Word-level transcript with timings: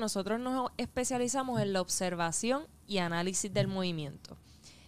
Nosotros 0.00 0.40
nos 0.40 0.70
especializamos 0.76 1.60
en 1.60 1.72
la 1.72 1.80
observación 1.80 2.66
y 2.86 2.98
análisis 2.98 3.52
del 3.52 3.68
movimiento. 3.68 4.36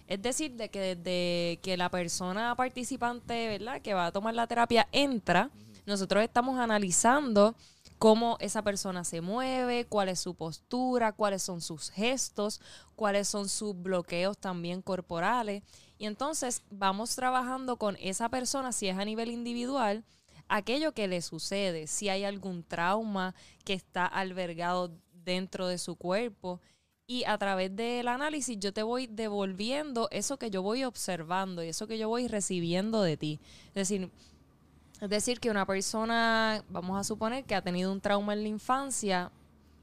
Es 0.06 0.20
decir, 0.22 0.52
de 0.56 0.70
que 0.70 0.96
desde 0.96 1.60
que 1.62 1.76
la 1.76 1.90
persona 1.90 2.54
participante, 2.56 3.46
¿verdad? 3.48 3.82
Que 3.82 3.94
va 3.94 4.06
a 4.06 4.12
tomar 4.12 4.34
la 4.34 4.46
terapia 4.46 4.88
entra, 4.90 5.50
nosotros 5.86 6.24
estamos 6.24 6.58
analizando 6.58 7.54
cómo 7.98 8.36
esa 8.40 8.62
persona 8.62 9.04
se 9.04 9.20
mueve, 9.20 9.84
cuál 9.84 10.08
es 10.08 10.18
su 10.18 10.34
postura, 10.34 11.12
cuáles 11.12 11.42
son 11.42 11.60
sus 11.60 11.90
gestos, 11.90 12.60
cuáles 12.96 13.28
son 13.28 13.48
sus 13.48 13.80
bloqueos 13.80 14.38
también 14.38 14.80
corporales. 14.82 15.62
Y 15.98 16.06
entonces 16.06 16.62
vamos 16.70 17.14
trabajando 17.14 17.76
con 17.76 17.96
esa 18.00 18.30
persona, 18.30 18.72
si 18.72 18.88
es 18.88 18.98
a 18.98 19.04
nivel 19.04 19.30
individual, 19.30 20.02
aquello 20.50 20.92
que 20.92 21.08
le 21.08 21.22
sucede, 21.22 21.86
si 21.86 22.08
hay 22.08 22.24
algún 22.24 22.62
trauma 22.62 23.34
que 23.64 23.72
está 23.72 24.04
albergado 24.04 24.90
dentro 25.24 25.68
de 25.68 25.78
su 25.78 25.96
cuerpo. 25.96 26.60
Y 27.06 27.24
a 27.24 27.38
través 27.38 27.74
del 27.74 28.06
análisis 28.08 28.58
yo 28.58 28.72
te 28.72 28.82
voy 28.82 29.06
devolviendo 29.06 30.08
eso 30.10 30.38
que 30.38 30.50
yo 30.50 30.62
voy 30.62 30.84
observando 30.84 31.64
y 31.64 31.68
eso 31.68 31.86
que 31.86 31.98
yo 31.98 32.08
voy 32.08 32.28
recibiendo 32.28 33.02
de 33.02 33.16
ti. 33.16 33.40
Es 33.68 33.88
decir, 33.88 34.10
es 35.00 35.08
decir, 35.08 35.40
que 35.40 35.50
una 35.50 35.66
persona, 35.66 36.62
vamos 36.68 37.00
a 37.00 37.04
suponer 37.04 37.44
que 37.44 37.54
ha 37.54 37.62
tenido 37.62 37.90
un 37.90 38.00
trauma 38.00 38.34
en 38.34 38.42
la 38.42 38.48
infancia 38.48 39.32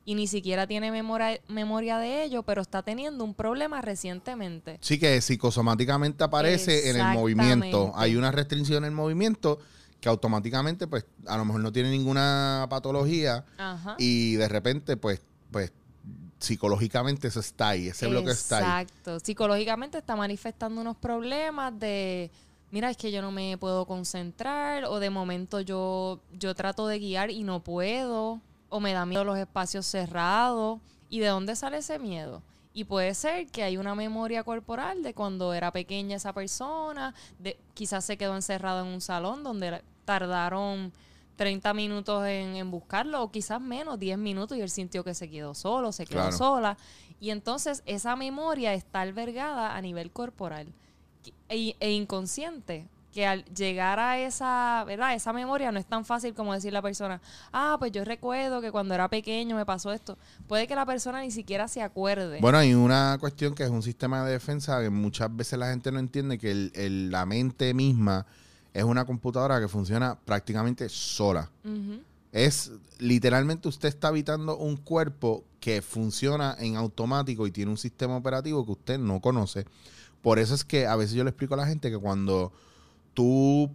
y 0.05 0.15
ni 0.15 0.27
siquiera 0.27 0.67
tiene 0.67 0.91
memoria, 0.91 1.41
memoria 1.47 1.97
de 1.97 2.23
ello, 2.23 2.43
pero 2.43 2.61
está 2.61 2.81
teniendo 2.81 3.23
un 3.23 3.33
problema 3.33 3.81
recientemente. 3.81 4.77
Sí, 4.81 4.99
que 4.99 5.19
psicosomáticamente 5.19 6.23
aparece 6.23 6.89
en 6.89 6.97
el 6.97 7.13
movimiento. 7.13 7.91
Hay 7.95 8.15
una 8.15 8.31
restricción 8.31 8.83
en 8.83 8.91
el 8.91 8.95
movimiento 8.95 9.59
que 9.99 10.09
automáticamente, 10.09 10.87
pues, 10.87 11.05
a 11.25 11.37
lo 11.37 11.45
mejor 11.45 11.61
no 11.61 11.71
tiene 11.71 11.89
ninguna 11.89 12.67
patología 12.69 13.45
Ajá. 13.57 13.95
y 13.97 14.35
de 14.35 14.47
repente, 14.47 14.97
pues, 14.97 15.21
pues, 15.51 15.71
psicológicamente 16.39 17.27
eso 17.27 17.39
está 17.39 17.69
ahí, 17.69 17.87
ese 17.87 18.07
bloque 18.07 18.31
está 18.31 18.57
ahí. 18.57 18.83
Exacto. 18.83 19.19
Psicológicamente 19.19 19.97
está 19.97 20.15
manifestando 20.15 20.81
unos 20.81 20.95
problemas 20.97 21.77
de, 21.79 22.31
mira, 22.71 22.89
es 22.89 22.97
que 22.97 23.11
yo 23.11 23.21
no 23.21 23.31
me 23.31 23.57
puedo 23.57 23.85
concentrar 23.85 24.85
o 24.85 24.99
de 24.99 25.09
momento 25.09 25.61
yo, 25.61 26.19
yo 26.33 26.53
trato 26.53 26.87
de 26.87 26.99
guiar 26.99 27.31
y 27.31 27.43
no 27.43 27.63
puedo 27.63 28.39
o 28.69 28.79
me 28.79 28.93
da 28.93 29.05
miedo 29.05 29.23
los 29.23 29.37
espacios 29.37 29.85
cerrados. 29.85 30.79
¿Y 31.09 31.19
de 31.19 31.27
dónde 31.27 31.55
sale 31.55 31.77
ese 31.77 31.99
miedo? 31.99 32.43
Y 32.77 32.83
puede 32.83 33.15
ser 33.15 33.47
que 33.47 33.63
hay 33.63 33.75
una 33.75 33.95
memoria 33.95 34.43
corporal 34.43 35.01
de 35.01 35.15
cuando 35.15 35.51
era 35.51 35.71
pequeña 35.71 36.17
esa 36.17 36.31
persona, 36.31 37.15
de, 37.39 37.57
quizás 37.73 38.05
se 38.05 38.17
quedó 38.17 38.35
encerrado 38.35 38.85
en 38.85 38.93
un 38.93 39.01
salón 39.01 39.43
donde 39.43 39.81
tardaron 40.05 40.93
30 41.37 41.73
minutos 41.73 42.27
en, 42.27 42.55
en 42.55 42.69
buscarlo, 42.69 43.23
o 43.23 43.31
quizás 43.31 43.59
menos, 43.59 43.97
10 43.97 44.19
minutos, 44.19 44.55
y 44.55 44.61
él 44.61 44.69
sintió 44.69 45.03
que 45.03 45.15
se 45.15 45.27
quedó 45.27 45.55
solo, 45.55 45.91
se 45.91 46.05
quedó 46.05 46.19
Claro. 46.19 46.37
sola. 46.37 46.77
Y 47.19 47.31
entonces 47.31 47.81
esa 47.87 48.15
memoria 48.15 48.75
está 48.75 49.01
albergada 49.01 49.75
a 49.75 49.81
nivel 49.81 50.11
corporal 50.11 50.67
e, 51.49 51.75
e 51.79 51.91
inconsciente. 51.93 52.85
Que 53.17 53.25
al 53.25 53.43
llegar 53.45 53.99
a 53.99 54.19
esa, 54.19 54.83
¿verdad? 54.85 55.15
Esa 55.15 55.33
memoria 55.33 55.71
no 55.71 55.79
es 55.79 55.87
tan 55.87 56.05
fácil 56.05 56.35
como 56.35 56.53
decir 56.53 56.71
la 56.71 56.83
persona, 56.83 57.19
ah, 57.51 57.77
pues 57.79 57.91
yo 57.91 58.05
recuerdo 58.05 58.61
que 58.61 58.71
cuando 58.71 58.93
era 58.93 59.07
pequeño 59.09 59.55
me 59.55 59.65
pasó 59.65 59.91
esto. 59.91 60.19
Puede 60.47 60.67
que 60.67 60.75
la 60.75 60.85
persona 60.85 61.21
ni 61.21 61.31
siquiera 61.31 61.67
se 61.67 61.81
acuerde. 61.81 62.37
Bueno, 62.41 62.59
hay 62.59 62.75
una 62.75 63.17
cuestión 63.19 63.55
que 63.55 63.63
es 63.63 63.71
un 63.71 63.81
sistema 63.81 64.23
de 64.23 64.33
defensa 64.33 64.79
que 64.83 64.91
muchas 64.91 65.35
veces 65.35 65.57
la 65.57 65.67
gente 65.71 65.91
no 65.91 65.97
entiende 65.97 66.37
que 66.37 66.51
el- 66.51 66.71
el- 66.75 67.09
la 67.09 67.25
mente 67.25 67.73
misma 67.73 68.27
es 68.71 68.83
una 68.83 69.03
computadora 69.03 69.59
que 69.59 69.67
funciona 69.67 70.15
prácticamente 70.23 70.87
sola. 70.87 71.49
Es 72.31 72.71
literalmente 72.99 73.67
usted 73.67 73.89
está 73.89 74.09
habitando 74.09 74.57
un 74.57 74.77
cuerpo 74.77 75.43
que 75.59 75.81
funciona 75.81 76.55
en 76.59 76.75
automático 76.75 77.47
y 77.47 77.51
tiene 77.51 77.71
un 77.71 77.77
sistema 77.77 78.15
operativo 78.15 78.63
que 78.63 78.73
usted 78.73 78.99
no 78.99 79.19
conoce. 79.21 79.65
Por 80.21 80.37
eso 80.37 80.53
es 80.53 80.63
que 80.63 80.85
a 80.85 80.95
veces 80.95 81.15
yo 81.15 81.23
le 81.23 81.31
explico 81.31 81.55
a 81.55 81.57
la 81.57 81.65
gente 81.65 81.89
que 81.89 81.97
cuando 81.97 82.51
tú 83.17 83.71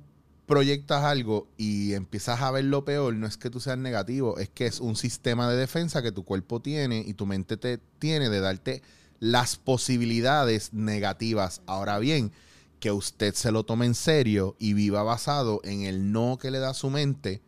proyectas 0.46 1.02
algo 1.02 1.48
y 1.56 1.94
empiezas 1.94 2.42
a 2.42 2.52
ver 2.52 2.62
lo 2.62 2.84
peor, 2.84 3.12
no 3.14 3.26
es 3.26 3.36
que 3.36 3.50
tú 3.50 3.58
seas 3.58 3.76
negativo, 3.76 4.38
es 4.38 4.48
que 4.48 4.66
es 4.66 4.78
un 4.78 4.94
sistema 4.94 5.50
de 5.50 5.56
defensa 5.56 6.00
que 6.00 6.12
tu 6.12 6.24
cuerpo 6.24 6.62
tiene 6.62 7.02
y 7.04 7.14
tu 7.14 7.26
mente 7.26 7.56
te 7.56 7.78
tiene 7.98 8.28
de 8.28 8.38
darte 8.38 8.82
las 9.18 9.56
posibilidades 9.56 10.72
negativas. 10.72 11.60
Ahora 11.66 11.98
bien, 11.98 12.30
que 12.78 12.92
usted 12.92 13.34
se 13.34 13.50
lo 13.50 13.64
tome 13.64 13.86
en 13.86 13.96
serio 13.96 14.54
y 14.60 14.74
viva 14.74 15.02
basado 15.02 15.60
en 15.64 15.82
el 15.82 16.12
no 16.12 16.38
que 16.40 16.52
le 16.52 16.60
da 16.60 16.72
su 16.72 16.88
mente 16.88 17.42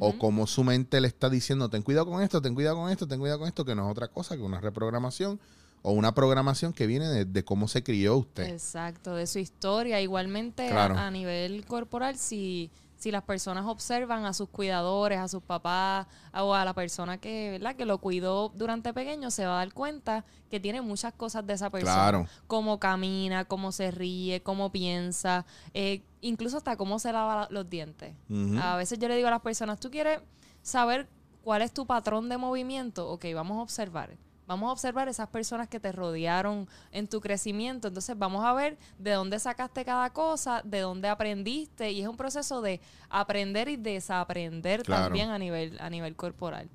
o 0.00 0.18
como 0.18 0.46
su 0.46 0.64
mente 0.64 1.00
le 1.00 1.08
está 1.08 1.30
diciendo, 1.30 1.70
ten 1.70 1.82
cuidado 1.82 2.04
con 2.06 2.22
esto, 2.22 2.42
ten 2.42 2.54
cuidado 2.54 2.76
con 2.76 2.90
esto, 2.90 3.08
ten 3.08 3.20
cuidado 3.20 3.38
con 3.38 3.48
esto, 3.48 3.64
que 3.64 3.74
no 3.74 3.86
es 3.86 3.92
otra 3.92 4.08
cosa 4.08 4.36
que 4.36 4.42
una 4.42 4.60
reprogramación 4.60 5.40
o 5.88 5.92
una 5.92 6.12
programación 6.12 6.72
que 6.72 6.86
viene 6.86 7.06
de, 7.08 7.24
de 7.24 7.44
cómo 7.44 7.66
se 7.68 7.82
crió 7.82 8.16
usted. 8.18 8.44
Exacto, 8.48 9.14
de 9.14 9.26
su 9.26 9.38
historia. 9.38 10.00
Igualmente 10.00 10.66
a- 10.68 10.70
Claro. 10.70 10.96
a, 10.98 11.10
nivel 11.10 11.64
corporal, 11.64 12.16
si, 12.16 12.70
si 12.98 13.10
las 13.10 13.22
personas 13.22 13.64
observan 13.66 14.24
a 14.26 14.32
sus 14.34 14.48
cuidadores, 14.48 15.18
a 15.18 15.28
sus 15.28 15.42
papás 15.42 16.06
o 16.34 16.54
a 16.54 16.64
la 16.64 16.74
persona 16.74 17.16
que, 17.18 17.52
¿verdad? 17.52 17.74
que 17.76 17.84
lo 17.86 17.98
cuidó 17.98 18.50
durante 18.54 18.92
pequeño, 18.92 19.30
se 19.30 19.46
va 19.46 19.54
a 19.54 19.64
dar 19.64 19.72
cuenta 19.72 20.24
que 20.50 20.60
tiene 20.60 20.82
muchas 20.82 21.14
cosas 21.14 21.46
de 21.46 21.54
esa 21.54 21.70
persona. 21.70 21.94
Claro. 21.94 22.26
Cómo 22.46 22.78
camina, 22.78 23.44
cómo 23.46 23.72
se 23.72 23.90
ríe, 23.90 24.42
cómo 24.42 24.70
piensa, 24.70 25.46
eh, 25.74 26.02
incluso 26.20 26.56
hasta 26.58 26.76
cómo 26.76 26.98
se 26.98 27.12
lava 27.12 27.34
la- 27.42 27.48
los 27.50 27.70
dientes. 27.70 28.12
A 28.60 28.76
veces 28.76 28.98
yo 28.98 29.08
le 29.08 29.16
digo 29.16 29.28
a 29.28 29.32
las 29.32 29.40
personas, 29.42 29.80
¿tú 29.80 29.90
quieres 29.90 30.20
saber 30.62 31.08
cuál 31.42 31.62
es 31.62 31.72
tu 31.72 31.86
patrón 31.86 32.28
de 32.28 32.36
movimiento? 32.36 33.08
Ok, 33.10 33.24
vamos 33.34 33.56
a 33.58 33.62
observar. 33.62 34.10
Vamos 34.48 34.70
a 34.70 34.72
observar 34.72 35.08
esas 35.08 35.28
personas 35.28 35.68
que 35.68 35.78
te 35.78 35.92
rodearon 35.92 36.66
en 36.90 37.06
tu 37.06 37.20
crecimiento. 37.20 37.88
Entonces 37.88 38.18
vamos 38.18 38.44
a 38.44 38.54
ver 38.54 38.78
de 38.98 39.12
dónde 39.12 39.38
sacaste 39.38 39.84
cada 39.84 40.10
cosa, 40.10 40.62
de 40.64 40.80
dónde 40.80 41.06
aprendiste. 41.08 41.92
Y 41.92 42.00
es 42.00 42.08
un 42.08 42.16
proceso 42.16 42.62
de 42.62 42.80
aprender 43.10 43.68
y 43.68 43.76
desaprender 43.76 44.82
Claro. 44.84 45.04
también 45.04 45.28
a 45.28 45.38
nivel, 45.38 45.76
a 45.80 45.90
nivel 45.90 46.16
corporal. 46.16 46.70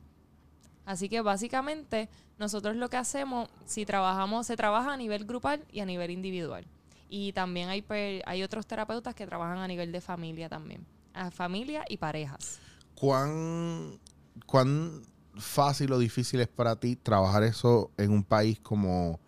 Así 0.86 1.10
que 1.10 1.22
básicamente 1.22 2.10
nosotros 2.38 2.76
lo 2.76 2.90
que 2.90 2.98
hacemos, 2.98 3.50
si 3.66 3.86
trabajamos, 3.88 4.46
se 4.46 4.56
trabaja 4.56 4.94
a 4.94 4.98
nivel 4.98 5.26
grupal 5.26 5.66
y 5.72 5.80
a 5.80 5.86
nivel 5.86 6.12
individual. 6.12 6.66
Y 7.10 7.34
también 7.34 7.70
hay, 7.70 7.84
hay 8.26 8.44
otros 8.44 8.68
terapeutas 8.68 9.16
que 9.16 9.26
trabajan 9.26 9.58
a 9.58 9.68
nivel 9.68 9.92
de 9.92 10.00
familia 10.00 10.48
también. 10.48 10.86
A 11.16 11.32
familia 11.32 11.86
y 11.90 11.98
parejas. 11.98 12.60
¿Cuán, 12.96 14.00
¿Cuán 14.46 15.02
fácil 15.38 15.92
o 15.94 16.00
difícil 16.00 16.40
es 16.42 16.48
para 16.48 16.76
ti 16.76 16.96
trabajar 16.96 17.44
eso 17.44 17.92
en 17.98 18.12
un 18.12 18.24
país 18.24 18.60
como 18.60 19.20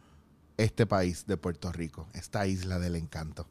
este 0.58 0.86
país 0.86 1.26
de 1.28 1.38
Puerto 1.38 1.72
Rico, 1.72 2.08
esta 2.14 2.48
isla 2.48 2.80
del 2.80 2.96
encanto? 2.96 3.48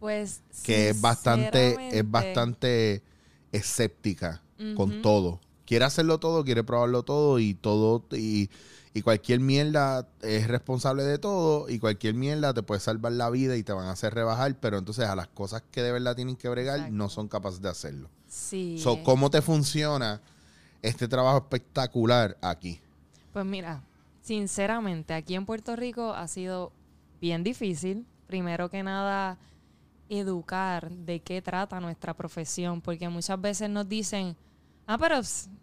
Pues 0.00 0.42
Que 0.64 0.90
es 0.90 1.00
bastante, 1.00 1.96
es 1.96 2.10
bastante 2.10 3.02
escéptica 3.52 4.42
con 4.76 5.02
todo. 5.02 5.40
Quiere 5.64 5.84
hacerlo 5.84 6.18
todo, 6.18 6.44
quiere 6.44 6.64
probarlo 6.64 7.04
todo 7.04 7.38
y 7.38 7.54
todo 7.54 8.04
y, 8.12 8.50
y 8.94 9.02
cualquier 9.02 9.40
mierda 9.40 10.08
es 10.20 10.48
responsable 10.48 11.04
de 11.04 11.18
todo 11.18 11.68
y 11.68 11.78
cualquier 11.78 12.14
mierda 12.14 12.52
te 12.52 12.62
puede 12.62 12.80
salvar 12.80 13.12
la 13.12 13.30
vida 13.30 13.56
y 13.56 13.62
te 13.62 13.72
van 13.72 13.86
a 13.86 13.92
hacer 13.92 14.12
rebajar, 14.12 14.58
pero 14.60 14.78
entonces 14.78 15.06
a 15.06 15.16
las 15.16 15.28
cosas 15.28 15.62
que 15.70 15.82
de 15.82 15.92
verdad 15.92 16.16
tienen 16.16 16.36
que 16.36 16.48
bregar 16.48 16.76
Exacto. 16.76 16.96
no 16.96 17.08
son 17.08 17.28
capaces 17.28 17.62
de 17.62 17.68
hacerlo. 17.68 18.10
Sí. 18.28 18.78
So, 18.78 18.94
eh. 18.94 19.02
¿Cómo 19.04 19.30
te 19.30 19.40
funciona 19.40 20.20
este 20.82 21.08
trabajo 21.08 21.38
espectacular 21.38 22.36
aquí? 22.42 22.80
Pues 23.32 23.46
mira, 23.46 23.82
sinceramente, 24.20 25.14
aquí 25.14 25.34
en 25.34 25.46
Puerto 25.46 25.76
Rico 25.76 26.12
ha 26.12 26.28
sido 26.28 26.72
bien 27.20 27.44
difícil. 27.44 28.04
Primero 28.26 28.68
que 28.68 28.82
nada, 28.82 29.38
educar 30.08 30.90
de 30.90 31.20
qué 31.20 31.40
trata 31.40 31.80
nuestra 31.80 32.14
profesión, 32.14 32.80
porque 32.80 33.08
muchas 33.08 33.40
veces 33.40 33.70
nos 33.70 33.88
dicen, 33.88 34.36
ah, 34.86 34.98
pero 34.98 35.20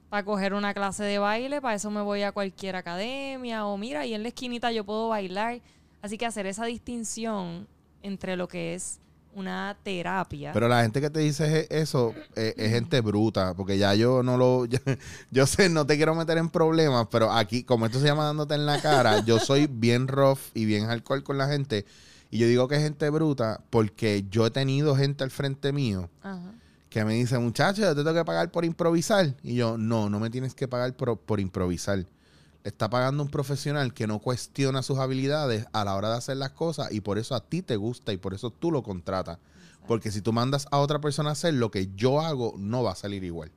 para 0.10 0.24
coger 0.24 0.54
una 0.54 0.74
clase 0.74 1.04
de 1.04 1.20
baile, 1.20 1.62
para 1.62 1.76
eso 1.76 1.92
me 1.92 2.02
voy 2.02 2.24
a 2.24 2.32
cualquier 2.32 2.76
academia, 2.76 3.66
o 3.66 3.78
mira, 3.78 4.06
y 4.06 4.14
en 4.14 4.24
la 4.24 4.30
esquinita 4.30 4.72
yo 4.72 4.86
puedo 4.86 5.10
bailar. 5.10 5.62
Así 6.02 6.18
que 6.18 6.26
hacer 6.26 6.46
esa 6.46 6.66
distinción 6.66 7.68
entre 8.02 8.38
lo 8.38 8.48
que 8.48 8.74
es 8.74 9.02
una 9.36 9.78
terapia. 9.84 10.52
Pero 10.54 10.68
la 10.68 10.82
gente 10.82 11.00
que 11.02 11.10
te 11.10 11.20
dice 11.20 11.68
e- 11.70 11.82
eso 11.82 12.14
eh, 12.36 12.54
es 12.58 12.72
gente 12.72 13.02
bruta, 13.02 13.54
porque 13.54 13.78
ya 13.78 13.94
yo 13.96 14.24
no 14.24 14.38
lo. 14.38 14.66
yo 15.32 15.46
sé, 15.48 15.70
no 15.70 15.86
te 15.86 15.96
quiero 15.98 16.16
meter 16.16 16.38
en 16.38 16.50
problemas, 16.50 17.08
pero 17.12 17.32
aquí, 17.32 17.64
como 17.64 17.86
esto 17.86 18.00
se 18.00 18.06
llama 18.08 18.26
dándote 18.26 18.56
en 18.56 18.66
la 18.66 18.82
cara, 18.82 19.24
yo 19.26 19.40
soy 19.40 19.68
bien 19.68 20.08
rough 20.08 20.40
y 20.54 20.66
bien 20.66 20.88
hardcore 20.88 21.24
con 21.24 21.38
la 21.38 21.48
gente. 21.48 21.86
Y 22.32 22.38
yo 22.38 22.48
digo 22.48 22.68
que 22.68 22.76
es 22.76 22.84
gente 22.84 23.10
bruta 23.10 23.62
porque 23.70 24.26
yo 24.30 24.46
he 24.46 24.52
tenido 24.52 24.96
gente 24.96 25.24
al 25.24 25.32
frente 25.32 25.72
mío 25.72 26.10
Ajá. 26.22 26.52
que 26.90 27.04
me 27.04 27.14
dice, 27.16 27.40
muchacho, 27.40 27.82
yo 27.82 27.96
te 27.96 28.04
tengo 28.04 28.14
que 28.14 28.26
pagar 28.26 28.52
por 28.52 28.66
improvisar. 28.66 29.34
Y 29.42 29.56
yo, 29.56 29.78
no, 29.78 30.10
no 30.10 30.20
me 30.20 30.30
tienes 30.30 30.54
que 30.54 30.68
pagar 30.68 30.94
por, 30.94 31.18
por 31.18 31.40
improvisar. 31.40 32.06
Le 32.64 32.70
está 32.70 32.90
pagando 32.90 33.24
un 33.24 33.30
profesional 33.30 33.94
que 33.94 34.06
no 34.08 34.20
cuestiona 34.20 34.84
sus 34.84 35.00
habilidades 35.00 35.66
a 35.72 35.86
la 35.86 35.96
hora 35.96 36.10
de 36.10 36.18
hacer 36.18 36.38
las 36.38 36.52
cosas 36.52 36.92
y 36.92 37.02
por 37.02 37.18
eso 37.18 37.34
a 37.36 37.40
ti 37.40 37.62
te 37.62 37.78
gusta 37.78 38.12
y 38.14 38.18
por 38.18 38.34
eso 38.34 38.50
tú 38.52 38.72
lo 38.72 38.84
contratas. 38.84 39.38
Porque 39.88 40.12
si 40.12 40.22
tú 40.22 40.34
mandas 40.34 40.68
a 40.72 40.78
otra 40.80 41.00
persona 41.00 41.30
a 41.30 41.34
hacer 41.34 41.54
lo 41.54 41.72
que 41.72 41.90
yo 41.96 42.20
hago, 42.22 42.54
no 42.58 42.84
va 42.84 42.92
a 42.92 42.96
salir 42.96 43.24
igual. 43.24 43.52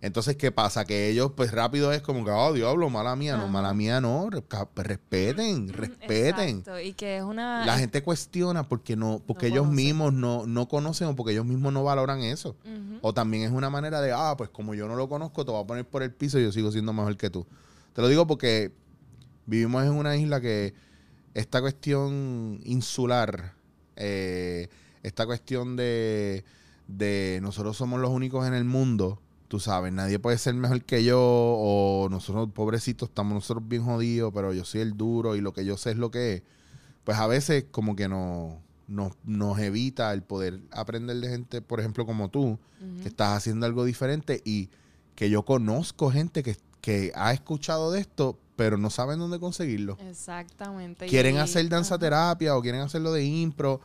Entonces, 0.00 0.34
¿qué 0.34 0.50
pasa? 0.50 0.84
Que 0.84 1.08
ellos, 1.10 1.30
pues 1.36 1.52
rápido 1.52 1.92
es 1.92 2.02
como 2.02 2.24
que, 2.24 2.32
oh, 2.32 2.52
diablo, 2.52 2.90
mala 2.90 3.14
mía. 3.14 3.36
No, 3.36 3.46
mala 3.46 3.72
mía 3.72 4.00
no. 4.00 4.28
ca- 4.48 4.68
Respeten, 4.74 5.68
respeten. 5.72 6.48
Exacto, 6.58 6.80
y 6.80 6.92
que 6.92 7.18
es 7.18 7.22
una... 7.22 7.64
La 7.64 7.78
gente 7.78 8.02
cuestiona 8.02 8.64
porque 8.68 8.96
no, 8.96 9.22
porque 9.24 9.46
No 9.46 9.52
ellos 9.52 9.62
conocen. 9.66 9.76
mismos 9.84 10.12
no, 10.12 10.44
no 10.46 10.66
conocen 10.66 11.06
o 11.06 11.14
porque 11.14 11.30
ellos 11.32 11.46
mismos 11.46 11.72
no 11.72 11.84
valoran 11.84 12.20
eso. 12.22 12.56
O 13.00 13.14
también 13.14 13.44
es 13.44 13.52
una 13.52 13.70
manera 13.70 14.00
de, 14.00 14.10
ah, 14.12 14.34
pues 14.36 14.50
como 14.50 14.74
yo 14.74 14.88
no 14.88 14.96
lo 14.96 15.08
conozco, 15.08 15.44
te 15.44 15.52
voy 15.52 15.62
a 15.62 15.66
poner 15.68 15.86
por 15.86 16.02
el 16.02 16.12
piso 16.12 16.40
y 16.40 16.42
yo 16.42 16.50
sigo 16.50 16.72
siendo 16.72 16.92
mejor 16.92 17.16
que 17.16 17.30
tú. 17.30 17.46
Te 17.94 18.02
lo 18.02 18.08
digo 18.08 18.26
porque 18.26 18.72
vivimos 19.46 19.84
en 19.84 19.92
una 19.92 20.16
isla 20.16 20.40
que 20.40 20.74
esta 21.34 21.60
cuestión 21.60 22.60
insular, 22.64 23.54
eh, 23.96 24.68
esta 25.02 25.26
cuestión 25.26 25.76
de, 25.76 26.44
de 26.88 27.40
nosotros 27.42 27.76
somos 27.76 28.00
los 28.00 28.10
únicos 28.10 28.46
en 28.46 28.54
el 28.54 28.64
mundo, 28.64 29.20
tú 29.48 29.60
sabes, 29.60 29.92
nadie 29.92 30.18
puede 30.18 30.38
ser 30.38 30.54
mejor 30.54 30.82
que 30.84 31.04
yo 31.04 31.20
o 31.20 32.08
nosotros, 32.10 32.48
pobrecitos, 32.54 33.10
estamos 33.10 33.34
nosotros 33.34 33.68
bien 33.68 33.84
jodidos, 33.84 34.32
pero 34.34 34.52
yo 34.54 34.64
soy 34.64 34.80
el 34.80 34.96
duro 34.96 35.36
y 35.36 35.40
lo 35.40 35.52
que 35.52 35.64
yo 35.64 35.76
sé 35.76 35.90
es 35.90 35.96
lo 35.98 36.10
que 36.10 36.34
es. 36.34 36.42
Pues 37.04 37.18
a 37.18 37.26
veces 37.26 37.66
como 37.70 37.96
que 37.96 38.08
no, 38.08 38.62
nos, 38.88 39.12
nos 39.24 39.58
evita 39.58 40.12
el 40.12 40.22
poder 40.22 40.60
aprender 40.70 41.16
de 41.16 41.28
gente, 41.28 41.60
por 41.62 41.80
ejemplo, 41.80 42.06
como 42.06 42.30
tú, 42.30 42.58
que 43.02 43.08
estás 43.08 43.36
haciendo 43.36 43.66
algo 43.66 43.84
diferente 43.84 44.40
y 44.44 44.70
que 45.14 45.28
yo 45.30 45.44
conozco 45.44 46.10
gente 46.10 46.42
que, 46.42 46.56
que 46.82 47.12
ha 47.14 47.32
escuchado 47.32 47.90
de 47.92 48.00
esto, 48.00 48.38
pero 48.56 48.76
no 48.76 48.90
saben 48.90 49.18
dónde 49.18 49.40
conseguirlo. 49.40 49.96
Exactamente. 50.00 51.06
Quieren 51.06 51.36
y- 51.36 51.38
hacer 51.38 51.66
danza 51.70 51.98
terapia 51.98 52.54
o 52.56 52.60
quieren 52.60 52.82
hacerlo 52.82 53.12
de 53.12 53.24
impro, 53.24 53.80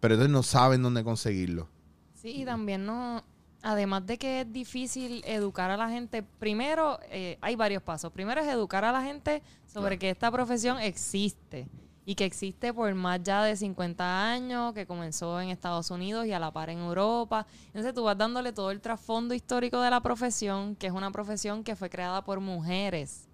pero 0.00 0.14
entonces 0.14 0.32
no 0.32 0.42
saben 0.42 0.82
dónde 0.82 1.04
conseguirlo. 1.04 1.68
Sí, 2.14 2.30
y 2.42 2.44
también 2.44 2.86
no, 2.86 3.22
además 3.62 4.06
de 4.06 4.16
que 4.16 4.40
es 4.42 4.52
difícil 4.52 5.22
educar 5.26 5.70
a 5.70 5.76
la 5.76 5.88
gente, 5.90 6.22
primero 6.22 6.98
eh, 7.10 7.36
hay 7.42 7.56
varios 7.56 7.82
pasos. 7.82 8.10
Primero 8.12 8.40
es 8.40 8.46
educar 8.48 8.84
a 8.84 8.92
la 8.92 9.02
gente 9.02 9.42
sobre 9.66 9.96
Claro. 9.96 9.98
que 9.98 10.10
esta 10.10 10.30
profesión 10.30 10.78
existe 10.78 11.68
y 12.08 12.14
que 12.14 12.24
existe 12.24 12.72
por 12.72 12.94
más 12.94 13.20
ya 13.22 13.42
de 13.42 13.56
50 13.56 14.30
años, 14.30 14.72
que 14.72 14.86
comenzó 14.86 15.40
en 15.40 15.48
Estados 15.48 15.90
Unidos 15.90 16.24
y 16.24 16.32
a 16.32 16.38
la 16.38 16.52
par 16.52 16.70
en 16.70 16.78
Europa. 16.78 17.46
Entonces 17.66 17.92
tú 17.92 18.04
vas 18.04 18.16
dándole 18.16 18.52
todo 18.52 18.70
el 18.70 18.80
trasfondo 18.80 19.34
histórico 19.34 19.80
de 19.80 19.90
la 19.90 20.00
profesión, 20.00 20.76
que 20.76 20.86
es 20.86 20.92
una 20.92 21.10
profesión 21.10 21.64
que 21.64 21.74
fue 21.74 21.90
creada 21.90 22.22
por 22.22 22.38
mujeres. 22.38 23.28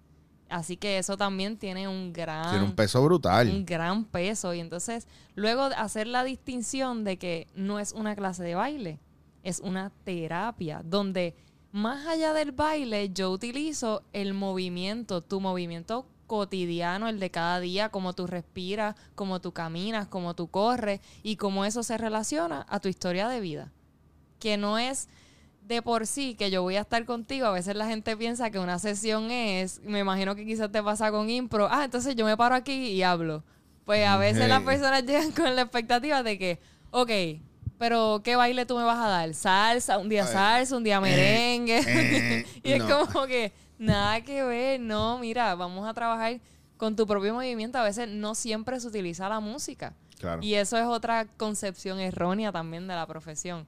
Así 0.49 0.75
que 0.75 0.97
eso 0.97 1.15
también 1.17 1.57
tiene 1.57 1.87
un 1.87 2.11
gran 2.11 2.49
Tiene 2.49 2.65
un 2.65 2.75
peso 2.75 3.03
brutal. 3.03 3.47
un 3.47 3.63
gran 3.63 4.05
peso. 4.05 4.55
Y 4.55 4.59
entonces, 4.59 5.07
luego 5.35 5.61
hacer 5.77 6.07
la 6.07 6.23
distinción 6.23 7.03
de 7.03 7.17
que 7.17 7.47
no 7.53 7.79
es 7.79 7.91
una 7.93 8.15
clase 8.15 8.43
de 8.43 8.55
baile, 8.55 8.99
es 9.43 9.59
una 9.59 9.91
terapia, 10.03 10.81
donde 10.83 11.35
más 11.71 12.07
allá 12.07 12.33
del 12.33 12.51
baile, 12.51 13.11
yo 13.13 13.31
utilizo 13.31 14.03
el 14.13 14.33
movimiento, 14.33 15.21
tu 15.21 15.39
movimiento 15.39 16.07
cotidiano, 16.33 17.07
el 17.09 17.19
de 17.19 17.29
cada 17.29 17.59
día, 17.59 17.89
cómo 17.89 18.13
tú 18.13 18.25
respiras, 18.25 18.95
cómo 19.13 19.39
tú 19.39 19.51
caminas, 19.51 20.07
cómo 20.07 20.33
tú 20.33 20.47
corres 20.47 20.99
y 21.21 21.35
cómo 21.35 21.63
eso 21.63 21.83
se 21.83 21.95
relaciona 21.95 22.65
a 22.69 22.79
tu 22.79 22.89
historia 22.89 23.27
de 23.29 23.39
vida. 23.39 23.71
Que 24.39 24.57
no 24.57 24.79
es 24.79 25.09
de 25.61 25.83
por 25.83 26.07
sí 26.07 26.33
que 26.33 26.49
yo 26.49 26.63
voy 26.63 26.75
a 26.77 26.81
estar 26.81 27.05
contigo. 27.05 27.45
A 27.45 27.51
veces 27.51 27.75
la 27.75 27.85
gente 27.85 28.17
piensa 28.17 28.49
que 28.49 28.57
una 28.57 28.79
sesión 28.79 29.29
es, 29.29 29.79
me 29.83 29.99
imagino 29.99 30.33
que 30.33 30.43
quizás 30.43 30.71
te 30.71 30.81
pasa 30.81 31.11
con 31.11 31.29
impro, 31.29 31.67
ah, 31.69 31.85
entonces 31.85 32.15
yo 32.15 32.25
me 32.25 32.35
paro 32.35 32.55
aquí 32.55 32.73
y 32.73 33.03
hablo. 33.03 33.43
Pues 33.85 34.07
a 34.07 34.17
veces 34.17 34.49
las 34.49 34.63
personas 34.63 35.03
llegan 35.05 35.33
con 35.33 35.55
la 35.55 35.61
expectativa 35.61 36.23
de 36.23 36.39
que, 36.39 36.59
ok, 36.89 37.11
pero 37.77 38.21
¿qué 38.23 38.35
baile 38.35 38.65
tú 38.65 38.75
me 38.75 38.83
vas 38.83 38.97
a 38.97 39.07
dar? 39.07 39.33
Salsa, 39.35 39.99
un 39.99 40.09
día 40.09 40.25
salsa, 40.25 40.75
un 40.75 40.83
día 40.83 40.99
merengue. 40.99 41.83
eh, 41.85 42.45
y 42.63 42.71
es 42.71 42.83
no. 42.83 43.05
como 43.05 43.27
que 43.27 43.53
nada 43.83 44.21
que 44.21 44.43
ver, 44.43 44.79
no, 44.79 45.19
mira, 45.19 45.53
vamos 45.55 45.87
a 45.87 45.93
trabajar 45.93 46.39
con 46.77 46.95
tu 46.95 47.05
propio 47.05 47.33
movimiento. 47.33 47.77
A 47.77 47.83
veces 47.83 48.09
no 48.09 48.35
siempre 48.35 48.79
se 48.79 48.87
utiliza 48.87 49.29
la 49.29 49.39
música. 49.39 49.93
Claro. 50.19 50.41
Y 50.41 50.55
eso 50.55 50.77
es 50.77 50.85
otra 50.85 51.25
concepción 51.37 51.99
errónea 51.99 52.51
también 52.51 52.87
de 52.87 52.95
la 52.95 53.05
profesión. 53.05 53.65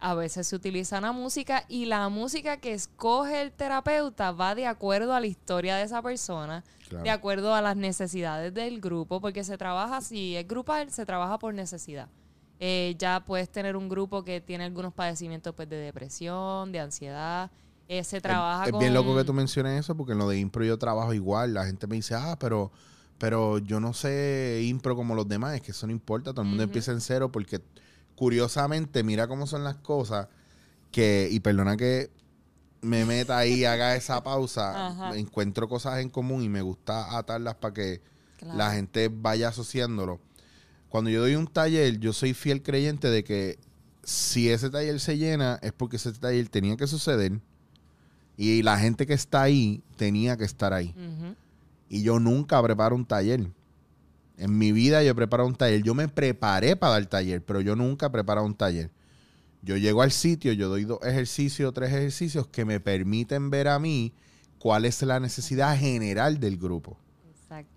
A 0.00 0.14
veces 0.14 0.46
se 0.46 0.56
utiliza 0.56 1.00
la 1.00 1.12
música 1.12 1.64
y 1.68 1.86
la 1.86 2.08
música 2.10 2.58
que 2.58 2.74
escoge 2.74 3.40
el 3.40 3.52
terapeuta 3.52 4.32
va 4.32 4.54
de 4.54 4.66
acuerdo 4.66 5.14
a 5.14 5.20
la 5.20 5.26
historia 5.26 5.76
de 5.76 5.84
esa 5.84 6.02
persona, 6.02 6.62
Claro. 6.88 7.04
de 7.04 7.10
acuerdo 7.10 7.54
a 7.54 7.62
las 7.62 7.76
necesidades 7.76 8.52
del 8.52 8.80
grupo, 8.80 9.20
porque 9.20 9.44
se 9.44 9.56
trabaja, 9.56 10.02
si 10.02 10.36
es 10.36 10.46
grupal, 10.46 10.90
se 10.90 11.06
trabaja 11.06 11.38
por 11.38 11.54
necesidad. 11.54 12.08
Eh, 12.60 12.94
ya 12.98 13.24
puedes 13.26 13.48
tener 13.50 13.76
un 13.76 13.88
grupo 13.88 14.22
que 14.24 14.40
tiene 14.40 14.64
algunos 14.64 14.92
padecimientos 14.92 15.54
pues, 15.54 15.68
de 15.68 15.76
depresión, 15.76 16.70
de 16.70 16.80
ansiedad. 16.80 17.50
Eh, 17.88 18.02
se 18.04 18.20
trabaja 18.20 18.66
es, 18.66 18.78
bien 18.78 18.94
loco 18.94 19.14
que 19.16 19.24
tú 19.24 19.32
menciones 19.34 19.78
eso 19.80 19.94
porque 19.94 20.12
en 20.12 20.18
lo 20.18 20.28
de 20.28 20.38
impro 20.38 20.64
yo 20.64 20.78
trabajo 20.78 21.12
igual. 21.12 21.54
La 21.54 21.66
gente 21.66 21.86
me 21.86 21.96
dice, 21.96 22.14
ah, 22.14 22.36
pero, 22.38 22.72
pero 23.18 23.58
yo 23.58 23.78
no 23.80 23.92
sé 23.92 24.62
impro 24.64 24.96
como 24.96 25.14
los 25.14 25.28
demás. 25.28 25.54
Es 25.54 25.60
que 25.62 25.72
eso 25.72 25.86
no 25.86 25.92
importa. 25.92 26.32
Todo 26.32 26.42
el 26.42 26.48
mundo 26.48 26.62
empieza 26.62 26.92
en 26.92 27.00
cero 27.00 27.30
porque 27.30 27.60
curiosamente, 28.14 29.02
mira 29.02 29.26
cómo 29.28 29.46
son 29.46 29.64
las 29.64 29.76
cosas 29.76 30.28
que, 30.90 31.28
y 31.30 31.40
perdona 31.40 31.76
que 31.76 32.10
me 32.80 33.04
meta 33.04 33.38
ahí 33.38 33.60
y 33.60 33.64
haga 33.64 33.96
esa 33.96 34.22
pausa, 34.22 34.86
Ajá. 34.88 35.16
encuentro 35.16 35.68
cosas 35.68 36.00
en 36.00 36.10
común 36.10 36.42
y 36.42 36.48
me 36.48 36.62
gusta 36.62 37.16
atarlas 37.16 37.54
para 37.56 37.74
que 37.74 38.00
Claro. 38.38 38.58
la 38.58 38.72
gente 38.72 39.10
vaya 39.12 39.48
asociándolo. 39.48 40.20
Cuando 40.90 41.08
yo 41.08 41.20
doy 41.22 41.34
un 41.34 41.46
taller, 41.46 41.98
yo 41.98 42.12
soy 42.12 42.34
fiel 42.34 42.62
creyente 42.62 43.08
de 43.08 43.24
que 43.24 43.58
si 44.02 44.50
ese 44.50 44.70
taller 44.70 45.00
se 45.00 45.16
llena 45.16 45.58
es 45.62 45.72
porque 45.72 45.96
ese 45.96 46.12
taller 46.12 46.48
tenía 46.48 46.76
que 46.76 46.86
suceder 46.86 47.40
y 48.36 48.62
la 48.62 48.78
gente 48.78 49.06
que 49.06 49.14
está 49.14 49.42
ahí 49.42 49.82
tenía 49.96 50.36
que 50.36 50.44
estar 50.44 50.72
ahí. 50.72 50.94
Y 51.88 52.02
yo 52.02 52.18
nunca 52.18 52.62
preparo 52.62 52.96
un 52.96 53.04
taller. 53.04 53.48
En 54.36 54.58
mi 54.58 54.72
vida 54.72 55.02
yo 55.02 55.10
he 55.10 55.14
preparado 55.14 55.48
un 55.48 55.54
taller. 55.54 55.82
Yo 55.82 55.94
me 55.94 56.08
preparé 56.08 56.76
para 56.76 56.94
dar 56.94 57.06
taller, 57.06 57.42
pero 57.44 57.60
yo 57.60 57.76
nunca 57.76 58.06
he 58.06 58.10
preparado 58.10 58.46
un 58.46 58.54
taller. 58.54 58.90
Yo 59.62 59.76
llego 59.76 60.02
al 60.02 60.10
sitio, 60.10 60.52
yo 60.52 60.68
doy 60.68 60.84
dos 60.84 60.98
ejercicios, 61.02 61.72
tres 61.72 61.90
ejercicios 61.90 62.46
que 62.48 62.64
me 62.64 62.80
permiten 62.80 63.48
ver 63.50 63.68
a 63.68 63.78
mí 63.78 64.12
cuál 64.58 64.84
es 64.84 65.00
la 65.02 65.20
necesidad 65.20 65.78
general 65.78 66.40
del 66.40 66.58
grupo. 66.58 66.98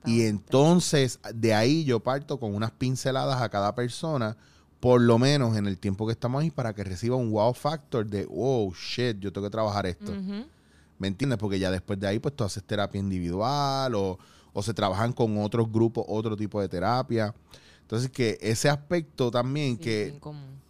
Y 0.06 0.24
entonces 0.24 1.20
de 1.34 1.54
ahí 1.54 1.84
yo 1.84 2.00
parto 2.00 2.40
con 2.40 2.56
unas 2.56 2.72
pinceladas 2.72 3.42
a 3.42 3.50
cada 3.50 3.76
persona, 3.76 4.36
por 4.80 5.02
lo 5.02 5.18
menos 5.18 5.58
en 5.58 5.66
el 5.66 5.78
tiempo 5.78 6.06
que 6.06 6.14
estamos 6.14 6.42
ahí, 6.42 6.52
para 6.52 6.74
que 6.74 6.84
reciba 6.84 7.16
un 7.16 7.32
wow 7.32 7.54
factor 7.54 8.06
de, 8.06 8.28
oh, 8.30 8.72
shit, 8.74 9.20
yo 9.20 9.32
tengo 9.34 9.48
que 9.48 9.52
trabajar 9.52 9.86
esto. 9.86 10.14
¿Me 11.00 11.08
entiendes? 11.08 11.38
Porque 11.38 11.60
ya 11.60 11.72
después 11.72 12.00
de 12.00 12.08
ahí, 12.08 12.20
pues 12.20 12.36
tú 12.36 12.44
haces 12.44 12.64
terapia 12.64 13.00
individual 13.00 13.96
o, 13.96 14.18
o 14.54 14.64
se 14.64 14.74
trabajan 14.74 15.14
con 15.14 15.38
otros 15.38 15.72
grupos, 15.72 16.06
otro 16.08 16.36
tipo 16.36 16.60
de 16.62 16.70
terapia. 16.70 17.34
Entonces, 17.88 18.12
que 18.12 18.38
ese 18.42 18.68
aspecto 18.68 19.32
también 19.32 19.78
Sí, 19.78 19.82
que 19.82 20.20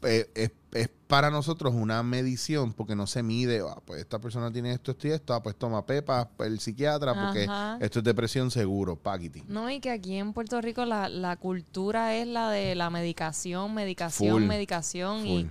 eh, 0.04 0.30
es, 0.36 0.52
es 0.72 0.88
para 1.08 1.32
nosotros 1.32 1.74
una 1.74 2.04
medición 2.04 2.74
porque 2.74 2.96
no 2.96 3.08
se 3.08 3.24
mide, 3.24 3.64
ah, 3.68 3.82
pues 3.84 4.02
esta 4.02 4.20
persona 4.20 4.52
tiene 4.52 4.72
esto, 4.72 4.92
esto 4.92 5.08
y 5.08 5.12
esto, 5.12 5.34
ah, 5.34 5.42
pues 5.42 5.56
toma 5.56 5.84
pepa, 5.84 6.30
el 6.38 6.60
psiquiatra, 6.60 7.16
porque 7.16 7.46
Ajá. 7.46 7.80
esto 7.82 8.00
es 8.00 8.06
depresión 8.06 8.52
seguro, 8.52 8.98
paquiti. 8.98 9.42
No, 9.48 9.68
y 9.68 9.80
que 9.80 9.90
aquí 9.90 10.14
en 10.18 10.32
Puerto 10.32 10.62
Rico 10.62 10.86
la, 10.86 11.10
la 11.10 11.38
cultura 11.38 12.14
es 12.14 12.28
la 12.28 12.52
de 12.52 12.76
la 12.76 12.92
medicación, 12.92 13.74
medicación, 13.74 14.34
Full, 14.34 14.44
medicación. 14.44 15.22
Full. 15.22 15.28
Y, 15.28 15.50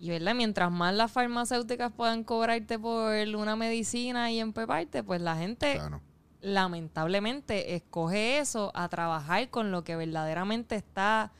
y, 0.00 0.08
¿verdad? 0.08 0.34
Mientras 0.34 0.72
más 0.72 0.94
las 0.94 1.12
farmacéuticas 1.12 1.92
puedan 1.92 2.24
cobrarte 2.24 2.78
por 2.78 3.12
una 3.36 3.56
medicina 3.56 4.32
y 4.32 4.40
empeparte, 4.40 5.02
pues 5.02 5.20
la 5.20 5.36
gente 5.36 5.74
Claro. 5.74 6.00
Lamentablemente 6.40 7.74
escoge 7.74 8.38
eso 8.38 8.70
a 8.74 8.88
trabajar 8.88 9.48
con 9.50 9.70
lo 9.70 9.82
que 9.84 9.96
verdaderamente 9.96 10.76
está 10.76 11.32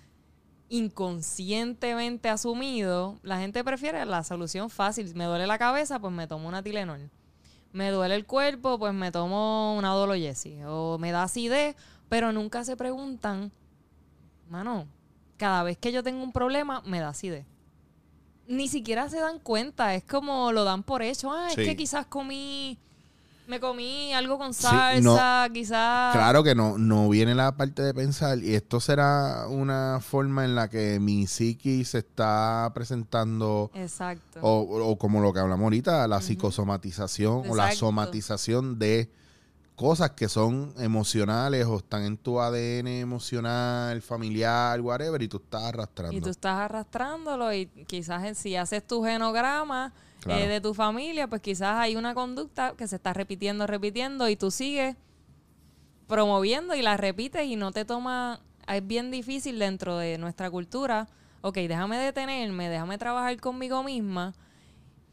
inconscientemente 0.69 2.29
asumido. 2.29 3.19
La 3.23 3.39
gente 3.39 3.63
prefiere 3.65 4.05
la 4.05 4.25
solución 4.25 4.71
fácil. 4.71 5.15
Me 5.15 5.25
duele 5.25 5.47
la 5.47 5.59
cabeza, 5.59 5.99
pues 5.99 6.13
me 6.13 6.27
tomo 6.27 6.49
una 6.49 6.63
Tilenol. 6.63 7.11
Me 7.73 7.91
duele 7.91 8.15
el 8.15 8.27
cuerpo, 8.27 8.79
pues 8.79 8.93
me 8.95 9.13
tomo 9.13 9.77
una 9.77 9.91
Dologesi. 9.93 10.59
O 10.67 10.99
me 10.99 11.13
da 11.13 11.23
acidez, 11.25 11.77
pero 12.09 12.33
nunca 12.33 12.65
se 12.65 12.77
preguntan, 12.77 13.53
mano, 14.49 14.87
cada 15.37 15.63
vez 15.63 15.79
que 15.79 15.93
yo 15.93 16.03
tengo 16.03 16.23
un 16.23 16.33
problema, 16.33 16.83
me 16.87 17.01
da 17.01 17.11
acidez. 17.11 17.47
Ni 18.47 18.69
siquiera 18.69 19.09
se 19.11 19.21
dan 19.21 19.39
cuenta, 19.39 19.95
es 19.95 20.05
como 20.05 20.53
lo 20.53 20.65
dan 20.65 20.83
por 20.83 21.03
hecho. 21.03 21.31
Ah, 21.31 21.49
Sí. 21.55 21.61
es 21.63 21.69
que 21.69 21.77
quizás 21.77 22.07
comí, 22.07 22.79
me 23.49 23.59
comí 23.61 24.13
algo 24.13 24.39
con 24.39 24.55
Sí, 24.55 24.63
salsa, 24.63 25.49
quizás. 25.53 26.15
Claro 26.15 26.43
que 26.45 26.55
no, 26.55 26.79
no 26.79 27.09
viene 27.09 27.35
la 27.35 27.57
parte 27.57 27.83
de 27.83 27.95
pensar, 27.95 28.39
y 28.39 28.55
esto 28.55 28.79
será 28.79 29.47
una 29.49 30.01
forma 30.01 30.45
en 30.45 30.55
la 30.55 30.69
que 30.69 31.01
mi 31.01 31.27
psiquis 31.27 31.89
se 31.89 31.99
está 31.99 32.71
presentando, 32.75 33.71
Exacto. 33.75 34.41
o, 34.43 34.61
o 34.91 34.97
como 34.99 35.21
lo 35.21 35.33
que 35.33 35.41
hablamos 35.41 35.65
ahorita, 35.65 36.07
la 36.07 36.21
psicosomatización 36.21 37.45
o 37.49 37.55
la 37.57 37.73
somatización 37.73 38.79
de 38.79 39.11
cosas 39.77 40.11
que 40.11 40.29
son 40.29 40.75
emocionales 40.79 41.65
o 41.67 41.77
están 41.77 42.03
en 42.03 42.17
tu 42.17 42.41
ADN 42.41 42.89
emocional, 43.01 44.03
familiar, 44.03 44.81
whatever, 44.81 45.23
y 45.23 45.29
tú 45.29 45.37
estás 45.39 45.63
arrastrando. 45.63 46.17
Y 46.17 46.21
tú 46.21 46.31
estás 46.31 46.59
arrastrándolo 46.59 47.53
y 47.55 47.67
quizás 47.87 48.25
en- 48.25 48.35
si 48.35 48.57
haces 48.57 48.85
tu 48.87 49.05
genograma, 49.05 49.93
Claro. 50.29 50.45
eh, 50.45 50.49
de 50.49 50.61
tu 50.61 50.75
familia, 50.75 51.27
pues 51.27 51.43
quizás 51.43 51.77
hay 51.77 51.97
una 51.97 52.15
conducta 52.15 52.75
que 52.77 52.87
se 52.87 52.97
está 52.97 53.13
repitiendo, 53.13 53.67
repitiendo 53.67 54.29
y 54.29 54.37
tú 54.37 54.51
sigues 54.51 54.97
promoviendo 56.07 56.75
y 56.75 56.83
la 56.83 56.97
repites 56.97 57.45
y 57.47 57.57
no 57.57 57.71
te 57.73 57.85
toma, 57.85 58.41
es 58.67 58.87
bien 58.87 59.11
difícil 59.11 59.59
dentro 59.59 59.97
de 59.99 60.19
nuestra 60.19 60.51
cultura, 60.51 61.09
ok, 61.43 61.55
déjame 61.57 61.99
detenerme, 61.99 62.69
déjame 62.69 62.99
trabajar 62.99 63.39
conmigo 63.41 63.83
misma 63.83 64.35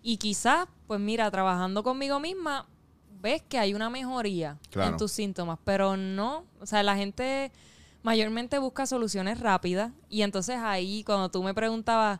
y 0.01 0.17
quizás, 0.17 0.67
pues 0.87 0.99
mira, 0.99 1.29
trabajando 1.31 1.83
conmigo 1.83 2.19
misma, 2.19 2.65
ves 3.21 3.41
que 3.41 3.57
hay 3.57 3.73
una 3.73 3.89
mejoría 3.89 4.57
Claro. 4.69 4.91
en 4.91 4.97
tus 4.97 5.11
síntomas, 5.11 5.59
pero 5.63 5.97
no, 5.97 6.45
o 6.61 6.65
sea, 6.65 6.81
la 6.83 6.95
gente 6.95 7.51
mayormente 8.03 8.57
busca 8.59 8.85
soluciones 8.85 9.39
rápidas 9.39 9.91
y 10.09 10.21
entonces 10.21 10.57
ahí 10.59 11.03
cuando 11.03 11.29
tú 11.29 11.43
me 11.43 11.53
preguntabas, 11.53 12.19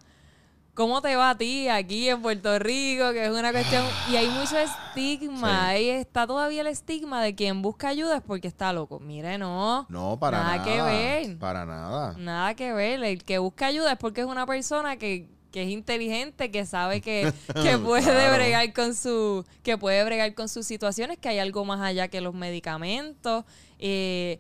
¿Cómo 0.75 1.01
te 1.01 1.15
va 1.15 1.29
a 1.31 1.37
ti 1.37 1.69
aquí 1.69 2.09
en 2.09 2.21
Puerto 2.21 2.59
Rico? 2.59 3.11
Que 3.13 3.25
es 3.25 3.31
una 3.31 3.51
cuestión... 3.53 3.85
Y 4.11 4.17
hay 4.17 4.27
mucho 4.27 4.57
estigma. 4.57 5.49
Sí. 5.49 5.55
Ahí 5.67 5.89
está 5.89 6.27
todavía 6.27 6.61
el 6.61 6.67
estigma 6.67 7.23
de 7.23 7.33
quien 7.33 7.61
busca 7.61 7.87
ayuda 7.87 8.17
es 8.17 8.21
porque 8.21 8.47
está 8.49 8.73
loco. 8.73 8.99
Mire, 8.99 9.37
no. 9.37 9.85
No, 9.89 10.19
para 10.19 10.39
Nada 10.43 10.57
nada. 10.57 10.63
que 10.65 10.81
ver. 10.81 11.37
Para 11.39 11.65
nada. 11.65 12.15
Nada 12.17 12.53
que 12.55 12.73
ver. 12.73 13.01
El 13.03 13.23
que 13.23 13.37
busca 13.39 13.67
ayuda 13.67 13.93
es 13.93 13.97
porque 13.97 14.21
es 14.21 14.27
una 14.27 14.45
persona 14.45 14.97
que, 14.97 15.29
que 15.51 15.63
es 15.63 15.69
inteligente, 15.69 16.51
que 16.51 16.65
sabe 16.65 16.99
que, 16.99 17.31
que 17.63 17.77
puede 17.77 18.03
Claro. 18.03 18.35
bregar 18.35 18.73
con 18.73 18.93
su... 18.95 19.45
Que 19.63 19.77
puede 19.77 20.03
bregar 20.03 20.33
con 20.35 20.49
sus 20.49 20.67
situaciones, 20.67 21.17
que 21.17 21.29
hay 21.29 21.39
algo 21.39 21.63
más 21.63 21.79
allá 21.79 22.09
que 22.09 22.19
los 22.19 22.33
medicamentos. 22.33 23.45
Eh, 23.79 24.39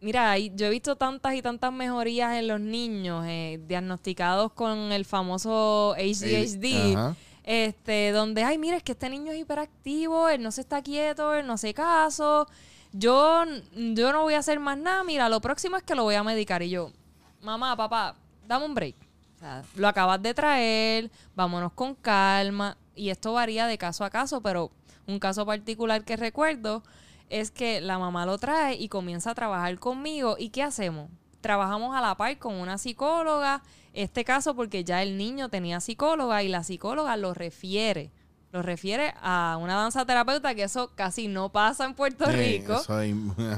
Mira, 0.00 0.36
yo 0.38 0.66
he 0.66 0.70
visto 0.70 0.96
tantas 0.96 1.34
y 1.34 1.42
tantas 1.42 1.72
mejorías 1.72 2.34
en 2.36 2.48
los 2.48 2.60
niños 2.60 3.24
eh, 3.26 3.60
diagnosticados 3.66 4.52
con 4.52 4.92
el 4.92 5.04
famoso 5.04 5.94
ADHD. 5.94 6.96
Ajá. 6.96 7.16
Este, 7.46 8.10
donde, 8.10 8.42
ay, 8.42 8.58
mira, 8.58 8.76
es 8.76 8.82
que 8.82 8.92
este 8.92 9.08
niño 9.08 9.32
es 9.32 9.38
hiperactivo, 9.38 10.28
él 10.28 10.42
no 10.42 10.50
se 10.50 10.62
está 10.62 10.82
quieto, 10.82 11.32
él 11.32 11.46
no 11.46 11.52
hace 11.52 11.72
caso. 11.72 12.48
Yo, 12.92 13.44
yo 13.72 14.12
no 14.12 14.22
voy 14.22 14.34
a 14.34 14.38
hacer 14.38 14.58
más 14.58 14.76
nada. 14.76 15.04
Mira, 15.04 15.28
lo 15.28 15.40
próximo 15.40 15.76
es 15.76 15.84
que 15.84 15.94
lo 15.94 16.02
voy 16.02 16.16
a 16.16 16.24
medicar. 16.24 16.62
Y 16.62 16.70
yo, 16.70 16.90
mamá, 17.42 17.76
papá, 17.76 18.16
dame 18.48 18.64
un 18.64 18.74
break. 18.74 18.96
O 19.36 19.38
sea, 19.38 19.62
lo 19.76 19.86
acabas 19.86 20.20
de 20.20 20.34
traer, 20.34 21.10
vámonos 21.36 21.72
con 21.72 21.94
calma. 21.94 22.76
Y 22.96 23.10
esto 23.10 23.32
varía 23.32 23.66
de 23.68 23.78
caso 23.78 24.04
a 24.04 24.10
caso, 24.10 24.40
pero 24.40 24.72
un 25.06 25.20
caso 25.20 25.46
particular 25.46 26.04
que 26.04 26.16
recuerdo 26.16 26.82
es 27.30 27.50
que 27.50 27.80
la 27.80 27.98
mamá 27.98 28.26
lo 28.26 28.38
trae 28.38 28.74
y 28.76 28.88
comienza 28.88 29.30
a 29.30 29.34
trabajar 29.34 29.78
conmigo. 29.78 30.36
¿Y 30.38 30.50
qué 30.50 30.62
hacemos? 30.62 31.10
Trabajamos 31.40 31.94
a 31.96 32.00
la 32.00 32.14
par 32.16 32.38
con 32.38 32.54
una 32.54 32.78
psicóloga. 32.78 33.62
Este 33.92 34.24
caso 34.24 34.54
porque 34.54 34.84
ya 34.84 35.02
el 35.02 35.16
niño 35.16 35.48
tenía 35.48 35.80
psicóloga 35.80 36.42
y 36.42 36.48
la 36.48 36.64
psicóloga 36.64 37.16
lo 37.16 37.34
refiere. 37.34 38.10
Lo 38.52 38.62
refiere 38.62 39.12
a 39.22 39.58
una 39.60 39.74
danza 39.74 40.06
terapeuta, 40.06 40.54
que 40.54 40.62
eso 40.62 40.90
casi 40.94 41.28
no 41.28 41.50
pasa 41.50 41.84
en 41.84 41.94
Puerto 41.94 42.24
Eh, 42.30 42.32
Rico. 42.32 42.80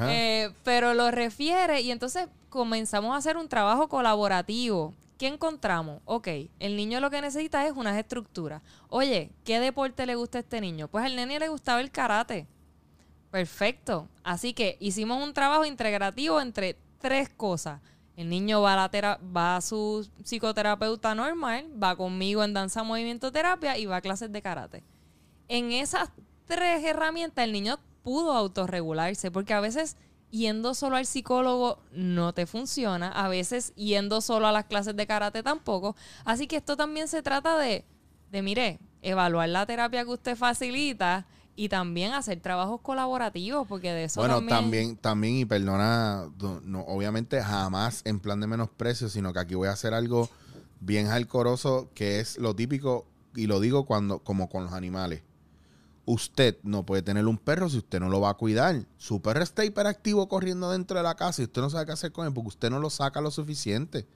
Eh, 0.08 0.50
pero 0.64 0.94
lo 0.94 1.10
refiere 1.10 1.80
y 1.82 1.90
entonces 1.90 2.28
comenzamos 2.48 3.14
a 3.14 3.16
hacer 3.18 3.36
un 3.36 3.48
trabajo 3.48 3.88
colaborativo. 3.88 4.94
¿Qué 5.18 5.26
encontramos? 5.26 6.00
Ok, 6.04 6.28
el 6.60 6.76
niño 6.76 7.00
lo 7.00 7.10
que 7.10 7.20
necesita 7.20 7.66
es 7.66 7.72
unas 7.74 7.96
estructuras. 7.96 8.62
Oye, 8.88 9.30
¿qué 9.44 9.58
deporte 9.60 10.06
le 10.06 10.14
gusta 10.14 10.38
a 10.38 10.40
este 10.42 10.60
niño? 10.60 10.86
Pues 10.88 11.04
al 11.04 11.16
nene 11.16 11.38
le 11.40 11.48
gustaba 11.48 11.80
el 11.80 11.90
karate. 11.90 12.46
Perfecto. 13.30 14.08
Así 14.22 14.54
que 14.54 14.76
hicimos 14.80 15.22
un 15.22 15.34
trabajo 15.34 15.64
integrativo 15.64 16.40
entre 16.40 16.78
tres 16.98 17.28
cosas. 17.28 17.80
El 18.16 18.28
niño 18.28 18.60
va 18.62 18.72
a, 18.72 18.90
la 18.90 19.20
va 19.36 19.56
a 19.56 19.60
su 19.60 20.08
psicoterapeuta 20.24 21.14
normal, 21.14 21.70
va 21.80 21.94
conmigo 21.94 22.42
en 22.42 22.52
danza, 22.52 22.82
movimiento, 22.82 23.30
terapia 23.30 23.78
y 23.78 23.86
va 23.86 23.96
a 23.96 24.00
clases 24.00 24.32
de 24.32 24.42
karate. 24.42 24.82
En 25.46 25.70
esas 25.70 26.10
tres 26.44 26.82
herramientas 26.84 27.44
el 27.44 27.52
niño 27.52 27.78
pudo 28.02 28.32
autorregularse, 28.32 29.30
porque 29.30 29.54
a 29.54 29.60
veces 29.60 29.96
yendo 30.30 30.74
solo 30.74 30.96
al 30.96 31.06
psicólogo 31.06 31.80
no 31.92 32.32
te 32.32 32.46
funciona, 32.46 33.12
a 33.12 33.28
veces 33.28 33.72
yendo 33.76 34.20
solo 34.20 34.46
a 34.46 34.52
las 34.52 34.64
clases 34.64 34.96
de 34.96 35.06
karate 35.06 35.42
tampoco. 35.42 35.94
Así 36.24 36.46
que 36.46 36.56
esto 36.56 36.76
también 36.76 37.06
se 37.06 37.22
trata 37.22 37.56
de, 37.56 37.84
de 38.30 38.42
mire, 38.42 38.80
evaluar 39.02 39.48
la 39.48 39.64
terapia 39.64 40.04
que 40.04 40.10
usted 40.10 40.36
facilita 40.36 41.26
y 41.58 41.68
también 41.68 42.12
hacer 42.12 42.38
trabajos 42.38 42.80
colaborativos, 42.82 43.66
porque 43.66 43.92
de 43.92 44.04
eso 44.04 44.20
Bueno, 44.20 44.36
también... 44.36 44.56
también, 44.56 44.96
también, 44.96 45.34
y 45.38 45.44
perdona, 45.44 46.30
no, 46.40 46.60
no, 46.60 46.82
obviamente 46.82 47.42
jamás 47.42 48.02
en 48.04 48.20
plan 48.20 48.38
de 48.38 48.46
menosprecio, 48.46 49.08
sino 49.08 49.32
que 49.32 49.40
aquí 49.40 49.56
voy 49.56 49.66
a 49.66 49.72
hacer 49.72 49.92
algo 49.92 50.30
bien 50.78 51.08
alcoroso, 51.08 51.90
que 51.94 52.20
es 52.20 52.38
lo 52.38 52.54
típico, 52.54 53.06
y 53.34 53.48
lo 53.48 53.58
digo 53.58 53.86
cuando, 53.86 54.20
como 54.20 54.48
con 54.48 54.62
los 54.62 54.72
animales. 54.72 55.22
Usted 56.06 56.58
no 56.62 56.86
puede 56.86 57.02
tener 57.02 57.26
un 57.26 57.38
perro 57.38 57.68
si 57.68 57.78
usted 57.78 57.98
no 57.98 58.08
lo 58.08 58.20
va 58.20 58.30
a 58.30 58.34
cuidar. 58.34 58.86
Su 58.96 59.20
perro 59.20 59.42
está 59.42 59.64
hiperactivo 59.64 60.28
corriendo 60.28 60.70
dentro 60.70 60.96
de 60.96 61.02
la 61.02 61.16
casa 61.16 61.42
y 61.42 61.46
usted 61.46 61.60
no 61.60 61.70
sabe 61.70 61.86
qué 61.86 61.92
hacer 61.92 62.12
con 62.12 62.24
él 62.28 62.32
porque 62.32 62.50
usted 62.50 62.70
no 62.70 62.78
lo 62.78 62.88
saca 62.88 63.20
lo 63.20 63.32
suficiente. 63.32 64.06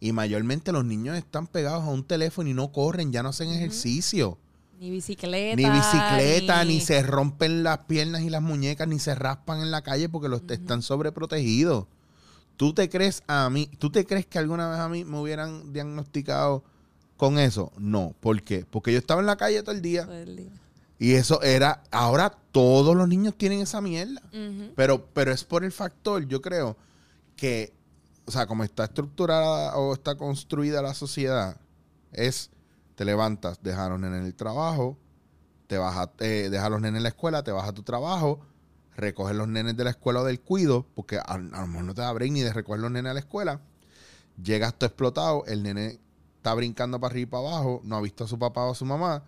Y 0.00 0.10
mayormente 0.10 0.72
los 0.72 0.84
niños 0.84 1.16
están 1.16 1.46
pegados 1.46 1.84
a 1.84 1.90
un 1.90 2.02
teléfono 2.02 2.50
y 2.50 2.54
no 2.54 2.72
corren, 2.72 3.12
ya 3.12 3.22
no 3.22 3.28
hacen 3.28 3.48
ejercicio. 3.52 4.38
Ni 4.80 4.90
bicicleta. 4.90 5.56
Ni 5.56 5.68
bicicleta, 5.68 6.64
ni... 6.64 6.80
se 6.80 7.02
rompen 7.02 7.62
las 7.62 7.80
piernas 7.80 8.22
y 8.22 8.30
las 8.30 8.40
muñecas, 8.40 8.88
ni 8.88 8.98
se 8.98 9.14
raspan 9.14 9.60
en 9.60 9.70
la 9.70 9.82
calle 9.82 10.08
porque 10.08 10.30
los 10.30 10.40
están 10.48 10.80
sobreprotegidos. 10.80 11.84
¿Tú 12.56 12.72
te 12.72 12.88
crees 12.88 13.22
a 13.26 13.50
mí, 13.50 13.68
tú 13.78 13.90
te 13.90 14.06
crees 14.06 14.24
que 14.24 14.38
alguna 14.38 14.70
vez 14.70 14.78
a 14.78 14.88
mí 14.88 15.04
me 15.04 15.18
hubieran 15.18 15.74
diagnosticado 15.74 16.64
con 17.18 17.38
eso? 17.38 17.72
No. 17.76 18.14
¿Por 18.20 18.42
qué? 18.42 18.64
Porque 18.70 18.92
yo 18.92 18.98
estaba 18.98 19.20
en 19.20 19.26
la 19.26 19.36
calle 19.36 19.62
todo 19.62 19.74
el 19.74 19.82
día 19.82 20.06
Todo 20.06 20.16
el 20.16 20.36
día. 20.36 20.50
y 20.98 21.12
eso 21.12 21.42
era, 21.42 21.82
ahora 21.90 22.30
todos 22.50 22.96
los 22.96 23.06
niños 23.06 23.34
tienen 23.36 23.60
esa 23.60 23.82
mierda. 23.82 24.22
Pero, 24.76 25.04
pero 25.12 25.30
es 25.30 25.44
por 25.44 25.62
el 25.62 25.72
factor, 25.72 26.26
yo 26.26 26.40
creo, 26.40 26.74
que, 27.36 27.74
o 28.24 28.30
sea, 28.30 28.46
como 28.46 28.64
está 28.64 28.84
estructurada 28.84 29.76
o 29.76 29.92
está 29.92 30.14
construida 30.14 30.80
la 30.80 30.94
sociedad, 30.94 31.58
es, 32.12 32.48
te 33.00 33.06
levantas, 33.06 33.62
dejas 33.62 33.86
a 33.86 33.88
los 33.88 33.98
nenes 33.98 34.20
en 34.20 34.26
el 34.26 34.34
trabajo, 34.34 34.98
te 35.68 35.78
vas 35.78 35.96
a, 35.96 36.12
eh, 36.18 36.50
a 36.54 36.68
los 36.68 36.82
nenes 36.82 36.98
en 36.98 37.02
la 37.04 37.08
escuela, 37.08 37.42
te 37.42 37.50
vas 37.50 37.66
a 37.66 37.72
tu 37.72 37.82
trabajo, 37.82 38.40
recoges 38.94 39.34
los 39.34 39.48
nenes 39.48 39.74
de 39.74 39.84
la 39.84 39.88
escuela 39.88 40.20
o 40.20 40.24
del 40.24 40.42
cuido, 40.42 40.86
porque 40.94 41.18
a, 41.18 41.38
lo 41.38 41.66
mejor 41.66 41.84
no 41.84 41.94
te 41.94 42.02
da 42.02 42.12
break 42.12 42.30
ni 42.30 42.42
de 42.42 42.52
recoger 42.52 42.78
los 42.78 42.90
nenes 42.90 43.08
a 43.08 43.14
la 43.14 43.20
escuela, 43.20 43.62
llegas 44.36 44.74
tú 44.74 44.84
explotado, 44.84 45.46
el 45.46 45.62
nene 45.62 45.98
está 46.36 46.52
brincando 46.52 47.00
para 47.00 47.12
arriba 47.12 47.22
y 47.22 47.30
para 47.30 47.48
abajo, 47.48 47.80
no 47.84 47.96
ha 47.96 48.02
visto 48.02 48.24
a 48.24 48.28
su 48.28 48.38
papá 48.38 48.66
o 48.66 48.72
a 48.72 48.74
su 48.74 48.84
mamá, 48.84 49.24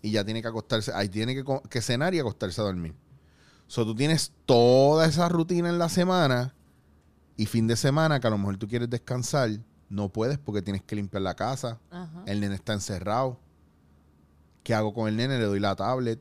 y 0.00 0.12
ya 0.12 0.24
tiene 0.24 0.40
que 0.40 0.48
acostarse, 0.48 0.90
ahí 0.94 1.10
tiene 1.10 1.44
que 1.68 1.82
cenar 1.82 2.14
y 2.14 2.20
acostarse 2.20 2.62
a 2.62 2.64
dormir. 2.64 2.94
So, 3.66 3.84
tú 3.84 3.94
tienes 3.94 4.32
toda 4.46 5.04
esa 5.04 5.28
rutina 5.28 5.68
en 5.68 5.78
la 5.78 5.90
semana 5.90 6.54
y 7.36 7.44
fin 7.44 7.66
de 7.66 7.76
semana 7.76 8.18
que 8.18 8.28
a 8.28 8.30
lo 8.30 8.38
mejor 8.38 8.56
tú 8.56 8.66
quieres 8.66 8.88
descansar, 8.88 9.50
no 9.88 10.08
puedes 10.08 10.38
porque 10.38 10.62
tienes 10.62 10.82
que 10.82 10.96
limpiar 10.96 11.22
la 11.22 11.34
casa, 11.34 11.78
Ajá. 11.90 12.22
el 12.26 12.40
nene 12.40 12.54
está 12.54 12.72
encerrado. 12.72 13.38
¿Qué 14.62 14.74
hago 14.74 14.94
con 14.94 15.08
el 15.08 15.16
nene? 15.16 15.38
Le 15.38 15.44
doy 15.44 15.60
la 15.60 15.76
tablet. 15.76 16.20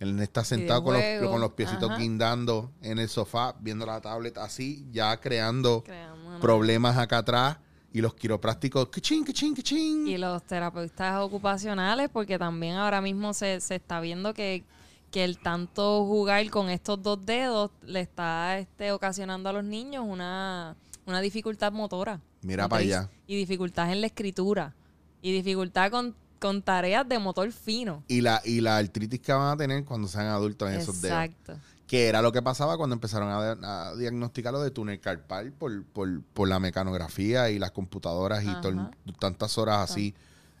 El 0.00 0.12
nene 0.12 0.24
está 0.24 0.44
sentado 0.44 0.84
con 0.84 0.94
los, 0.94 1.30
con 1.30 1.40
los 1.40 1.52
piecitos 1.52 1.90
Ajá. 1.90 1.98
guindando 1.98 2.72
en 2.82 2.98
el 2.98 3.08
sofá, 3.08 3.54
viendo 3.60 3.86
la 3.86 4.00
tablet 4.00 4.36
así, 4.36 4.86
ya 4.92 5.18
creando 5.18 5.82
Creamos 5.82 6.40
problemas 6.40 6.98
acá 6.98 7.18
atrás. 7.18 7.58
Y 7.92 8.00
los 8.00 8.14
quiroprácticos, 8.14 8.88
que 8.88 9.00
ching, 9.00 9.24
que 9.24 9.32
ching, 9.32 9.54
que 9.54 9.62
ching. 9.62 10.08
Y 10.08 10.18
los 10.18 10.42
terapeutas 10.42 11.20
ocupacionales, 11.20 12.10
porque 12.12 12.36
también 12.38 12.74
ahora 12.74 13.00
mismo 13.00 13.32
se, 13.32 13.60
se 13.60 13.76
está 13.76 14.00
viendo 14.00 14.34
que, 14.34 14.64
que 15.12 15.22
el 15.22 15.38
tanto 15.38 16.04
jugar 16.04 16.50
con 16.50 16.68
estos 16.70 17.00
dos 17.00 17.24
dedos 17.24 17.70
le 17.84 18.00
está 18.00 18.58
este, 18.58 18.90
ocasionando 18.90 19.48
a 19.48 19.52
los 19.52 19.62
niños 19.62 20.04
una, 20.06 20.74
una 21.06 21.20
dificultad 21.20 21.70
motora. 21.70 22.20
Mira 22.44 22.68
para 22.68 22.82
allá. 22.82 23.10
Y 23.26 23.36
dificultad 23.36 23.90
en 23.90 24.00
la 24.00 24.06
escritura. 24.06 24.74
Y 25.22 25.32
dificultad 25.32 25.90
con, 25.90 26.14
con 26.38 26.62
tareas 26.62 27.08
de 27.08 27.18
motor 27.18 27.50
fino. 27.50 28.04
Y 28.06 28.20
la, 28.20 28.40
y 28.44 28.60
la 28.60 28.76
artritis 28.76 29.18
que 29.20 29.32
van 29.32 29.54
a 29.54 29.56
tener 29.56 29.84
cuando 29.84 30.06
sean 30.06 30.26
adultos 30.26 30.70
en 30.70 30.76
esos 30.80 31.00
dedos. 31.00 31.24
Exacto. 31.24 31.56
Que 31.86 32.08
era 32.08 32.22
lo 32.22 32.32
que 32.32 32.42
pasaba 32.42 32.76
cuando 32.76 32.94
empezaron 32.94 33.28
a, 33.30 33.88
a 33.88 33.94
diagnosticar 33.96 34.52
lo 34.52 34.60
de 34.60 34.70
túnel 34.70 35.00
carpal 35.00 35.52
por, 35.52 35.84
por, 35.86 36.22
por 36.22 36.48
la 36.48 36.58
mecanografía 36.60 37.50
y 37.50 37.58
las 37.58 37.70
computadoras 37.72 38.42
y 38.44 38.48
tol- 38.48 38.90
tantas 39.18 39.56
horas 39.58 39.90
así 39.90 40.14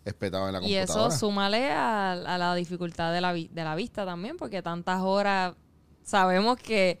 espetadas 0.04 0.48
en 0.48 0.52
la 0.60 0.68
Y 0.68 0.74
eso 0.74 0.86
computadora. 0.92 1.16
súmale 1.18 1.70
a, 1.72 2.12
a 2.12 2.38
la 2.38 2.54
dificultad 2.54 3.12
de 3.12 3.20
la, 3.22 3.32
vi- 3.32 3.48
de 3.52 3.64
la 3.64 3.74
vista 3.74 4.04
también, 4.04 4.36
porque 4.36 4.60
tantas 4.62 5.00
horas 5.00 5.54
sabemos 6.02 6.58
que, 6.58 6.98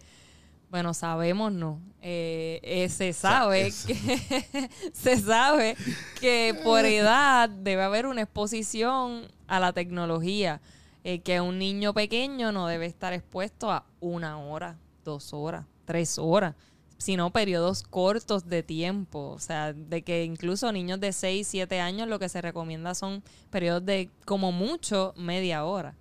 bueno, 0.74 0.92
sabemos 0.92 1.52
no, 1.52 1.80
eh, 2.02 2.58
eh, 2.64 2.88
se 2.88 3.12
sabe 3.12 3.72
que 3.86 4.68
se 4.92 5.16
sabe 5.18 5.76
que 6.20 6.60
por 6.64 6.84
edad 6.84 7.48
debe 7.48 7.84
haber 7.84 8.06
una 8.06 8.22
exposición 8.22 9.28
a 9.46 9.60
la 9.60 9.72
tecnología, 9.72 10.60
eh, 11.04 11.20
que 11.20 11.40
un 11.40 11.60
niño 11.60 11.94
pequeño 11.94 12.50
no 12.50 12.66
debe 12.66 12.86
estar 12.86 13.12
expuesto 13.12 13.70
a 13.70 13.86
una 14.00 14.40
hora, 14.40 14.76
dos 15.04 15.32
horas, 15.32 15.64
tres 15.84 16.18
horas. 16.18 16.56
sino 16.98 17.30
periodos 17.30 17.84
cortos 17.84 18.48
de 18.48 18.64
tiempo. 18.64 19.30
O 19.30 19.38
sea, 19.38 19.72
de 19.72 20.02
que 20.02 20.24
incluso 20.24 20.72
niños 20.72 20.98
de 20.98 21.12
6, 21.12 21.46
7 21.46 21.78
años 21.78 22.08
lo 22.08 22.18
que 22.18 22.28
se 22.28 22.42
recomienda 22.42 22.96
son 22.96 23.22
periodos 23.50 23.86
de 23.86 24.10
como 24.24 24.50
mucho 24.50 25.14
media 25.16 25.64
hora. 25.66 25.94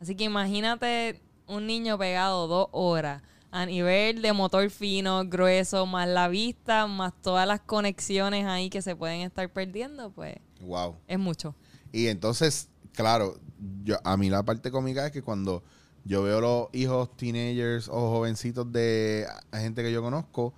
Así 0.00 0.14
que 0.14 0.22
imagínate 0.22 1.20
un 1.48 1.66
niño 1.66 1.98
pegado 1.98 2.46
dos 2.46 2.68
horas 2.70 3.20
a 3.52 3.66
nivel 3.66 4.22
de 4.22 4.32
motor 4.32 4.68
fino, 4.70 5.24
grueso, 5.26 5.84
más 5.86 6.08
la 6.08 6.26
vista, 6.28 6.86
más 6.86 7.12
todas 7.20 7.46
las 7.46 7.60
conexiones 7.60 8.46
ahí 8.46 8.70
que 8.70 8.80
se 8.82 8.96
pueden 8.96 9.20
estar 9.20 9.48
perdiendo, 9.52 10.10
pues 10.10 10.36
Wow. 10.62 10.96
es 11.06 11.18
mucho. 11.18 11.54
Y 11.92 12.06
entonces, 12.06 12.68
claro, 12.94 13.38
yo, 13.84 13.98
a 14.04 14.16
mí 14.16 14.30
la 14.30 14.42
parte 14.42 14.70
cómica 14.70 15.06
es 15.06 15.12
que 15.12 15.22
cuando 15.22 15.62
yo 16.04 16.22
veo 16.22 16.40
los 16.40 16.68
hijos 16.72 17.14
teenagers 17.16 17.88
o 17.88 18.10
jovencitos 18.10 18.72
de 18.72 19.26
gente 19.52 19.82
que 19.82 19.92
yo 19.92 20.00
conozco, 20.02 20.54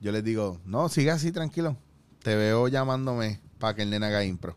yo 0.00 0.10
les 0.10 0.24
digo, 0.24 0.58
no, 0.64 0.88
sigue 0.88 1.10
así 1.10 1.32
tranquilo. 1.32 1.76
Te 2.22 2.34
veo 2.34 2.66
llamándome 2.68 3.40
para 3.58 3.74
que 3.74 3.82
el 3.82 3.90
nena 3.90 4.06
haga 4.08 4.24
impro. 4.24 4.56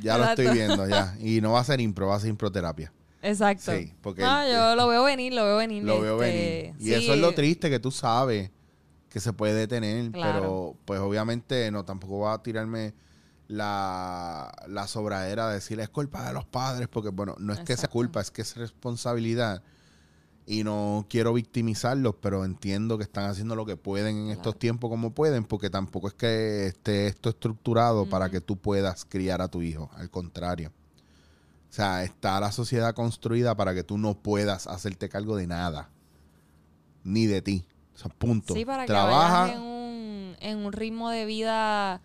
Ya 0.00 0.16
lo 0.16 0.24
estoy 0.26 0.48
viendo, 0.48 0.86
ya. 0.88 1.16
Y 1.20 1.40
no 1.40 1.52
va 1.52 1.60
a 1.60 1.64
ser 1.64 1.80
impro, 1.80 2.06
va 2.06 2.16
a 2.16 2.20
ser 2.20 2.30
improterapia. 2.30 2.92
Exacto. 3.24 3.72
Sí, 3.72 3.92
porque 4.02 4.22
No, 4.22 4.46
yo 4.46 4.76
lo 4.76 4.86
veo 4.86 5.02
venir, 5.04 5.32
lo 5.32 5.44
veo 5.44 5.56
venir. 5.56 5.82
Lo 5.82 6.00
veo 6.00 6.22
este, 6.22 6.72
venir. 6.72 6.74
Y 6.80 6.84
sí, 6.84 6.94
eso 6.94 7.14
es 7.14 7.20
lo 7.20 7.32
triste 7.32 7.70
que 7.70 7.80
tú 7.80 7.90
sabes 7.90 8.50
que 9.08 9.20
se 9.20 9.32
puede 9.32 9.54
detener, 9.54 10.10
Claro. 10.12 10.32
pero 10.40 10.76
pues 10.84 11.00
obviamente 11.00 11.70
no 11.70 11.84
tampoco 11.84 12.20
va 12.20 12.34
a 12.34 12.42
tirarme 12.42 12.94
la, 13.48 14.52
la 14.68 14.86
sobradera 14.86 15.48
de 15.48 15.54
decir 15.54 15.80
es 15.80 15.88
culpa 15.88 16.26
de 16.26 16.34
los 16.34 16.44
padres, 16.44 16.88
porque 16.88 17.10
bueno, 17.10 17.34
no 17.38 17.52
es 17.52 17.60
que 17.60 17.76
sea 17.76 17.88
culpa, 17.88 18.20
es 18.20 18.30
que 18.30 18.42
es 18.42 18.56
responsabilidad. 18.56 19.62
Y 20.46 20.62
no 20.62 21.06
quiero 21.08 21.32
victimizarlos, 21.32 22.16
pero 22.20 22.44
entiendo 22.44 22.98
que 22.98 23.04
están 23.04 23.30
haciendo 23.30 23.56
lo 23.56 23.64
que 23.64 23.78
pueden 23.78 24.16
en 24.16 24.30
estos 24.30 24.58
tiempos 24.58 24.90
como 24.90 25.14
pueden, 25.14 25.44
porque 25.44 25.70
tampoco 25.70 26.08
es 26.08 26.14
que 26.14 26.66
esté 26.66 27.06
esto 27.06 27.30
estructurado 27.30 28.04
para 28.06 28.28
que 28.28 28.42
tú 28.42 28.58
puedas 28.58 29.06
criar 29.06 29.40
a 29.40 29.48
tu 29.48 29.62
hijo, 29.62 29.90
al 29.94 30.10
contrario. 30.10 30.70
O 31.74 31.76
sea, 31.76 32.04
está 32.04 32.38
la 32.38 32.52
sociedad 32.52 32.94
construida 32.94 33.56
para 33.56 33.74
que 33.74 33.82
tú 33.82 33.98
no 33.98 34.14
puedas 34.14 34.68
hacerte 34.68 35.08
cargo 35.08 35.34
de 35.34 35.48
nada. 35.48 35.90
Ni 37.02 37.26
de 37.26 37.42
ti. 37.42 37.64
O 37.96 37.98
sea, 37.98 38.12
punto. 38.16 38.54
Sí, 38.54 38.64
para 38.64 38.84
que 38.84 38.92
Trabaja. 38.92 39.40
vayas 39.40 39.56
en 39.56 39.62
un, 39.62 40.36
en 40.38 40.58
un 40.58 40.72
ritmo 40.72 41.10
de 41.10 41.24
vida 41.24 42.00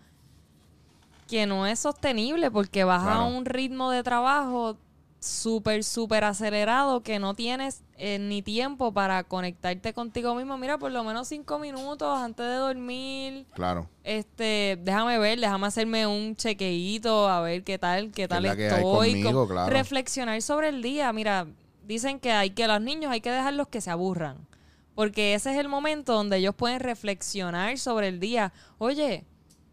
que 1.28 1.46
no 1.46 1.68
es 1.68 1.78
sostenible 1.78 2.50
porque 2.50 2.84
vas 2.84 3.04
a 3.06 3.22
un 3.22 3.46
ritmo 3.46 3.92
de 3.92 4.02
trabajo 4.02 4.76
súper, 5.20 5.84
súper 5.84 6.24
acelerado 6.24 7.02
que 7.02 7.20
no 7.20 7.34
tienes 7.34 7.84
eh, 7.98 8.20
ni 8.20 8.42
tiempo 8.42 8.94
para 8.94 9.24
conectarte 9.24 9.94
contigo 9.94 10.34
mismo. 10.36 10.58
Mira, 10.58 10.78
por 10.78 10.92
lo 10.92 11.04
menos 11.04 11.28
cinco 11.28 11.60
minutos 11.60 12.18
antes 12.18 12.46
de 12.46 12.56
dormir. 12.56 13.46
Claro. 13.54 13.90
Este, 14.04 14.80
déjame 14.82 15.18
ver, 15.20 15.40
déjame 15.40 15.68
hacerme 15.68 16.08
un 16.08 16.36
chequeíto 16.36 17.28
a 17.28 17.42
ver 17.42 17.64
qué 17.64 17.78
tal, 17.78 18.12
qué 18.12 18.28
tal 18.28 18.46
estoy. 18.46 19.22
conmigo, 19.22 19.48
claro. 19.48 19.72
Reflexionar 19.72 20.42
sobre 20.42 20.70
el 20.70 20.82
día. 20.82 21.12
Mira, 21.12 21.48
dicen 21.86 22.20
que 22.20 22.32
hay 22.32 22.52
que 22.52 22.68
los 22.68 22.82
niños 22.82 23.12
hay 23.12 23.22
que 23.22 23.32
dejarlos 23.32 23.68
que 23.68 23.82
se 23.82 23.92
aburran. 23.92 24.48
Porque 24.96 25.34
ese 25.34 25.52
es 25.52 25.58
el 25.58 25.70
momento 25.70 26.14
donde 26.14 26.38
ellos 26.38 26.56
pueden 26.56 26.80
reflexionar 26.80 27.78
sobre 27.78 28.10
el 28.10 28.20
día. 28.20 28.52
Oye, 28.80 29.26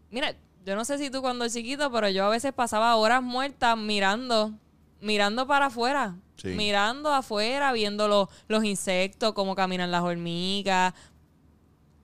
mira, 0.09 0.35
yo 0.65 0.75
no 0.75 0.85
sé 0.85 0.97
si 0.97 1.09
tú 1.09 1.21
cuando 1.21 1.47
chiquito, 1.47 1.91
pero 1.91 2.09
yo 2.09 2.25
a 2.25 2.29
veces 2.29 2.53
pasaba 2.53 2.95
horas 2.95 3.23
muertas 3.23 3.77
mirando, 3.77 4.53
mirando 5.01 5.47
para 5.47 5.67
afuera. 5.67 6.15
Sí. 6.37 6.49
Mirando 6.49 7.11
afuera, 7.13 7.71
viendo 7.71 8.07
los, 8.07 8.29
los 8.47 8.63
insectos, 8.63 9.33
cómo 9.33 9.55
caminan 9.55 9.89
las 9.89 10.03
hormigas, 10.03 10.93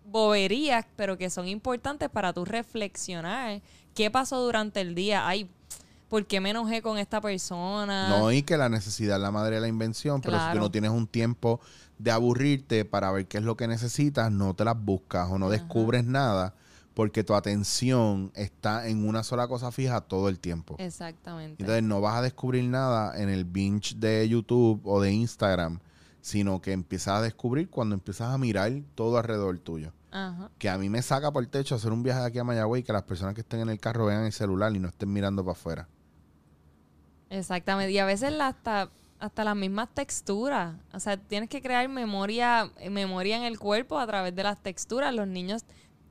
boberías, 0.06 0.86
pero 0.96 1.18
que 1.18 1.30
son 1.30 1.48
importantes 1.48 2.10
para 2.10 2.34
tú 2.34 2.46
reflexionar 2.46 3.62
qué 3.94 4.10
pasó 4.10 4.42
durante 4.44 4.82
el 4.82 4.96
día. 4.96 5.28
Ay, 5.28 5.50
¿por 6.10 6.26
qué 6.26 6.40
me 6.40 6.52
enojé 6.52 6.82
con 6.82 6.98
esta 6.98 7.22
persona? 7.22 8.10
No, 8.10 8.32
y 8.32 8.44
que 8.44 8.58
la 8.58 8.70
necesidad 8.70 9.18
es 9.18 9.22
la 9.22 9.32
madre 9.32 9.56
de 9.56 9.62
la 9.62 9.68
invención, 9.68 10.22
pero 10.22 10.40
si 10.40 10.54
tú 10.54 10.60
no 10.60 10.72
tienes 10.72 10.92
un 10.92 11.08
tiempo 11.08 11.60
de 12.00 12.12
aburrirte 12.12 12.86
para 12.86 13.12
ver 13.12 13.28
qué 13.28 13.38
es 13.38 13.44
lo 13.44 13.56
que 13.56 13.68
necesitas, 13.68 14.32
no 14.32 14.54
te 14.56 14.66
las 14.66 14.80
buscas 14.80 15.30
o 15.30 15.38
no 15.38 15.50
descubres 15.50 16.06
nada 16.06 16.54
porque 16.94 17.24
tu 17.24 17.34
atención 17.34 18.32
está 18.36 18.88
en 18.88 19.08
una 19.08 19.24
sola 19.24 19.48
cosa 19.48 19.72
fija 19.72 20.02
todo 20.02 20.30
el 20.30 20.40
tiempo. 20.40 20.76
Exactamente. 20.80 21.64
Entonces 21.64 21.84
no 21.84 22.02
vas 22.02 22.18
a 22.18 22.22
descubrir 22.22 22.64
nada 22.66 23.20
en 23.20 23.30
el 23.30 23.46
binge 23.46 23.96
de 23.96 24.28
YouTube 24.30 24.82
o 24.86 25.02
de 25.02 25.12
Instagram, 25.12 25.80
sino 26.22 26.62
que 26.62 26.72
empiezas 26.72 27.20
a 27.20 27.22
descubrir 27.22 27.70
cuando 27.70 27.96
empiezas 27.96 28.30
a 28.30 28.38
mirar 28.38 28.72
todo 28.96 29.18
alrededor 29.18 29.58
tuyo. 29.60 29.92
Ajá. 30.12 30.52
Que 30.60 30.70
a 30.70 30.78
mí 30.78 30.90
me 30.90 31.02
saca 31.02 31.32
por 31.32 31.44
el 31.44 31.50
techo 31.50 31.74
hacer 31.74 31.92
un 31.92 32.04
viaje 32.04 32.20
de 32.20 32.28
aquí 32.28 32.38
a 32.38 32.44
Mayagüey 32.44 32.82
y 32.82 32.84
que 32.84 32.94
las 32.94 33.04
personas 33.04 33.34
que 33.34 33.42
estén 33.42 33.62
en 33.62 33.70
el 33.70 33.80
carro 33.80 34.06
vean 34.06 34.26
el 34.26 34.34
celular 34.34 34.76
y 34.76 34.80
no 34.80 34.88
estén 34.88 35.12
mirando 35.12 35.44
para 35.44 35.54
afuera. 35.54 35.88
Exactamente. 37.32 37.92
Y 37.92 37.98
a 37.98 38.06
veces 38.06 38.32
hasta, 38.40 38.92
hasta 39.20 39.44
las 39.44 39.56
mismas 39.56 39.90
texturas. 39.92 40.76
O 40.94 41.00
sea, 41.00 41.18
tienes 41.18 41.50
que 41.50 41.64
crear 41.64 41.90
memoria, 41.90 42.72
memoria 42.92 43.38
en 43.38 43.44
el 43.44 43.58
cuerpo 43.58 43.98
a 43.98 44.06
través 44.06 44.36
de 44.36 44.44
las 44.44 44.62
texturas. 44.62 45.12
Los 45.16 45.28
niños 45.28 45.66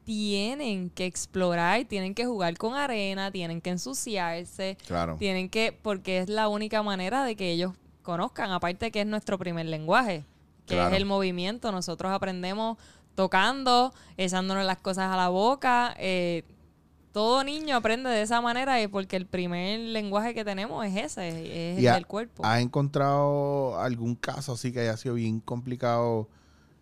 tienen 0.05 0.91
que 0.91 1.07
explorar, 1.07 1.85
tienen 1.85 2.15
que 2.15 2.27
jugar 2.27 2.57
con 2.59 2.75
arena, 2.75 3.31
tienen 3.31 3.61
que 3.61 3.71
ensuciarse, 3.71 4.77
Claro. 4.87 5.17
tienen 5.19 5.49
que, 5.49 5.73
porque 5.81 6.19
es 6.19 6.29
la 6.29 6.49
única 6.49 6.83
manera 6.83 7.25
de 7.25 7.37
que 7.37 7.53
ellos 7.53 7.73
conozcan, 8.03 8.51
aparte 8.51 8.91
que 8.91 9.01
es 9.03 9.07
nuestro 9.07 9.38
primer 9.38 9.67
lenguaje, 9.67 10.25
que 10.67 10.75
Claro. 10.75 10.91
es 10.91 10.97
el 10.97 11.07
movimiento. 11.07 11.71
Nosotros 11.73 12.11
aprendemos 12.12 12.79
tocando, 13.15 13.93
echándonos 14.17 14.65
las 14.65 14.79
cosas 14.79 15.12
a 15.12 15.17
la 15.17 15.29
boca. 15.29 15.95
eh, 15.99 16.43
todo 17.12 17.45
niño 17.45 17.77
aprende 17.77 18.09
de 18.09 18.23
esa 18.23 18.41
manera 18.41 18.81
y 18.81 18.87
porque 18.88 19.17
el 19.17 19.27
primer 19.27 19.79
lenguaje 19.79 20.33
que 20.33 20.47
tenemos 20.47 20.83
es 20.87 20.97
ese, 20.97 21.29
es 21.73 21.77
el 21.79 21.85
Y 21.85 21.87
del 21.87 22.07
cuerpo. 22.07 22.43
¿Has 22.43 22.62
encontrado 22.62 23.79
algún 23.79 24.15
caso 24.15 24.53
así 24.55 24.73
que 24.73 24.81
haya 24.81 24.97
sido 24.97 25.17
bien 25.17 25.41
complicado 25.41 26.31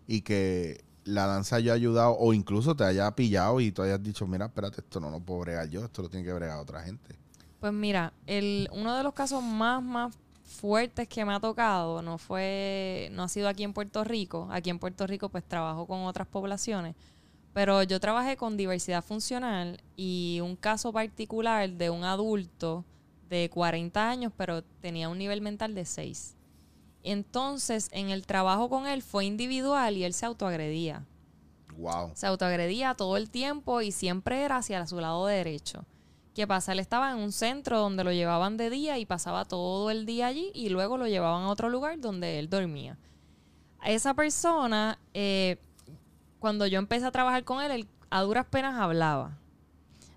y 0.07 0.21
que 0.21 0.85
la 1.03 1.25
danza 1.25 1.57
haya 1.57 1.73
ayudado 1.73 2.15
o 2.17 2.33
incluso 2.33 2.75
te 2.75 2.83
haya 2.83 3.09
pillado 3.15 3.59
y 3.59 3.71
tú 3.71 3.81
hayas 3.81 4.01
dicho, 4.01 4.27
mira, 4.27 4.45
espérate, 4.45 4.81
esto 4.81 4.99
no 4.99 5.09
lo 5.09 5.19
puedo 5.19 5.41
bregar 5.41 5.69
yo, 5.69 5.83
esto 5.83 6.01
lo 6.01 6.09
tiene 6.09 6.25
que 6.25 6.33
bregar 6.33 6.59
otra 6.59 6.81
gente? 6.81 7.15
Pues 7.59 7.73
mira, 7.73 8.13
el, 8.25 8.69
uno 8.71 8.95
de 8.95 9.03
los 9.03 9.13
casos 9.13 9.43
más, 9.43 9.83
más 9.83 10.15
fuertes 10.43 11.07
que 11.07 11.23
me 11.25 11.33
ha 11.33 11.39
tocado 11.39 12.01
no 12.01 12.17
fue, 12.17 13.09
no 13.13 13.23
ha 13.23 13.27
sido 13.27 13.47
aquí 13.47 13.63
en 13.63 13.73
Puerto 13.73 14.03
Rico. 14.03 14.47
Aquí 14.51 14.69
en 14.69 14.79
Puerto 14.79 15.07
Rico 15.07 15.29
pues 15.29 15.43
trabajo 15.43 15.87
con 15.87 16.01
otras 16.03 16.27
poblaciones. 16.27 16.95
Pero 17.53 17.83
yo 17.83 17.99
trabajé 17.99 18.37
con 18.37 18.57
diversidad 18.57 19.03
funcional 19.03 19.81
y 19.95 20.39
un 20.41 20.55
caso 20.55 20.93
particular 20.93 21.69
de 21.69 21.89
un 21.89 22.03
adulto 22.03 22.85
de 23.29 23.49
40 23.49 24.09
años, 24.09 24.33
pero 24.37 24.63
tenía 24.63 25.09
un 25.09 25.17
nivel 25.17 25.41
mental 25.41 25.75
de 25.75 25.85
6. 25.85 26.35
Entonces, 27.03 27.89
en 27.91 28.09
el 28.09 28.25
trabajo 28.25 28.69
con 28.69 28.87
él 28.87 29.01
fue 29.01 29.25
individual 29.25 29.97
y 29.97 30.03
él 30.03 30.13
se 30.13 30.25
autoagredía. 30.25 31.05
Wow. 31.77 32.11
Se 32.13 32.27
autoagredía 32.27 32.93
todo 32.93 33.17
el 33.17 33.29
tiempo 33.29 33.81
y 33.81 33.91
siempre 33.91 34.43
era 34.43 34.57
hacia 34.57 34.85
su 34.85 34.99
lado 34.99 35.25
derecho. 35.25 35.85
¿Qué 36.33 36.47
pasa? 36.47 36.71
Él 36.71 36.79
estaba 36.79 37.11
en 37.11 37.17
un 37.17 37.31
centro 37.31 37.79
donde 37.79 38.03
lo 38.03 38.11
llevaban 38.11 38.55
de 38.55 38.69
día 38.69 38.97
y 38.97 39.05
pasaba 39.05 39.45
todo 39.45 39.91
el 39.91 40.05
día 40.05 40.27
allí 40.27 40.51
y 40.53 40.69
luego 40.69 40.97
lo 40.97 41.07
llevaban 41.07 41.43
a 41.43 41.49
otro 41.49 41.69
lugar 41.69 41.99
donde 41.99 42.39
él 42.39 42.49
dormía. 42.49 42.97
Esa 43.83 44.13
persona, 44.13 44.99
eh, 45.13 45.57
cuando 46.39 46.67
yo 46.67 46.79
empecé 46.79 47.05
a 47.05 47.11
trabajar 47.11 47.43
con 47.43 47.61
él, 47.61 47.71
él 47.71 47.87
a 48.09 48.21
duras 48.21 48.45
penas 48.45 48.79
hablaba. 48.79 49.40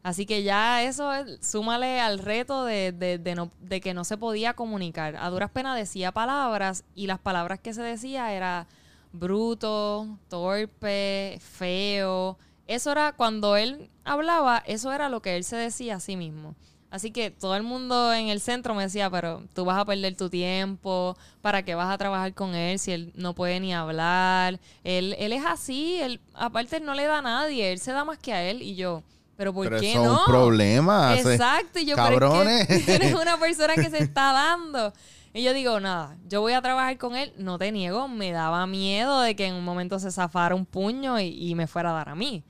Así 0.04 0.26
que 0.26 0.44
ya 0.44 0.82
eso 0.84 1.12
es- 1.12 1.38
súmale 1.44 1.98
al 2.00 2.20
reto 2.20 2.64
de, 2.64 2.92
de- 2.92 3.18
de 3.18 3.34
no- 3.34 3.50
de 3.60 3.80
que 3.80 3.94
no 3.94 4.04
se 4.04 4.16
podía 4.18 4.54
comunicar. 4.54 5.16
A 5.16 5.30
duras 5.30 5.50
penas 5.50 5.76
decía 5.76 6.12
palabras 6.12 6.84
y 6.94 7.08
las 7.08 7.18
palabras 7.18 7.58
que 7.60 7.74
se 7.74 7.82
decía 7.82 8.32
era 8.32 8.68
bruto, 9.12 10.06
torpe, 10.28 11.38
feo. 11.40 12.38
Eso 12.66 12.92
era 12.92 13.12
cuando 13.12 13.56
él 13.56 13.90
hablaba, 14.04 14.62
eso 14.66 14.92
era 14.92 15.08
lo 15.08 15.20
que 15.22 15.36
él 15.36 15.44
se 15.44 15.56
decía 15.56 15.96
a 15.96 16.00
sí 16.00 16.16
mismo. 16.16 16.54
Así 16.90 17.10
que 17.10 17.30
todo 17.32 17.56
el 17.56 17.62
mundo 17.64 18.12
en 18.12 18.28
el 18.28 18.40
centro 18.40 18.74
me 18.74 18.84
decía, 18.84 19.10
pero 19.10 19.42
tú 19.54 19.64
vas 19.64 19.78
a 19.78 19.84
perder 19.84 20.16
tu 20.16 20.30
tiempo, 20.30 21.16
¿para 21.42 21.64
qué 21.64 21.74
vas 21.74 21.92
a 21.92 21.98
trabajar 21.98 22.34
con 22.34 22.54
él 22.54 22.78
si 22.78 22.92
él 22.92 23.12
no 23.16 23.34
puede 23.34 23.58
ni 23.58 23.74
hablar? 23.74 24.60
Él, 24.84 25.16
él 25.18 25.32
es 25.32 25.44
así, 25.44 25.98
él, 26.00 26.20
aparte 26.34 26.78
no 26.80 26.94
le 26.94 27.04
da 27.06 27.18
a 27.18 27.22
nadie, 27.22 27.72
él 27.72 27.80
se 27.80 27.90
da 27.92 28.04
más 28.04 28.18
que 28.18 28.32
a 28.32 28.44
él 28.48 28.62
y 28.62 28.76
yo. 28.76 29.02
Pero 29.36 29.52
¿por 29.52 29.68
Pero 29.68 29.80
qué 29.80 29.92
eso 29.92 30.02
es 30.02 30.06
no? 30.06 30.18
un 30.20 30.24
problema. 30.26 31.16
Exacto, 31.18 31.80
y 31.80 31.86
yo, 31.86 31.96
cabrones. 31.96 32.66
pero 32.66 32.78
es 32.78 32.84
que 32.86 32.94
eres 32.94 33.14
una 33.14 33.36
persona 33.40 33.74
que 33.74 33.90
se 33.90 33.98
está 33.98 34.32
dando. 34.32 34.92
Y 35.32 35.42
yo 35.42 35.52
digo, 35.52 35.80
nada, 35.80 36.16
yo 36.28 36.40
voy 36.40 36.52
a 36.52 36.62
trabajar 36.62 36.96
con 36.96 37.16
él, 37.16 37.32
no 37.36 37.58
te 37.58 37.72
niego, 37.72 38.06
me 38.06 38.30
daba 38.30 38.66
miedo 38.68 39.20
de 39.20 39.34
que 39.34 39.46
en 39.46 39.54
un 39.54 39.64
momento 39.64 39.98
se 39.98 40.12
zafara 40.12 40.54
un 40.54 40.64
puño 40.64 41.18
y, 41.18 41.26
y 41.50 41.54
me 41.56 41.66
fuera 41.66 41.90
a 41.90 41.94
dar 41.94 42.08
a 42.10 42.14
mí. 42.14 42.44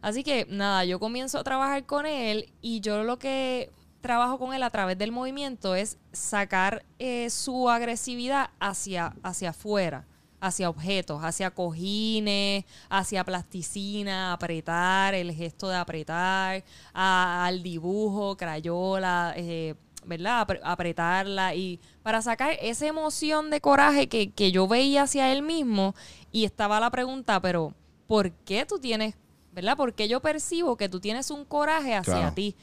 Así 0.00 0.24
que 0.24 0.46
nada, 0.48 0.84
yo 0.84 0.98
comienzo 0.98 1.38
a 1.38 1.44
trabajar 1.44 1.84
con 1.84 2.06
él 2.06 2.50
y 2.62 2.80
yo 2.80 3.04
lo 3.04 3.18
que 3.18 3.70
trabajo 4.04 4.38
con 4.38 4.52
él 4.52 4.62
a 4.62 4.68
través 4.68 4.98
del 4.98 5.12
movimiento 5.12 5.74
es 5.74 5.96
sacar 6.12 6.84
eh, 6.98 7.30
su 7.30 7.70
agresividad 7.70 8.50
hacia, 8.60 9.14
hacia 9.22 9.50
afuera, 9.50 10.04
hacia 10.46 10.68
objetos, 10.68 11.22
hacia 11.22 11.50
cojines, 11.50 12.64
hacia 12.90 13.24
plasticina, 13.24 14.32
apretar, 14.32 15.14
el 15.14 15.32
gesto 15.32 15.68
de 15.68 15.76
apretar, 15.76 16.64
a- 16.92 17.46
al 17.46 17.62
dibujo, 17.62 18.36
crayola, 18.36 19.32
eh, 19.36 19.74
¿verdad? 20.06 20.46
Apre- 20.46 20.60
apretarla 20.62 21.54
y 21.54 21.80
para 22.02 22.20
sacar 22.20 22.56
esa 22.60 22.86
emoción 22.86 23.50
de 23.50 23.60
coraje 23.60 24.06
que, 24.08 24.30
que 24.32 24.52
yo 24.52 24.68
veía 24.68 25.02
hacia 25.04 25.32
él 25.32 25.42
mismo 25.42 25.94
y 26.30 26.44
estaba 26.44 26.78
la 26.80 26.90
pregunta, 26.90 27.40
pero 27.40 27.72
¿por 28.06 28.30
qué 28.30 28.66
tú 28.66 28.78
tienes, 28.78 29.14
¿verdad? 29.52 29.76
Porque 29.78 30.06
yo 30.08 30.20
percibo 30.20 30.76
que 30.76 30.88
tú 30.90 31.00
tienes 31.00 31.30
un 31.30 31.44
coraje 31.46 31.94
hacia 31.94 32.14
Claro. 32.14 32.34
ti. 32.34 32.54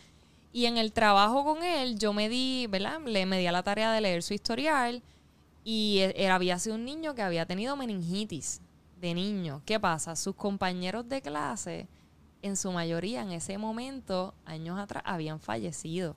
Y 0.53 0.65
en 0.65 0.77
el 0.77 0.91
trabajo 0.91 1.43
con 1.45 1.63
él, 1.63 1.97
yo 1.97 2.11
me 2.13 2.27
di, 2.29 2.67
¿verdad? 2.69 2.99
Le 3.05 3.25
me 3.25 3.39
di 3.39 3.47
a 3.47 3.51
la 3.53 3.63
tarea 3.63 3.91
de 3.91 4.01
leer 4.01 4.21
su 4.21 4.33
historial 4.33 5.01
y 5.63 5.99
e- 5.99 6.13
era, 6.17 6.35
había 6.35 6.57
sido 6.59 6.75
un 6.75 6.85
niño 6.85 7.13
que 7.15 7.21
había 7.21 7.45
tenido 7.45 7.75
meningitis 7.75 8.61
de 8.99 9.13
niño. 9.13 9.61
¿Qué 9.65 9.79
pasa? 9.79 10.15
Sus 10.15 10.35
compañeros 10.35 11.07
de 11.09 11.21
clase, 11.21 11.87
en 12.41 12.55
su 12.55 12.71
mayoría 12.71 13.21
en 13.21 13.31
ese 13.31 13.57
momento, 13.57 14.33
años 14.45 14.79
atrás, 14.79 15.03
habían 15.05 15.39
fallecido. 15.39 16.15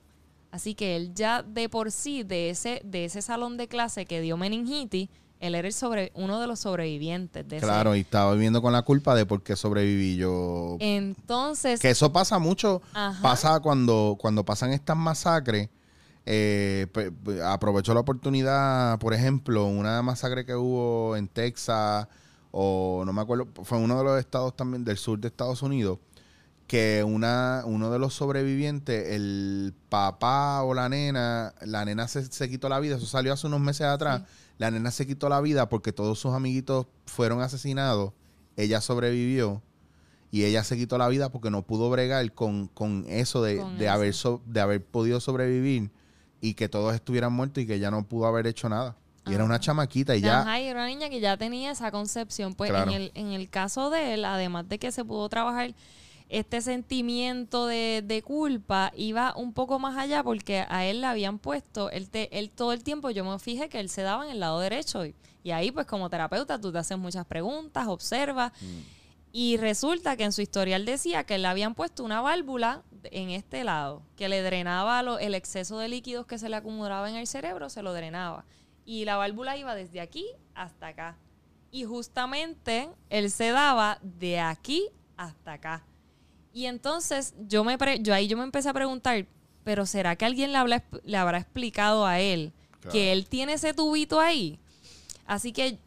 Así 0.51 0.73
que 0.73 0.95
él 0.95 1.13
ya 1.13 1.43
de 1.43 1.67
por 1.69 1.91
sí, 1.91 2.23
de 2.23 2.49
ese, 2.49 2.81
de 2.85 3.05
ese 3.05 3.21
salón 3.21 3.57
de 3.57 3.67
clase 3.67 4.05
que 4.05 4.21
dio 4.21 4.37
meningitis, 4.37 5.09
él 5.41 5.53
era 5.53 5.67
el 5.67 5.73
sobre, 5.73 6.11
uno 6.15 6.39
de 6.39 6.47
los 6.47 6.61
sobrevivientes 6.61 7.45
de 7.47 7.57
ese- 7.57 7.65
Claro, 7.65 7.95
y 7.95 7.99
estaba 7.99 8.33
viviendo 8.33 8.61
con 8.61 8.71
la 8.71 8.83
culpa 8.83 9.13
de 9.15 9.25
por 9.25 9.43
qué 9.43 9.55
sobreviví 9.57 10.15
yo. 10.15 10.77
Entonces, 10.79 11.79
Que 11.81 11.89
eso 11.89 12.11
pasa 12.13 12.39
mucho. 12.39 12.81
Ajá. 12.93 13.21
Pasa 13.21 13.59
cuando, 13.59 14.15
cuando 14.19 14.45
pasan 14.45 14.71
estas 14.71 14.95
masacres. 14.97 15.69
Eh, 16.25 16.87
aprovecho 17.43 17.93
la 17.93 17.99
oportunidad, 17.99 18.97
por 18.99 19.13
ejemplo, 19.13 19.65
una 19.65 20.01
masacre 20.01 20.45
que 20.45 20.55
hubo 20.55 21.15
en 21.15 21.27
Texas, 21.27 22.07
o 22.51 23.03
no 23.05 23.13
me 23.13 23.21
acuerdo, 23.21 23.47
fue 23.63 23.77
en 23.77 23.83
uno 23.83 23.97
de 23.97 24.03
los 24.03 24.19
estados 24.19 24.55
también 24.55 24.83
del 24.85 24.97
sur 24.97 25.19
de 25.19 25.27
Estados 25.27 25.61
Unidos, 25.61 25.99
que 26.67 27.03
una, 27.05 27.61
uno 27.65 27.91
de 27.91 27.99
los 27.99 28.13
sobrevivientes, 28.15 29.09
el 29.09 29.73
papá 29.89 30.63
o 30.63 30.73
la 30.73 30.89
nena, 30.89 31.53
la 31.61 31.85
nena 31.85 32.07
se, 32.07 32.25
se 32.25 32.49
quitó 32.49 32.69
la 32.69 32.79
vida, 32.79 32.95
eso 32.95 33.05
salió 33.05 33.33
hace 33.33 33.45
unos 33.47 33.59
meses 33.59 33.85
atrás, 33.85 34.23
la 34.57 34.71
nena 34.71 34.89
se 34.89 35.05
quitó 35.05 35.29
la 35.29 35.41
vida 35.41 35.69
porque 35.69 35.91
todos 35.91 36.17
sus 36.17 36.33
amiguitos 36.33 36.87
fueron 37.05 37.41
asesinados, 37.41 38.13
ella 38.57 38.81
sobrevivió 38.81 39.61
y 40.31 40.45
ella 40.45 40.63
se 40.63 40.75
quitó 40.75 40.97
la 40.97 41.07
vida 41.07 41.29
porque 41.29 41.51
no 41.51 41.61
pudo 41.61 41.89
bregar 41.91 42.31
con, 42.33 42.67
con 42.69 43.05
eso 43.09 43.43
de, 43.43 43.57
Con 43.57 43.77
de 43.77 43.85
eso. 43.85 43.93
haber 43.93 44.13
so- 44.13 44.41
de 44.47 44.59
haber 44.61 44.83
podido 44.83 45.19
sobrevivir 45.19 45.91
y 46.45 46.53
que 46.53 46.69
todos 46.69 46.93
estuvieran 46.93 47.33
muertos 47.33 47.63
y 47.63 47.67
que 47.67 47.75
ella 47.75 47.89
no 47.91 48.03
pudo 48.05 48.27
haber 48.27 48.47
hecho 48.47 48.69
nada. 48.69 48.95
Y 49.27 49.33
era 49.33 49.43
una 49.43 49.59
chamaquita 49.59 50.15
y 50.15 50.21
ya... 50.21 50.41
Ajá, 50.41 50.59
y 50.61 50.65
era 50.65 50.81
una 50.81 50.87
niña 50.87 51.09
que 51.09 51.19
ya 51.19 51.35
tenía 51.35 51.71
esa 51.71 51.89
concepción. 51.89 52.53
Pues 52.53 52.69
Claro. 52.69 52.91
en, 52.91 52.95
el, 52.95 53.11
en 53.15 53.31
el 53.31 53.49
caso 53.49 53.89
de 53.89 54.13
él, 54.13 54.23
además 54.23 54.69
de 54.69 54.77
que 54.77 54.91
se 54.91 55.03
pudo 55.03 55.27
trabajar 55.29 55.73
este 56.29 56.61
sentimiento 56.61 57.65
de, 57.65 58.03
de 58.05 58.21
culpa, 58.21 58.91
iba 58.95 59.33
un 59.35 59.51
poco 59.53 59.79
más 59.79 59.97
allá 59.97 60.23
porque 60.23 60.63
a 60.69 60.85
él 60.85 61.01
le 61.01 61.07
habían 61.07 61.39
puesto, 61.39 61.89
él, 61.89 62.09
te, 62.09 62.37
él 62.37 62.51
todo 62.51 62.71
el 62.71 62.83
tiempo 62.83 63.09
yo 63.09 63.25
me 63.25 63.39
fijé 63.39 63.67
que 63.67 63.79
él 63.79 63.89
se 63.89 64.03
daba 64.03 64.25
en 64.25 64.31
el 64.31 64.39
lado 64.39 64.59
derecho. 64.59 65.03
Y, 65.05 65.15
y 65.43 65.51
ahí 65.51 65.71
pues 65.71 65.87
como 65.87 66.07
terapeuta 66.09 66.59
tú 66.61 66.71
te 66.71 66.77
haces 66.77 66.97
muchas 66.97 67.25
preguntas, 67.25 67.87
observas. 67.87 68.51
Y 69.37 69.57
resulta 69.57 70.15
que 70.15 70.23
en 70.23 70.31
su 70.31 70.41
historial 70.41 70.85
decía 70.85 71.25
que 71.25 71.37
le 71.37 71.45
habían 71.49 71.75
puesto 71.75 72.05
una 72.05 72.21
válvula 72.21 72.83
en 73.11 73.31
este 73.31 73.65
lado, 73.65 74.01
que 74.15 74.29
le 74.29 74.41
drenaba 74.41 75.03
lo- 75.03 75.19
el 75.19 75.35
exceso 75.35 75.77
de 75.77 75.89
líquidos 75.89 76.25
que 76.25 76.37
se 76.37 76.47
le 76.47 76.55
acumulaba 76.55 77.09
en 77.09 77.17
el 77.17 77.27
cerebro, 77.27 77.69
se 77.69 77.81
lo 77.81 77.91
drenaba. 77.91 78.45
Y 78.85 79.03
la 79.03 79.17
válvula 79.17 79.57
iba 79.57 79.75
desde 79.75 79.99
aquí 79.99 80.25
hasta 80.53 80.87
acá. 80.87 81.17
Y 81.69 81.83
justamente 81.83 82.89
él 83.09 83.29
se 83.29 83.49
daba 83.49 83.99
de 84.01 84.39
aquí 84.39 84.87
hasta 85.17 85.51
acá. 85.51 85.83
Y 86.53 86.67
entonces 86.67 87.33
yo, 87.45 87.65
me 87.65 87.77
pre- 87.77 87.99
yo 88.01 88.13
ahí 88.13 88.27
yo 88.27 88.37
me 88.37 88.43
empecé 88.45 88.69
a 88.69 88.73
preguntar, 88.73 89.25
pero 89.65 89.85
¿será 89.85 90.15
que 90.15 90.23
alguien 90.23 90.53
le, 90.53 90.59
habla- 90.59 90.85
le 91.03 91.17
habrá 91.17 91.39
explicado 91.39 92.05
a 92.05 92.21
él 92.21 92.53
Claro. 92.79 92.93
que 92.93 93.11
él 93.11 93.27
tiene 93.27 93.51
ese 93.53 93.73
tubito 93.73 94.21
ahí? 94.21 94.59
Así 95.25 95.51
que 95.51 95.77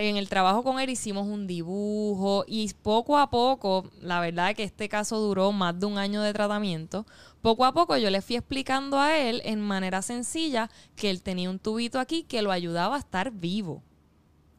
en 0.00 0.16
el 0.16 0.28
trabajo 0.28 0.62
con 0.62 0.80
él 0.80 0.90
hicimos 0.90 1.26
un 1.26 1.46
dibujo 1.46 2.44
y 2.46 2.72
poco 2.82 3.18
a 3.18 3.30
poco, 3.30 3.90
la 4.00 4.20
verdad 4.20 4.54
que 4.54 4.64
este 4.64 4.88
caso 4.88 5.18
duró 5.18 5.52
más 5.52 5.78
de 5.78 5.86
un 5.86 5.98
año 5.98 6.22
de 6.22 6.32
tratamiento, 6.32 7.06
poco 7.42 7.64
a 7.64 7.72
poco 7.72 7.96
yo 7.96 8.10
le 8.10 8.22
fui 8.22 8.36
explicando 8.36 8.98
a 8.98 9.16
él 9.18 9.42
en 9.44 9.60
manera 9.60 10.02
sencilla 10.02 10.70
que 10.94 11.10
él 11.10 11.22
tenía 11.22 11.50
un 11.50 11.58
tubito 11.58 11.98
aquí 11.98 12.22
que 12.22 12.42
lo 12.42 12.50
ayudaba 12.50 12.96
a 12.96 12.98
estar 12.98 13.30
vivo, 13.30 13.82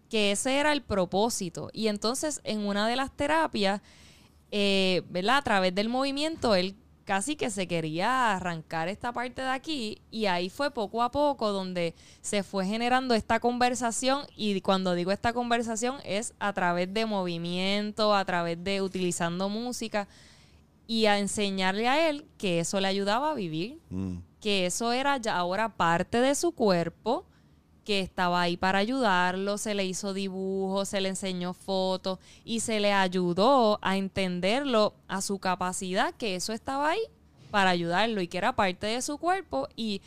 que 0.10 0.32
ese 0.32 0.58
era 0.58 0.72
el 0.72 0.82
propósito. 0.82 1.70
Y 1.74 1.88
entonces 1.88 2.42
en 2.44 2.66
una 2.66 2.88
de 2.88 2.96
las 2.96 3.12
terapias, 3.12 3.82
eh, 4.52 5.04
¿verdad? 5.10 5.38
A 5.38 5.42
través 5.42 5.76
del 5.76 5.90
movimiento, 5.90 6.56
él 6.56 6.76
casi 7.08 7.38
que 7.38 7.50
se 7.50 7.70
quería 7.70 8.34
arrancar 8.36 8.90
esta 8.90 9.14
parte 9.14 9.42
de 9.42 9.48
aquí 9.48 10.02
y 10.12 10.26
ahí 10.26 10.50
fue 10.50 10.72
poco 10.72 11.02
a 11.02 11.10
poco 11.10 11.54
donde 11.54 11.96
se 12.20 12.44
fue 12.44 12.66
generando 12.66 13.14
esta 13.16 13.40
conversación 13.40 14.24
y 14.36 14.60
cuando 14.60 14.94
digo 14.94 15.14
esta 15.14 15.32
conversación 15.32 15.96
es 16.04 16.34
a 16.38 16.52
través 16.52 16.94
de 16.94 17.06
movimiento, 17.06 18.14
a 18.14 18.26
través 18.26 18.62
de 18.62 18.82
utilizando 18.82 19.48
música 19.48 20.06
y 20.86 21.06
a 21.06 21.18
enseñarle 21.18 21.88
a 21.88 22.10
él 22.10 22.26
que 22.38 22.60
eso 22.60 22.82
le 22.82 22.90
ayudaba 22.90 23.32
a 23.32 23.36
vivir, 23.36 23.80
Mm. 23.90 24.18
que 24.42 24.66
eso 24.66 24.92
era 24.92 25.16
ya 25.16 25.38
ahora 25.38 25.70
parte 25.70 26.20
de 26.20 26.36
su 26.36 26.52
cuerpo, 26.52 27.24
que 27.88 28.02
estaba 28.02 28.42
ahí 28.42 28.58
para 28.58 28.80
ayudarlo, 28.80 29.58
se 29.58 29.74
le 29.74 29.86
hizo 29.86 30.14
dibujos, 30.14 30.90
se 30.90 31.00
le 31.00 31.08
enseñó 31.08 31.54
fotos 31.54 32.20
y 32.44 32.60
se 32.60 32.82
le 32.82 32.92
ayudó 32.92 33.80
a 33.82 33.96
entenderlo 33.96 34.94
a 35.08 35.22
su 35.22 35.40
capacidad, 35.40 36.14
que 36.14 36.36
eso 36.36 36.52
estaba 36.52 36.90
ahí 36.90 37.00
para 37.50 37.70
ayudarlo 37.70 38.20
y 38.20 38.28
que 38.28 38.40
era 38.40 38.54
parte 38.54 38.88
de 38.88 39.02
su 39.02 39.18
cuerpo 39.18 39.70
y 39.78 40.02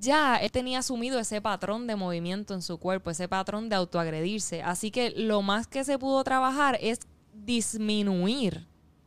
ya 0.00 0.38
él 0.38 0.50
tenía 0.50 0.80
asumido 0.80 1.20
ese 1.20 1.40
patrón 1.40 1.86
de 1.86 1.94
movimiento 1.94 2.52
en 2.52 2.62
su 2.62 2.78
cuerpo, 2.78 3.10
ese 3.10 3.28
patrón 3.28 3.68
de 3.68 3.76
autoagredirse. 3.76 4.64
Así 4.64 4.90
que 4.90 5.10
lo 5.10 5.42
más 5.42 5.68
que 5.68 5.84
se 5.84 6.00
pudo 6.00 6.24
trabajar 6.24 6.78
es 6.80 6.98
disminuir 7.32 8.66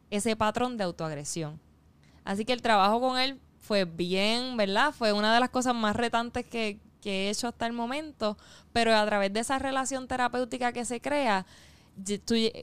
ese 0.10 0.38
patrón 0.38 0.78
de 0.78 0.86
autoagresión. 0.86 1.60
Así 2.24 2.46
que 2.46 2.54
el 2.54 2.62
trabajo 2.62 3.02
con 3.02 3.20
él 3.20 3.38
fue 3.60 3.84
bien, 3.84 4.56
¿verdad? 4.56 4.94
Fue 4.94 5.12
una 5.12 5.34
de 5.34 5.42
las 5.42 5.50
cosas 5.50 5.76
más 5.76 5.98
retantes 5.98 6.46
que, 6.46 6.80
que 7.02 7.28
he 7.28 7.30
hecho 7.30 7.48
hasta 7.48 7.66
el 7.66 7.74
momento, 7.74 8.38
pero 8.74 8.96
a 8.96 9.06
través 9.06 9.32
de 9.34 9.40
esa 9.42 9.60
relación 9.60 10.08
terapéutica 10.08 10.74
que 10.74 10.86
se 10.86 11.00
crea, 11.02 11.46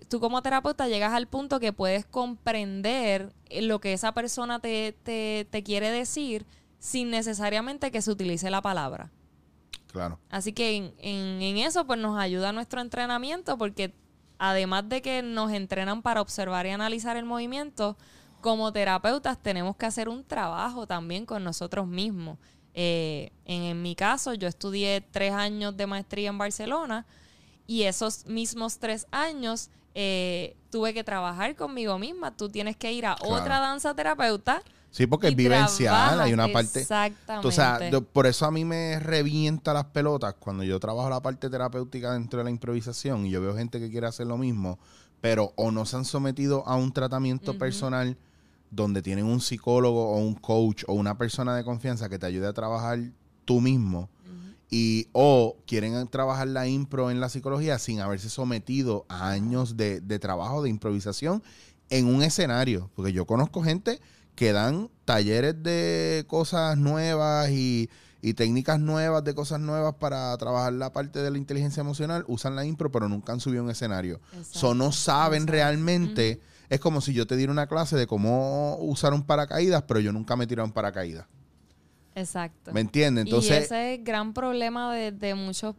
tú 0.08 0.20
como 0.20 0.42
terapeuta 0.42 0.88
llegas 0.88 1.12
al 1.12 1.26
punto 1.26 1.60
que 1.60 1.72
puedes 1.72 2.06
comprender 2.06 3.32
eh, 3.50 3.62
lo 3.62 3.80
que 3.80 3.92
esa 3.92 4.12
persona 4.12 4.60
te, 4.60 4.96
te, 5.02 5.46
te 5.50 5.62
quiere 5.62 5.90
decir 5.90 6.46
sin 6.78 7.10
necesariamente 7.10 7.90
que 7.90 8.02
se 8.02 8.10
utilice 8.10 8.50
la 8.50 8.62
palabra. 8.62 9.10
Claro. 9.92 10.18
Así 10.30 10.52
que 10.52 10.76
en, 10.76 10.94
en- 10.98 11.42
en 11.42 11.56
eso 11.58 11.86
pues 11.86 11.98
nos 11.98 12.18
ayuda 12.18 12.52
nuestro 12.52 12.80
entrenamiento 12.80 13.56
porque 13.56 13.94
además 14.38 14.88
de 14.88 15.00
que 15.00 15.22
nos 15.22 15.52
entrenan 15.52 16.02
para 16.02 16.20
observar 16.20 16.66
y 16.66 16.70
analizar 16.70 17.16
el 17.16 17.24
movimiento, 17.24 17.96
como 18.42 18.72
terapeutas 18.72 19.38
tenemos 19.42 19.76
que 19.76 19.86
hacer 19.86 20.08
un 20.08 20.22
trabajo 20.24 20.86
también 20.86 21.24
con 21.26 21.42
nosotros 21.44 21.86
mismos. 21.86 22.38
Eh, 22.78 23.30
en, 23.46 23.62
en 23.62 23.82
mi 23.82 23.94
caso, 23.94 24.34
yo 24.34 24.46
estudié 24.46 25.00
tres 25.10 25.32
años 25.32 25.74
de 25.76 25.86
maestría 25.86 26.28
en 26.28 26.36
Barcelona 26.36 27.06
y 27.66 27.82
esos 27.84 28.26
mismos 28.26 28.78
tres 28.78 29.06
años 29.10 29.70
eh, 29.94 30.54
tuve 30.70 30.92
que 30.92 31.02
trabajar 31.02 31.56
conmigo 31.56 31.98
misma. 31.98 32.36
Tú 32.36 32.50
tienes 32.50 32.76
que 32.76 32.92
ir 32.92 33.06
a 33.06 33.16
Claro. 33.16 33.34
otra 33.34 33.60
danza 33.60 33.94
terapeuta. 33.94 34.62
Sí, 34.90 35.06
porque 35.06 35.28
y 35.28 35.30
es 35.30 35.36
vivencial, 35.36 35.94
trabajas. 35.94 36.20
hay 36.20 36.32
una 36.34 36.48
parte... 36.52 36.80
Exactamente. 36.80 37.48
O 37.48 37.50
sea, 37.50 37.88
yo- 37.90 38.02
por 38.02 38.26
eso 38.26 38.44
a 38.44 38.50
mí 38.50 38.64
me 38.66 38.98
revienta 38.98 39.72
las 39.72 39.86
pelotas 39.86 40.34
cuando 40.38 40.62
yo 40.64 40.78
trabajo 40.78 41.08
la 41.08 41.20
parte 41.22 41.48
terapéutica 41.50 42.12
dentro 42.12 42.38
de 42.38 42.44
la 42.44 42.50
improvisación 42.50 43.24
y 43.26 43.30
yo 43.30 43.40
veo 43.40 43.56
gente 43.56 43.80
que 43.80 43.90
quiere 43.90 44.06
hacer 44.06 44.26
lo 44.26 44.36
mismo, 44.36 44.78
pero 45.22 45.52
o 45.56 45.70
no 45.70 45.86
se 45.86 45.96
han 45.96 46.04
sometido 46.04 46.62
a 46.66 46.76
un 46.76 46.92
tratamiento 46.92 47.56
personal 47.58 48.16
donde 48.70 49.02
tienen 49.02 49.26
un 49.26 49.40
psicólogo 49.40 50.10
o 50.10 50.18
un 50.18 50.34
coach 50.34 50.84
o 50.86 50.94
una 50.94 51.16
persona 51.16 51.56
de 51.56 51.64
confianza 51.64 52.08
que 52.08 52.18
te 52.18 52.26
ayude 52.26 52.46
a 52.46 52.52
trabajar 52.52 52.98
tú 53.44 53.60
mismo 53.60 54.08
y 54.70 55.08
o 55.12 55.56
quieren 55.66 56.08
trabajar 56.08 56.48
la 56.48 56.66
impro 56.66 57.10
en 57.10 57.20
la 57.20 57.28
psicología 57.28 57.78
sin 57.78 58.00
haberse 58.00 58.28
sometido 58.28 59.06
a 59.08 59.30
años 59.30 59.76
de, 59.76 60.00
de 60.00 60.18
trabajo 60.18 60.62
de 60.62 60.70
improvisación 60.70 61.42
en 61.90 62.06
un 62.06 62.22
escenario. 62.22 62.90
Porque 62.94 63.12
yo 63.12 63.26
conozco 63.26 63.62
gente 63.62 64.00
que 64.34 64.52
dan 64.52 64.90
talleres 65.04 65.62
de 65.62 66.24
cosas 66.26 66.76
nuevas 66.76 67.50
y, 67.50 67.88
y 68.20 68.34
técnicas 68.34 68.80
nuevas 68.80 69.22
de 69.22 69.34
cosas 69.34 69.60
nuevas 69.60 69.94
para 69.94 70.36
trabajar 70.36 70.72
la 70.72 70.92
parte 70.92 71.20
de 71.20 71.30
la 71.30 71.38
inteligencia 71.38 71.80
emocional, 71.80 72.24
usan 72.26 72.56
la 72.56 72.64
impro, 72.64 72.90
pero 72.90 73.08
nunca 73.08 73.32
han 73.32 73.40
subido 73.40 73.62
a 73.62 73.64
un 73.64 73.70
escenario. 73.70 74.20
Exacto. 74.32 74.58
So, 74.58 74.74
no 74.74 74.90
saben 74.90 75.42
Exacto. 75.42 75.52
realmente. 75.52 76.40
Es 76.68 76.80
como 76.80 77.00
si 77.00 77.12
yo 77.12 77.26
te 77.26 77.36
diera 77.36 77.52
una 77.52 77.66
clase 77.66 77.96
de 77.96 78.06
cómo 78.06 78.76
usar 78.80 79.12
un 79.14 79.22
paracaídas, 79.24 79.82
pero 79.82 80.00
yo 80.00 80.12
nunca 80.12 80.36
me 80.36 80.44
he 80.44 80.46
tirado 80.46 80.66
un 80.66 80.72
paracaídas. 80.72 81.26
Exacto. 82.14 82.72
¿Me 82.72 82.80
entiendes? 82.80 83.26
y 83.26 83.28
Entonces, 83.28 83.64
ese 83.64 83.92
es 83.94 83.98
el 83.98 84.04
gran 84.04 84.32
problema 84.32 84.94
de, 84.94 85.12
de 85.12 85.34
muchos 85.34 85.74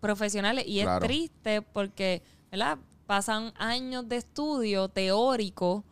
profesionales 0.00 0.64
y 0.66 0.80
Claro. 0.82 1.04
es 1.04 1.08
triste 1.08 1.62
porque, 1.62 2.22
¿verdad? 2.50 2.78
Pasan 3.08 3.54
años 3.56 4.06
de 4.06 4.18
estudio 4.18 4.90
teórico 4.90 5.82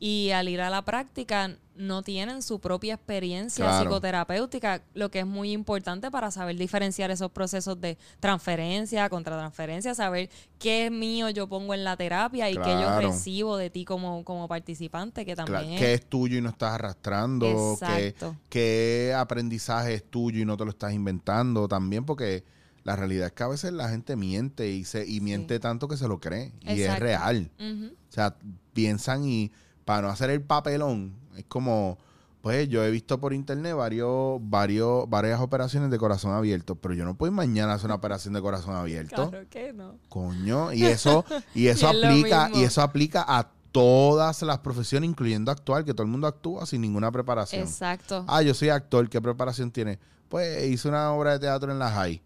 y 0.00 0.30
al 0.32 0.48
ir 0.48 0.60
a 0.60 0.68
la 0.68 0.82
práctica 0.84 1.56
no 1.76 2.02
tienen 2.02 2.42
su 2.42 2.58
propia 2.58 2.94
experiencia 2.94 3.64
Claro. 3.64 3.84
psicoterapéutica, 3.84 4.82
lo 4.94 5.10
que 5.12 5.20
es 5.20 5.26
muy 5.26 5.52
importante 5.52 6.10
para 6.10 6.32
saber 6.32 6.56
diferenciar 6.56 7.12
esos 7.12 7.30
procesos 7.30 7.80
de 7.80 7.96
transferencia, 8.18 9.08
contratransferencia, 9.08 9.94
saber 9.94 10.28
qué 10.58 10.86
es 10.86 10.90
mío 10.90 11.30
yo 11.30 11.46
pongo 11.48 11.72
en 11.72 11.84
la 11.84 11.96
terapia 11.96 12.50
y 12.50 12.54
qué 12.56 12.72
yo 12.80 12.98
recibo 13.00 13.56
de 13.56 13.70
ti 13.70 13.84
como, 13.84 14.24
como 14.24 14.48
participante, 14.48 15.24
que 15.24 15.34
Claro, 15.34 15.52
también 15.52 15.78
¿Qué 15.78 15.94
es... 15.94 16.00
es 16.00 16.06
tuyo 16.08 16.36
y 16.36 16.40
no 16.40 16.48
estás 16.50 16.72
arrastrando? 16.74 17.76
¿Qué, 17.78 18.14
qué 18.48 19.14
aprendizaje 19.16 19.94
es 19.94 20.04
tuyo 20.10 20.40
y 20.40 20.44
no 20.44 20.56
te 20.56 20.64
lo 20.64 20.70
estás 20.70 20.92
inventando? 20.92 21.68
También 21.68 22.04
porque 22.04 22.42
la 22.86 22.94
realidad 22.94 23.26
es 23.26 23.32
que 23.32 23.42
a 23.42 23.48
veces 23.48 23.72
la 23.72 23.88
gente 23.88 24.14
miente 24.14 24.70
y 24.70 24.84
se 24.84 25.04
y 25.04 25.20
miente 25.20 25.58
tanto 25.58 25.88
que 25.88 25.96
se 25.96 26.06
lo 26.06 26.20
cree. 26.20 26.52
Y 26.60 26.82
es 26.82 27.00
real. 27.00 27.50
O 27.58 28.12
sea, 28.12 28.36
piensan 28.74 29.24
y 29.24 29.50
para 29.84 30.02
no 30.02 30.08
hacer 30.08 30.30
el 30.30 30.40
papelón, 30.40 31.12
es 31.36 31.44
como, 31.48 31.98
pues 32.42 32.68
yo 32.68 32.84
he 32.84 32.90
visto 32.92 33.18
por 33.18 33.32
internet 33.32 33.74
varios, 33.74 34.38
varios, 34.40 35.10
varias 35.10 35.40
operaciones 35.40 35.90
de 35.90 35.98
corazón 35.98 36.32
abierto, 36.32 36.76
pero 36.76 36.94
yo 36.94 37.04
no 37.04 37.16
puedo 37.16 37.32
ir 37.32 37.36
mañana 37.36 37.74
hacer 37.74 37.86
una 37.86 37.96
operación 37.96 38.34
de 38.34 38.40
corazón 38.40 38.76
abierto. 38.76 39.30
Claro 39.30 39.46
que 39.50 39.72
no. 39.72 39.98
Coño, 40.08 40.72
y 40.72 40.84
eso, 40.84 41.24
y 41.56 41.66
eso 41.66 41.92
Y 41.92 42.04
aplica, 42.04 42.50
y 42.54 42.62
eso 42.62 42.82
aplica 42.82 43.24
a 43.26 43.50
todas 43.72 44.42
las 44.42 44.60
profesiones, 44.60 45.10
incluyendo 45.10 45.50
actuar, 45.50 45.84
que 45.84 45.92
todo 45.92 46.04
el 46.04 46.08
mundo 46.08 46.28
actúa 46.28 46.64
sin 46.66 46.82
ninguna 46.82 47.10
preparación. 47.10 47.62
Exacto. 47.62 48.24
Ah, 48.28 48.42
yo 48.42 48.54
soy 48.54 48.68
actor, 48.68 49.08
¿qué 49.08 49.20
preparación 49.20 49.72
tiene? 49.72 49.98
Pues 50.28 50.68
hice 50.68 50.88
una 50.88 51.10
obra 51.10 51.32
de 51.32 51.40
teatro 51.40 51.72
en 51.72 51.80
la 51.80 51.90
high. 51.90 52.22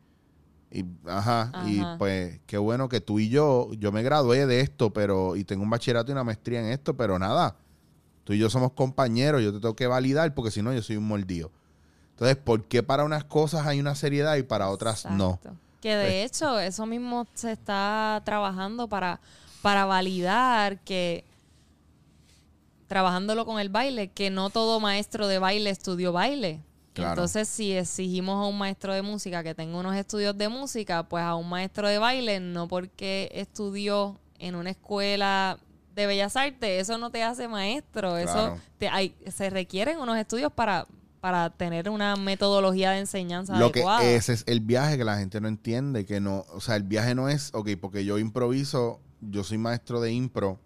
Y, 0.73 0.85
ajá, 1.07 1.51
y 1.67 1.83
pues 1.99 2.41
qué 2.47 2.57
bueno 2.57 2.89
que 2.89 3.01
tú 3.01 3.19
y 3.19 3.29
yo, 3.29 3.71
yo 3.73 3.91
me 3.91 4.03
gradué 4.03 4.47
de 4.47 4.61
esto, 4.61 4.93
pero, 4.93 5.35
y 5.35 5.43
tengo 5.43 5.65
un 5.65 5.71
bachillerato 5.71 6.11
y 6.11 6.13
una 6.13 6.23
maestría 6.23 6.61
en 6.61 6.67
esto, 6.67 6.97
pero 6.97 7.19
nada, 7.19 7.57
tú 8.23 8.35
y 8.35 8.39
yo 8.39 8.49
somos 8.49 8.73
compañeros, 8.73 9.43
yo 9.43 9.53
te 9.53 9.59
tengo 9.59 9.75
que 9.75 9.89
validar 9.89 10.33
porque 10.33 10.53
si 10.53 10.63
no 10.63 10.73
yo 10.73 10.81
soy 10.83 10.97
un 10.97 11.09
mordido. 11.09 11.51
Entonces, 12.11 12.37
¿por 12.37 12.65
qué 12.65 12.83
para 12.83 13.05
unas 13.05 13.25
cosas 13.25 13.67
hay 13.67 13.81
una 13.81 13.95
seriedad 13.95 14.37
y 14.37 14.43
para 14.43 14.69
otras 14.69 15.07
no? 15.11 15.41
Que 15.81 15.97
de 15.97 16.23
hecho, 16.25 16.61
eso 16.61 16.85
mismo 16.87 17.27
se 17.35 17.53
está 17.53 18.21
trabajando 18.25 18.87
para, 18.87 19.21
para 19.63 19.87
validar 19.87 20.79
que, 20.81 21.25
trabajándolo 22.87 23.47
con 23.47 23.59
el 23.59 23.71
baile, 23.71 24.09
que 24.09 24.31
no 24.31 24.51
todo 24.51 24.79
maestro 24.79 25.27
de 25.27 25.39
baile 25.39 25.71
estudió 25.71 26.13
baile. 26.13 26.61
Claro. 27.01 27.13
Entonces, 27.13 27.49
si 27.49 27.73
exigimos 27.73 28.45
a 28.45 28.49
un 28.49 28.59
maestro 28.59 28.93
de 28.95 29.03
música 29.03 29.43
que 29.43 29.55
tenga 29.55 29.79
unos 29.79 29.97
estudios 29.97 30.37
de 30.37 30.49
música, 30.49 31.09
pues 31.09 31.25
a 31.25 31.35
un 31.35 31.49
maestro 31.49 31.89
de 31.89 31.99
baile, 31.99 32.41
no 32.41 32.69
porque 32.69 33.31
estudió 33.35 34.19
en 34.39 34.55
una 34.55 34.71
escuela 34.71 35.59
de 35.95 36.07
bellas 36.07 36.37
artes, 36.37 36.83
eso 36.83 36.99
no 36.99 37.11
te 37.11 37.23
hace 37.23 37.49
maestro. 37.49 38.17
Eso 38.17 38.57
te, 38.79 38.89
hay, 38.89 39.15
se 39.31 39.51
requieren 39.51 39.99
unos 39.99 40.17
estudios 40.17 40.53
para, 40.53 40.87
para 41.21 41.51
tener 41.51 41.91
una 41.91 42.17
metodología 42.17 42.93
de 42.93 43.01
enseñanza 43.01 43.59
Lo 43.59 43.73
que 43.73 43.81
adecuada. 43.81 44.05
ese 44.05 44.33
es 44.33 44.45
el 44.47 44.61
viaje 44.61 44.97
que 44.97 45.05
la 45.05 45.19
gente 45.19 45.41
no 45.41 45.49
entiende, 45.49 46.07
que 46.07 46.21
no, 46.21 46.45
o 46.53 46.61
sea, 46.61 46.77
el 46.77 46.85
viaje 46.85 47.15
no 47.15 47.29
es, 47.29 47.51
ok, 47.53 47.71
porque 47.81 48.05
yo 48.05 48.19
improviso, 48.19 49.01
yo 49.21 49.45
soy 49.45 49.59
maestro 49.59 50.01
de 50.01 50.13
impro, 50.13 50.59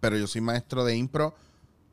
pero 0.00 0.16
yo 0.16 0.26
soy 0.26 0.40
maestro 0.40 0.84
de 0.84 0.96
impro 0.96 1.34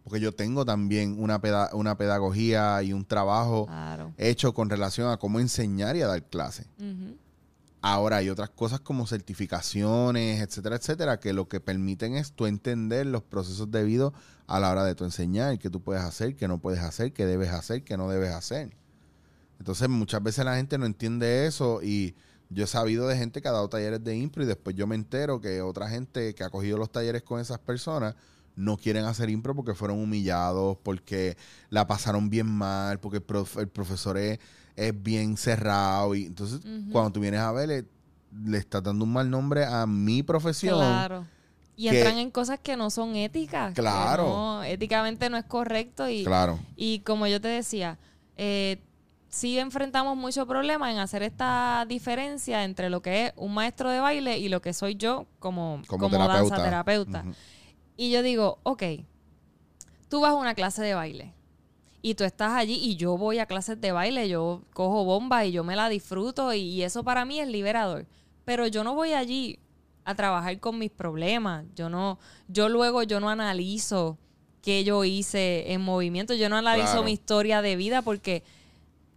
porque 0.06 0.20
yo 0.22 0.32
tengo 0.34 0.64
también 0.66 1.18
una, 1.20 1.42
peda- 1.42 1.72
una 1.74 1.98
pedagogía 1.98 2.82
y 2.84 2.94
un 2.94 3.04
trabajo 3.04 3.66
Claro. 3.66 4.14
hecho 4.18 4.54
con 4.54 4.70
relación 4.70 5.10
a 5.12 5.18
cómo 5.18 5.42
enseñar 5.42 5.98
y 5.98 6.02
a 6.04 6.08
dar 6.08 6.24
clase. 6.24 6.66
Ahora 7.82 8.18
hay 8.18 8.30
otras 8.30 8.50
cosas 8.50 8.80
como 8.80 9.06
certificaciones, 9.06 10.42
etcétera, 10.42 10.76
etcétera, 10.78 11.20
que 11.20 11.34
lo 11.34 11.48
que 11.48 11.60
permiten 11.60 12.16
es 12.16 12.32
tú 12.34 12.46
entender 12.48 13.06
los 13.06 13.22
procesos 13.24 13.70
debidos 13.70 14.14
a 14.48 14.60
la 14.60 14.72
hora 14.72 14.84
de 14.84 14.96
tu 14.96 15.04
enseñar, 15.06 15.60
qué 15.60 15.70
tú 15.70 15.82
puedes 15.82 16.04
hacer, 16.04 16.36
qué 16.36 16.48
no 16.48 16.58
puedes 16.60 16.80
hacer, 16.80 17.14
qué 17.14 17.26
debes 17.26 17.50
hacer, 17.50 17.84
qué 17.84 17.96
no 17.98 18.10
debes 18.10 18.34
hacer. 18.34 18.76
Entonces 19.60 19.88
muchas 19.90 20.22
veces 20.24 20.46
la 20.46 20.56
gente 20.56 20.78
no 20.78 20.86
entiende 20.86 21.46
eso 21.46 21.82
y 21.84 22.16
yo 22.50 22.64
he 22.64 22.68
sabido 22.68 23.08
de 23.08 23.18
gente 23.18 23.42
que 23.42 23.48
ha 23.48 23.52
dado 23.52 23.70
talleres 23.70 24.04
de 24.04 24.16
impro 24.16 24.44
y 24.44 24.46
después 24.46 24.76
yo 24.76 24.86
me 24.88 24.96
entero 24.96 25.40
que 25.40 25.62
otra 25.62 25.88
gente 25.90 26.34
que 26.36 26.44
ha 26.44 26.50
cogido 26.50 26.78
los 26.78 26.92
talleres 26.92 27.24
con 27.24 27.40
esas 27.40 27.60
personas 27.60 28.16
no 28.56 28.78
quieren 28.78 29.06
hacer 29.06 29.30
impro 29.30 29.56
porque 29.56 29.74
fueron 29.74 30.00
humillados, 30.02 30.78
porque 30.84 31.38
la 31.70 31.88
pasaron 31.88 32.30
bien 32.30 32.48
mal, 32.48 33.00
porque 33.00 33.18
el, 33.18 33.24
prof- 33.24 33.58
el 33.58 33.68
profesor 33.68 34.18
es, 34.18 34.40
es 34.76 35.04
bien 35.04 35.38
cerrado. 35.38 36.16
Y 36.16 36.26
entonces, 36.26 36.62
cuando 36.92 37.12
tú 37.12 37.20
vienes 37.20 37.42
a 37.42 37.52
ver, 37.52 37.68
le, 37.68 37.86
le 38.46 38.58
estás 38.58 38.82
dando 38.84 39.04
un 39.06 39.14
mal 39.14 39.30
nombre 39.30 39.66
a 39.66 39.86
mi 39.86 40.24
profesión. 40.24 40.78
Claro. 40.78 41.26
Y 41.78 41.90
que- 41.90 41.98
entran 42.00 42.18
en 42.18 42.32
cosas 42.32 42.60
que 42.60 42.78
no 42.78 42.90
son 42.90 43.16
éticas. 43.18 43.74
Claro. 43.74 44.24
no- 44.28 44.64
éticamente 44.64 45.30
no 45.30 45.38
es 45.38 45.46
correcto. 45.46 46.08
Y, 46.10 46.24
Claro. 46.24 46.58
y 46.78 47.00
como 47.00 47.28
yo 47.28 47.42
te 47.42 47.50
decía, 47.50 48.00
eh, 48.38 48.82
sí 49.28 49.60
enfrentamos 49.60 50.16
muchos 50.16 50.48
problemas 50.48 50.94
en 50.94 51.00
hacer 51.00 51.22
esta 51.24 51.86
diferencia 51.90 52.64
entre 52.64 52.90
lo 52.90 53.02
que 53.02 53.26
es 53.26 53.34
un 53.36 53.54
maestro 53.54 53.90
de 53.90 54.00
baile 54.00 54.38
y 54.38 54.48
lo 54.48 54.62
que 54.62 54.72
soy 54.72 54.96
yo 54.96 55.26
como, 55.40 55.82
Como, 55.88 56.10
como, 56.10 56.10
terapeuta. 56.18 56.56
danza 56.56 56.64
terapeuta. 56.64 57.26
Y 57.98 58.12
yo 58.12 58.22
digo, 58.24 58.60
ok, 58.64 58.84
tú 60.10 60.22
vas 60.22 60.32
a 60.32 60.36
una 60.36 60.56
clase 60.56 60.82
de 60.84 60.94
baile 60.94 61.34
y 62.02 62.14
tú 62.16 62.24
estás 62.24 62.54
allí 62.54 62.76
y 62.76 62.96
yo 62.98 63.18
voy 63.18 63.40
a 63.40 63.46
clases 63.46 63.80
de 63.82 63.92
baile, 63.92 64.30
yo 64.30 64.62
cojo 64.74 65.04
bomba 65.06 65.46
y 65.46 65.52
yo 65.52 65.64
me 65.64 65.76
la 65.76 65.90
disfruto 65.90 66.54
y, 66.54 66.60
y 66.60 66.84
eso 66.84 67.04
para 67.04 67.26
mí 67.26 67.40
es 67.40 67.48
liberador. 67.48 68.06
Pero 68.44 68.68
yo 68.68 68.84
no 68.84 68.94
voy 68.94 69.14
allí 69.14 69.58
a 70.04 70.14
trabajar 70.14 70.60
con 70.60 70.78
mis 70.78 70.92
problemas. 70.92 71.66
Yo 71.76 71.90
no, 71.90 72.20
yo 72.48 72.70
luego 72.70 73.02
yo 73.02 73.20
no 73.20 73.30
analizo 73.30 74.20
qué 74.62 74.84
yo 74.84 75.04
hice 75.04 75.72
en 75.74 75.82
movimiento, 75.82 76.34
yo 76.36 76.48
no 76.50 76.58
analizo 76.58 76.88
Claro. 76.92 77.04
mi 77.06 77.12
historia 77.14 77.62
de 77.64 77.76
vida 77.76 78.02
porque 78.04 78.44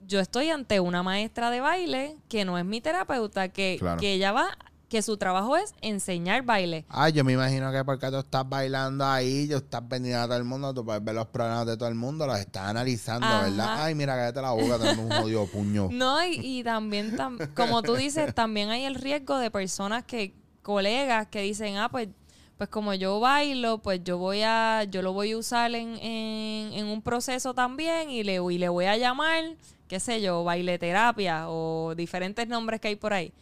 yo 0.06 0.20
estoy 0.20 0.48
ante 0.48 0.80
una 0.80 1.02
maestra 1.02 1.50
de 1.50 1.60
baile 1.60 2.16
que 2.30 2.46
no 2.46 2.56
es 2.58 2.64
mi 2.64 2.80
terapeuta, 2.80 3.50
que, 3.50 3.76
Claro. 3.78 4.00
que 4.00 4.14
ella 4.14 4.32
va, 4.32 4.56
que 4.88 5.02
su 5.02 5.16
trabajo 5.18 5.56
es 5.56 5.74
enseñar 5.82 6.42
baile. 6.44 6.84
Ay, 6.88 7.12
yo 7.12 7.22
me 7.24 7.32
imagino 7.34 7.70
que 7.70 7.84
porque 7.84 8.08
tú 8.10 8.16
estás 8.18 8.48
bailando 8.48 9.04
ahí, 9.04 9.46
yo 9.46 9.58
estás 9.58 9.86
vendiendo 9.86 10.22
a 10.22 10.26
todo 10.26 10.36
el 10.38 10.44
mundo, 10.44 10.72
tú 10.72 10.84
puedes 10.84 11.04
ver 11.04 11.14
los 11.14 11.26
problemas 11.26 11.66
de 11.66 11.76
todo 11.76 11.88
el 11.88 11.94
mundo, 11.94 12.26
los 12.26 12.38
estás 12.38 12.68
analizando, 12.68 13.26
Ajá. 13.26 13.42
¿verdad? 13.42 13.84
Ay, 13.84 13.94
mira, 13.94 14.14
cállate 14.16 14.40
la 14.40 14.52
boca, 14.52 14.78
tenemos 14.78 15.04
un 15.04 15.10
jodido 15.22 15.46
puño. 15.46 15.88
No, 15.92 16.24
y, 16.24 16.38
y 16.42 16.64
también, 16.64 17.16
tam- 17.16 17.52
como 17.54 17.82
tú 17.82 17.96
dices, 17.96 18.34
también 18.34 18.70
hay 18.70 18.84
el 18.84 18.94
riesgo 18.94 19.36
de 19.38 19.50
personas 19.50 20.04
que, 20.04 20.32
colegas 20.62 21.26
que 21.28 21.42
dicen, 21.42 21.76
ah, 21.76 21.88
pues, 21.90 22.08
pues 22.56 22.68
como 22.70 22.92
yo 22.94 23.20
bailo, 23.20 23.78
pues 23.78 24.02
yo 24.04 24.18
voy 24.18 24.42
a, 24.42 24.84
yo 24.84 25.02
lo 25.02 25.12
voy 25.12 25.32
a 25.32 25.38
usar 25.38 25.74
en, 25.74 25.96
en, 25.98 26.72
en 26.72 26.86
un 26.86 27.02
proceso 27.02 27.54
también 27.54 28.10
y 28.10 28.22
le, 28.24 28.34
y 28.50 28.58
le 28.58 28.68
voy 28.68 28.86
a 28.86 28.96
llamar, 28.96 29.44
qué 29.86 30.00
sé 30.00 30.20
yo, 30.20 30.44
baile 30.44 30.78
terapia 30.78 31.44
o 31.48 31.94
diferentes 31.94 32.48
nombres 32.48 32.80
que 32.80 32.88
hay 32.88 32.96
por 32.96 33.12
ahí. 33.12 33.32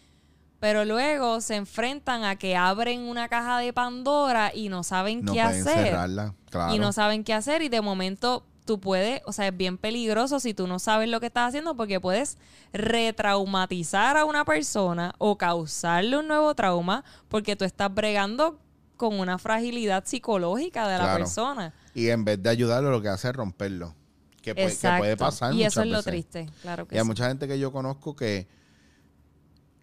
Pero 0.60 0.84
luego 0.84 1.40
se 1.40 1.56
enfrentan 1.56 2.24
a 2.24 2.36
que 2.36 2.56
abren 2.56 3.00
una 3.02 3.28
caja 3.28 3.58
de 3.58 3.72
Pandora 3.72 4.52
y 4.54 4.68
no 4.70 4.82
saben 4.82 5.22
No 5.24 5.32
qué 5.34 5.42
pueden 5.42 5.60
hacer 5.62 5.84
cerrarla, 5.88 6.34
claro. 6.50 6.74
y 6.74 6.78
no 6.78 6.92
saben 6.92 7.24
qué 7.24 7.34
hacer 7.34 7.60
y 7.62 7.68
de 7.68 7.80
momento 7.82 8.44
tú 8.64 8.80
puedes, 8.80 9.20
o 9.26 9.32
sea, 9.32 9.46
es 9.48 9.56
bien 9.56 9.78
peligroso 9.78 10.40
si 10.40 10.54
tú 10.54 10.66
no 10.66 10.78
sabes 10.78 11.08
lo 11.08 11.20
que 11.20 11.26
estás 11.26 11.48
haciendo 11.48 11.76
porque 11.76 12.00
puedes 12.00 12.36
retraumatizar 12.72 14.16
a 14.16 14.24
una 14.24 14.44
persona 14.44 15.14
o 15.18 15.36
causarle 15.38 16.18
un 16.18 16.28
nuevo 16.28 16.54
trauma 16.54 17.04
porque 17.28 17.54
tú 17.56 17.64
estás 17.64 17.92
bregando 17.94 18.58
con 18.96 19.18
una 19.20 19.38
fragilidad 19.38 20.04
psicológica 20.06 20.88
de 20.88 20.98
la 20.98 21.04
Claro. 21.04 21.18
persona. 21.18 21.74
Y 21.94 22.08
en 22.08 22.24
vez 22.24 22.42
de 22.42 22.48
ayudarlo, 22.50 22.90
lo 22.90 23.02
que 23.02 23.08
hace 23.08 23.28
es 23.28 23.34
romperlo. 23.36 23.94
Que, 24.42 24.54
puede- 24.54 24.76
que 24.76 24.88
puede 24.98 25.16
pasar 25.16 25.52
y 25.54 25.64
eso 25.64 25.80
es 25.82 25.86
lo 25.88 25.96
veces. 25.98 26.10
triste, 26.12 26.46
claro 26.62 26.86
que 26.86 26.94
Y 26.94 26.98
hay 26.98 27.04
mucha 27.04 27.26
gente 27.28 27.46
que 27.48 27.58
yo 27.58 27.72
conozco 27.72 28.14
que, 28.14 28.46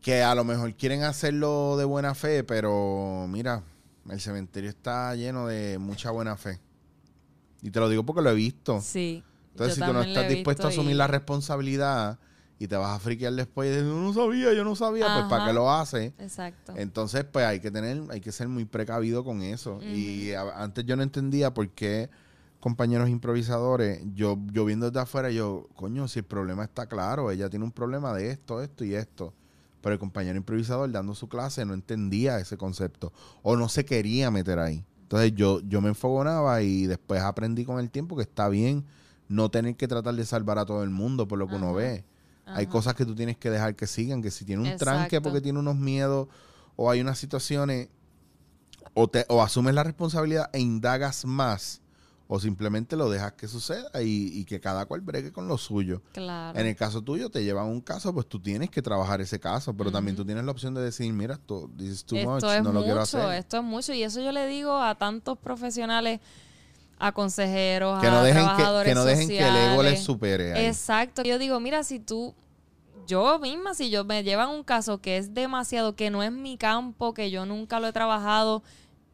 que 0.03 0.21
a 0.21 0.35
lo 0.35 0.43
mejor 0.43 0.75
quieren 0.75 1.03
hacerlo 1.03 1.77
de 1.77 1.85
buena 1.85 2.13
fe, 2.13 2.43
pero 2.43 3.25
mira, 3.29 3.63
el 4.09 4.19
cementerio 4.19 4.69
está 4.69 5.15
lleno 5.15 5.47
de 5.47 5.77
mucha 5.79 6.11
buena 6.11 6.35
fe. 6.35 6.59
Y 7.61 7.71
te 7.71 7.79
lo 7.79 7.87
digo 7.87 8.05
porque 8.05 8.21
lo 8.21 8.29
he 8.29 8.35
visto. 8.35 8.81
Sí. 8.81 9.23
Entonces, 9.51 9.75
si 9.75 9.81
tú 9.81 9.93
no 9.93 10.01
estás 10.01 10.27
dispuesto 10.27 10.67
a 10.67 10.69
asumir 10.71 10.91
y- 10.91 10.97
la 10.97 11.07
responsabilidad 11.07 12.19
y 12.59 12.67
te 12.67 12.75
vas 12.75 12.97
a 12.97 12.99
friquear 12.99 13.31
después 13.33 13.67
y 13.67 13.71
dices, 13.71 13.85
yo 13.87 13.95
no 13.95 14.13
sabía, 14.13 14.53
yo 14.53 14.65
no 14.65 14.75
sabía, 14.75 15.13
pues 15.13 15.25
¿para 15.29 15.45
qué 15.45 15.53
lo 15.53 15.71
haces? 15.71 16.11
Exacto. 16.19 16.73
Entonces, 16.75 17.23
pues 17.23 17.45
hay 17.45 17.61
que 17.61 17.71
tener, 17.71 18.01
hay 18.09 18.19
que 18.19 18.33
ser 18.33 18.49
muy 18.49 18.65
precavido 18.65 19.23
con 19.23 19.41
eso. 19.41 19.79
Y 19.81 20.33
a- 20.33 20.61
antes 20.61 20.85
yo 20.85 20.97
no 20.97 21.03
entendía 21.03 21.53
por 21.53 21.69
qué 21.69 22.09
compañeros 22.59 23.07
improvisadores, 23.09 24.01
yo, 24.13 24.37
yo 24.51 24.65
viendo 24.65 24.89
desde 24.89 24.99
afuera, 25.01 25.29
yo, 25.31 25.69
coño, 25.75 26.09
si 26.09 26.19
el 26.19 26.25
problema 26.25 26.63
está 26.65 26.87
claro, 26.87 27.31
ella 27.31 27.49
tiene 27.49 27.63
un 27.63 27.71
problema 27.71 28.13
de 28.13 28.31
esto, 28.31 28.61
esto 28.61 28.83
y 28.83 28.95
esto. 28.95 29.33
Pero 29.83 29.93
el 29.93 29.99
compañero 29.99 30.37
improvisador 30.37 30.89
dando 30.89 31.13
su 31.13 31.27
clase 31.27 31.65
no 31.65 31.73
entendía 31.73 32.39
ese 32.39 32.55
concepto 32.55 33.11
o 33.41 33.57
no 33.57 33.67
se 33.67 33.83
quería 33.83 34.31
meter 34.31 34.57
ahí. 34.57 34.85
Entonces 35.01 35.33
yo, 35.35 35.59
yo 35.59 35.81
me 35.81 35.89
enfogonaba 35.89 36.61
y 36.61 36.87
después 36.87 37.21
aprendí 37.21 37.65
con 37.65 37.79
el 37.79 37.91
tiempo 37.91 38.15
que 38.15 38.21
está 38.21 38.47
bien 38.47 38.85
no 39.27 39.51
tener 39.51 39.75
que 39.75 39.89
tratar 39.89 40.15
de 40.15 40.25
salvar 40.25 40.57
a 40.57 40.65
todo 40.65 40.83
el 40.83 40.89
mundo 40.89 41.27
por 41.27 41.37
lo 41.37 41.49
que 41.49 41.55
uno 41.55 41.67
Ajá. 41.67 41.75
ve. 41.75 42.05
Hay 42.45 42.67
cosas 42.67 42.95
que 42.95 43.05
tú 43.05 43.13
tienes 43.13 43.37
que 43.37 43.49
dejar 43.49 43.75
que 43.75 43.85
sigan, 43.85 44.21
que 44.21 44.31
si 44.31 44.45
tiene 44.45 44.71
un 44.71 44.77
tranque 44.77 45.19
porque 45.19 45.41
tiene 45.41 45.59
unos 45.59 45.75
miedos 45.75 46.29
o 46.77 46.89
hay 46.89 47.01
unas 47.01 47.17
situaciones 47.17 47.89
o, 48.93 49.09
te, 49.09 49.25
o 49.27 49.43
asumes 49.43 49.75
la 49.75 49.83
responsabilidad 49.83 50.49
e 50.53 50.59
indagas 50.59 51.25
más 51.25 51.81
o 52.35 52.39
simplemente 52.39 52.95
lo 52.95 53.11
dejas 53.11 53.33
que 53.33 53.47
suceda 53.47 54.01
y, 54.01 54.31
y 54.39 54.45
que 54.45 54.59
cada 54.59 54.87
cual 54.87 55.01
bregue 55.01 55.31
con 55.31 55.47
lo 55.47 55.55
suyo. 55.59 56.01
Claro. 56.13 56.57
En 56.57 56.65
el 56.65 56.75
caso 56.75 57.03
tuyo, 57.03 57.29
te 57.29 57.43
llevan 57.43 57.67
un 57.67 57.79
caso, 57.79 58.11
pues 58.11 58.25
tú 58.25 58.39
tienes 58.39 58.71
que 58.71 58.81
trabajar 58.81 59.21
ese 59.21 59.39
caso, 59.39 59.75
pero 59.77 59.91
también 59.91 60.15
tú 60.15 60.25
tienes 60.25 60.43
la 60.43 60.49
opción 60.51 60.73
de 60.73 60.81
decir, 60.81 61.13
mira, 61.13 61.35
esto 61.35 61.69
this 61.77 61.89
is 61.89 62.03
too 62.03 62.15
esto 62.15 62.31
much, 62.31 62.43
es 62.45 62.63
no 62.63 62.73
lo 62.73 62.81
quiero 62.81 63.01
mucho, 63.01 63.19
hacer. 63.19 63.37
esto 63.37 63.57
es 63.57 63.63
mucho. 63.63 63.93
Y 63.93 64.01
eso 64.01 64.19
yo 64.19 64.31
le 64.31 64.47
digo 64.47 64.75
a 64.81 64.95
tantos 64.95 65.37
profesionales, 65.37 66.21
a 66.97 67.11
consejeros, 67.11 68.01
Que 68.01 68.07
a 68.07 68.11
no 68.11 68.23
dejen 68.23 68.41
que, 68.41 68.45
trabajadores 68.47 68.89
que 68.89 68.95
no 68.95 69.05
dejen 69.05 69.27
que 69.27 69.47
el 69.47 69.55
ego 69.55 69.83
les 69.83 70.03
supere. 70.03 70.53
ahí. 70.53 70.65
Exacto. 70.65 71.21
Yo 71.21 71.37
digo, 71.37 71.59
mira, 71.59 71.83
si 71.83 71.99
tú, 71.99 72.33
yo 73.05 73.37
misma, 73.37 73.75
si 73.75 73.91
yo 73.91 74.05
me 74.05 74.23
llevan 74.23 74.49
un 74.49 74.63
caso 74.63 74.99
que 75.01 75.17
es 75.17 75.35
demasiado, 75.35 75.95
que 75.95 76.09
no 76.09 76.23
es 76.23 76.31
mi 76.31 76.57
campo, 76.57 77.13
que 77.13 77.29
yo 77.29 77.45
nunca 77.45 77.79
lo 77.79 77.85
he 77.89 77.93
trabajado, 77.93 78.63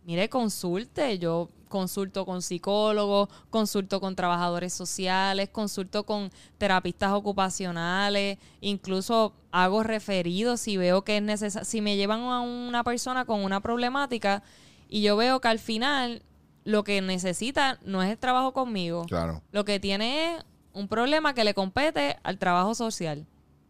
mire, 0.06 0.30
consulte. 0.30 1.20
Yo 1.20 1.50
consulto 1.70 2.26
con 2.26 2.42
psicólogos, 2.42 3.30
consulto 3.50 4.02
con 4.02 4.16
trabajadores 4.16 4.74
sociales, 4.74 5.48
consulto 5.50 6.04
con 6.06 6.32
terapistas 6.58 7.14
ocupacionales, 7.14 8.38
incluso 8.60 9.34
hago 9.52 9.84
referidos 9.84 10.60
si 10.60 10.76
veo 10.78 11.04
que 11.04 11.18
es 11.18 11.24
necesario, 11.24 11.66
si 11.66 11.80
me 11.82 11.96
llevan 11.96 12.22
a 12.22 12.42
una 12.42 12.84
persona 12.84 13.24
con 13.26 13.44
una 13.44 13.62
problemática 13.62 14.44
y 14.90 15.02
yo 15.02 15.16
veo 15.16 15.40
que 15.40 15.48
al 15.48 15.60
final 15.60 16.24
lo 16.66 16.84
que 16.84 17.02
necesita 17.02 17.80
no 17.86 18.04
es 18.04 18.10
el 18.12 18.18
trabajo 18.18 18.52
conmigo, 18.52 19.06
Claro. 19.06 19.42
lo 19.52 19.64
que 19.64 19.80
tiene 19.80 20.36
es 20.36 20.44
un 20.74 20.88
problema 20.88 21.34
que 21.34 21.44
le 21.44 21.54
compete 21.54 22.18
al 22.24 22.38
trabajo 22.38 22.76
social. 22.76 23.26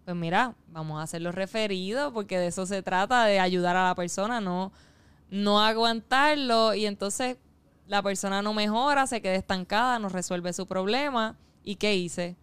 Pues 0.06 0.18
mira, 0.18 0.56
vamos 0.70 1.00
a 1.00 1.04
hacer 1.04 1.22
los 1.22 1.36
referidos 1.36 2.12
porque 2.14 2.40
de 2.40 2.48
eso 2.48 2.66
se 2.66 2.82
trata, 2.82 3.26
de 3.26 3.40
ayudar 3.40 3.76
a 3.78 3.88
la 3.88 3.96
persona, 3.96 4.42
no, 4.42 4.72
no 5.30 5.62
aguantarlo 5.62 6.74
y 6.74 6.86
entonces 6.88 7.38
la 7.90 8.04
persona 8.04 8.42
no 8.44 8.54
mejora, 8.54 9.08
se 9.08 9.20
queda 9.22 9.34
estancada, 9.34 9.98
no 10.00 10.10
resuelve 10.10 10.54
su 10.54 10.68
problema. 10.68 11.36
¿Y 11.64 11.76
qué 11.78 11.96
hice? 11.96 12.38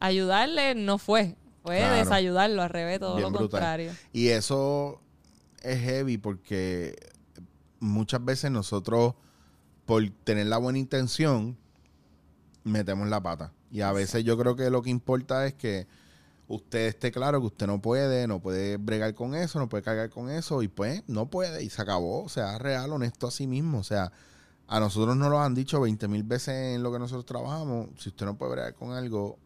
Ayudarle 0.00 0.74
no 0.74 0.98
fue, 0.98 1.36
fue 1.62 1.78
Claro. 1.78 1.94
desayudarlo, 1.94 2.62
al 2.62 2.68
revés, 2.70 2.98
todo 2.98 3.14
Bien 3.14 3.22
lo 3.32 3.38
brutal. 3.38 3.48
contrario. 3.50 3.92
Y 4.12 4.28
eso 4.28 5.00
es 5.62 5.80
heavy 5.80 6.18
porque 6.18 6.96
muchas 7.78 8.24
veces 8.24 8.50
nosotros, 8.50 9.14
por 9.86 10.02
tener 10.24 10.48
la 10.48 10.58
buena 10.58 10.78
intención, 10.80 11.56
metemos 12.64 13.08
la 13.08 13.22
pata. 13.22 13.52
Y 13.70 13.82
a 13.82 13.92
veces 13.92 14.24
yo 14.24 14.36
creo 14.36 14.56
que 14.56 14.68
lo 14.68 14.82
que 14.82 14.90
importa 14.90 15.46
es 15.46 15.54
que 15.54 15.86
usted 16.48 16.88
esté 16.88 17.12
claro 17.12 17.40
que 17.40 17.46
usted 17.46 17.66
no 17.68 17.80
puede, 17.80 18.26
no 18.26 18.40
puede 18.40 18.78
bregar 18.78 19.14
con 19.14 19.36
eso, 19.36 19.60
no 19.60 19.68
puede 19.68 19.84
cargar 19.84 20.10
con 20.10 20.28
eso, 20.28 20.60
y 20.62 20.68
pues 20.68 21.04
no 21.06 21.26
puede, 21.26 21.62
y 21.62 21.70
se 21.70 21.80
acabó. 21.80 22.24
O 22.24 22.28
sea, 22.28 22.58
real, 22.58 22.92
honesto 22.92 23.28
a 23.28 23.30
sí 23.30 23.46
mismo. 23.46 23.78
O 23.78 23.84
sea, 23.84 24.10
a 24.74 24.80
nosotros 24.80 25.16
nos 25.16 25.30
lo 25.30 25.38
han 25.40 25.54
dicho 25.54 25.80
20 25.80 26.08
mil 26.08 26.22
veces 26.22 26.74
en 26.76 26.82
lo 26.82 26.92
que 26.92 26.98
nosotros 26.98 27.26
trabajamos. 27.26 27.88
Si 27.98 28.08
usted 28.08 28.24
no 28.26 28.36
puede 28.36 28.52
bregar 28.52 28.74
con 28.74 28.92
algo, 28.92 29.38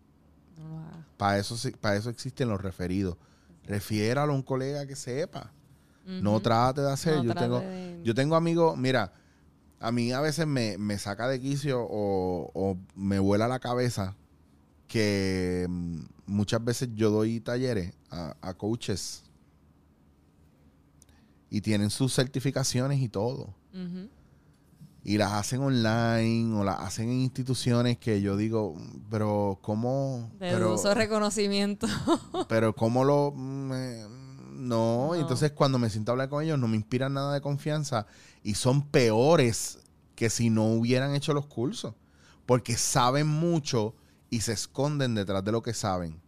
No 0.58 0.80
para 1.16 1.38
eso, 1.38 1.56
para 1.80 1.96
eso 1.96 2.10
existen 2.10 2.48
los 2.48 2.60
referidos. 2.60 3.16
Refiéralo 3.64 4.32
a 4.32 4.36
un 4.36 4.42
colega 4.42 4.86
que 4.86 4.94
sepa. 4.96 5.52
No 6.22 6.40
trate 6.40 6.80
de 6.82 6.92
hacer. 6.92 7.16
No 7.16 7.24
yo, 7.24 7.34
tengo, 7.34 7.60
de- 7.60 8.00
yo 8.04 8.14
tengo 8.14 8.36
amigos, 8.36 8.76
mira, 8.78 9.12
a 9.80 9.90
mí 9.92 10.12
a 10.12 10.20
veces 10.20 10.46
me, 10.46 10.78
me 10.78 10.98
saca 10.98 11.26
de 11.28 11.40
quicio 11.40 11.80
o, 11.82 12.50
o 12.54 12.78
me 12.94 13.18
vuela 13.18 13.48
la 13.48 13.58
cabeza 13.58 14.14
que 14.86 15.66
mm, 15.68 16.00
muchas 16.26 16.62
veces 16.64 16.90
yo 16.94 17.10
doy 17.10 17.40
talleres 17.40 17.92
a, 18.10 18.36
a 18.40 18.54
coaches 18.54 19.24
y 21.50 21.60
tienen 21.60 21.90
sus 21.90 22.14
certificaciones 22.14 23.00
y 23.00 23.08
todo. 23.08 23.54
Y 25.08 25.18
las 25.18 25.34
hacen 25.34 25.60
online 25.60 26.52
o 26.58 26.64
las 26.64 26.80
hacen 26.80 27.08
en 27.08 27.20
instituciones 27.20 27.96
que 27.96 28.20
yo 28.20 28.36
digo, 28.36 28.74
"Mm, 28.74 29.02
pero 29.08 29.56
¿cómo? 29.62 30.30
De 30.32 30.50
pero, 30.50 30.70
dudoso 30.70 30.92
reconocimiento. 30.94 31.86
pero 32.48 32.74
¿cómo 32.74 33.04
lo...? 33.04 33.32
mm, 33.36 33.72
eh, 33.72 34.06
no. 34.08 35.08
No. 35.08 35.14
entonces 35.14 35.52
cuando 35.52 35.78
me 35.78 35.90
siento 35.90 36.10
a 36.10 36.14
hablar 36.14 36.28
con 36.28 36.42
ellos 36.42 36.58
no 36.58 36.66
me 36.66 36.76
inspiran 36.76 37.14
nada 37.14 37.32
de 37.32 37.40
confianza 37.40 38.06
y 38.42 38.54
son 38.54 38.82
peores 38.82 39.78
que 40.16 40.28
si 40.28 40.50
no 40.50 40.64
hubieran 40.64 41.14
hecho 41.14 41.32
los 41.34 41.46
cursos. 41.46 41.94
Porque 42.44 42.76
saben 42.76 43.28
mucho 43.28 43.94
y 44.28 44.40
se 44.40 44.54
esconden 44.54 45.14
detrás 45.14 45.44
de 45.44 45.52
lo 45.52 45.62
que 45.62 45.72
saben. 45.72 46.20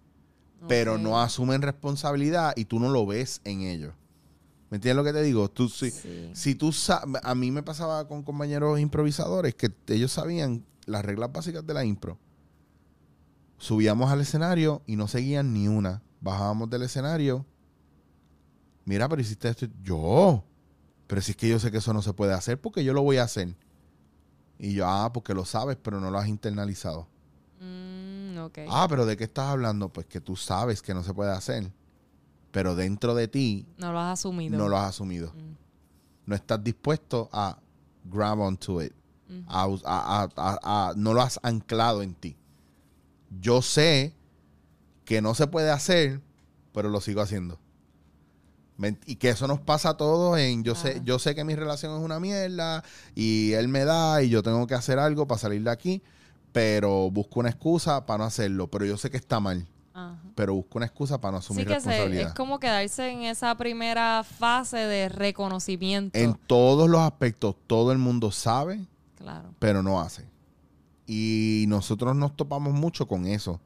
Pero 0.68 0.98
no 0.98 1.20
asumen 1.20 1.62
responsabilidad 1.62 2.52
y 2.54 2.64
tú 2.66 2.78
no 2.78 2.90
lo 2.90 3.06
ves 3.06 3.40
en 3.44 3.62
ellos. 3.62 3.94
¿Me 4.70 4.76
entiendes 4.76 4.96
lo 4.96 5.04
que 5.04 5.12
te 5.12 5.22
digo? 5.22 5.48
Tú, 5.50 5.68
si, 5.68 5.90
Sí. 5.90 6.30
si 6.34 6.54
tú 6.54 6.70
a 7.22 7.34
mí 7.34 7.50
me 7.50 7.62
pasaba 7.62 8.06
con 8.06 8.22
compañeros 8.22 8.78
improvisadores 8.78 9.54
que 9.54 9.70
ellos 9.88 10.12
sabían 10.12 10.64
las 10.84 11.04
reglas 11.04 11.32
básicas 11.32 11.66
de 11.66 11.74
la 11.74 11.84
impro. 11.84 12.18
Subíamos 13.58 14.10
al 14.10 14.20
escenario 14.20 14.82
y 14.86 14.96
no 14.96 15.08
seguían 15.08 15.52
ni 15.52 15.68
una. 15.68 16.02
Bajábamos 16.20 16.70
del 16.70 16.82
escenario. 16.82 17.44
Mira, 18.84 19.08
pero 19.08 19.20
hiciste 19.20 19.48
esto. 19.48 19.66
Yo. 19.82 20.44
Pero 21.06 21.20
si 21.22 21.32
es 21.32 21.36
que 21.36 21.48
yo 21.48 21.58
sé 21.58 21.70
que 21.70 21.78
eso 21.78 21.92
no 21.92 22.02
se 22.02 22.12
puede 22.12 22.34
hacer 22.34 22.60
porque 22.60 22.84
yo 22.84 22.92
lo 22.92 23.02
voy 23.02 23.16
a 23.16 23.24
hacer. 23.24 23.56
Y 24.58 24.74
yo, 24.74 24.86
ah, 24.86 25.12
porque 25.12 25.34
lo 25.34 25.44
sabes, 25.44 25.76
pero 25.80 26.00
no 26.00 26.10
lo 26.10 26.18
has 26.18 26.28
internalizado. 26.28 27.08
Mm. 27.60 28.38
Ah, 28.68 28.86
pero 28.88 29.06
¿de 29.06 29.16
qué 29.16 29.24
estás 29.24 29.48
hablando? 29.48 29.88
Pues 29.92 30.06
que 30.06 30.20
tú 30.20 30.36
sabes 30.36 30.80
que 30.82 30.94
no 30.94 31.02
se 31.02 31.12
puede 31.14 31.32
hacer. 31.32 31.72
Pero 32.58 32.74
dentro 32.74 33.14
de 33.14 33.28
ti 33.28 33.66
no 33.76 33.92
lo 33.92 34.00
has 34.00 34.18
asumido. 34.18 34.58
no 34.58 34.68
lo 34.68 34.76
has 34.78 34.88
asumido. 34.88 35.28
Mm. 35.32 35.54
No 36.26 36.34
estás 36.34 36.64
dispuesto 36.64 37.28
a 37.32 37.56
grab 38.02 38.40
onto 38.40 38.82
it. 38.82 38.92
Ujú. 39.30 39.44
A 39.46 40.28
a- 40.34 40.88
a- 40.88 40.92
no 40.96 41.14
lo 41.14 41.22
has 41.22 41.38
anclado 41.44 42.02
en 42.02 42.14
ti. 42.14 42.36
Yo 43.40 43.62
sé 43.62 44.12
que 45.04 45.22
no 45.22 45.36
se 45.36 45.46
puede 45.46 45.70
hacer, 45.70 46.20
pero 46.72 46.88
lo 46.88 47.00
sigo 47.00 47.20
haciendo. 47.20 47.60
Y 49.06 49.14
que 49.16 49.28
eso 49.30 49.46
nos 49.46 49.60
pasa 49.60 49.90
a 49.90 49.96
todos 49.96 50.36
en 50.40 50.64
yo 50.64 50.74
sé, 50.74 51.00
yo 51.04 51.20
sé 51.20 51.36
que 51.36 51.44
mi 51.44 51.54
relación 51.54 51.96
es 51.96 52.02
una 52.04 52.18
mierda 52.18 52.82
y 53.14 53.52
él 53.52 53.68
me 53.68 53.84
da 53.84 54.20
y 54.20 54.30
yo 54.30 54.42
tengo 54.42 54.66
que 54.66 54.74
hacer 54.74 54.98
algo 54.98 55.28
para 55.28 55.38
salir 55.38 55.62
de 55.62 55.70
aquí, 55.70 56.02
pero 56.52 57.08
busco 57.12 57.38
una 57.38 57.50
excusa 57.50 58.04
para 58.04 58.18
no 58.18 58.24
hacerlo, 58.24 58.66
pero 58.68 58.84
yo 58.84 58.96
sé 58.96 59.10
que 59.10 59.16
está 59.16 59.38
mal, 59.38 59.64
Ajá. 59.94 60.16
pero 60.34 60.54
busco 60.54 60.78
una 60.78 60.86
excusa 60.86 61.20
para 61.20 61.32
no 61.32 61.38
asumir 61.38 61.62
Sí 61.64 61.68
que 61.68 61.74
responsabilidad. 61.74 62.28
es 62.28 62.34
como 62.34 62.60
quedarse 62.60 63.10
en 63.10 63.22
esa 63.22 63.56
primera 63.56 64.22
fase 64.24 64.76
de 64.78 65.08
reconocimiento. 65.08 66.16
En 66.18 66.34
todos 66.34 66.88
los 66.88 67.00
aspectos, 67.00 67.56
todo 67.66 67.90
el 67.92 67.98
mundo 67.98 68.30
sabe, 68.30 68.80
Claro. 69.16 69.52
pero 69.58 69.82
no 69.82 70.00
hace. 70.00 70.24
Y 71.06 71.64
nosotros 71.68 72.14
nos 72.14 72.36
topamos 72.36 72.74
mucho 72.74 73.08
con 73.08 73.26
eso. 73.26 73.60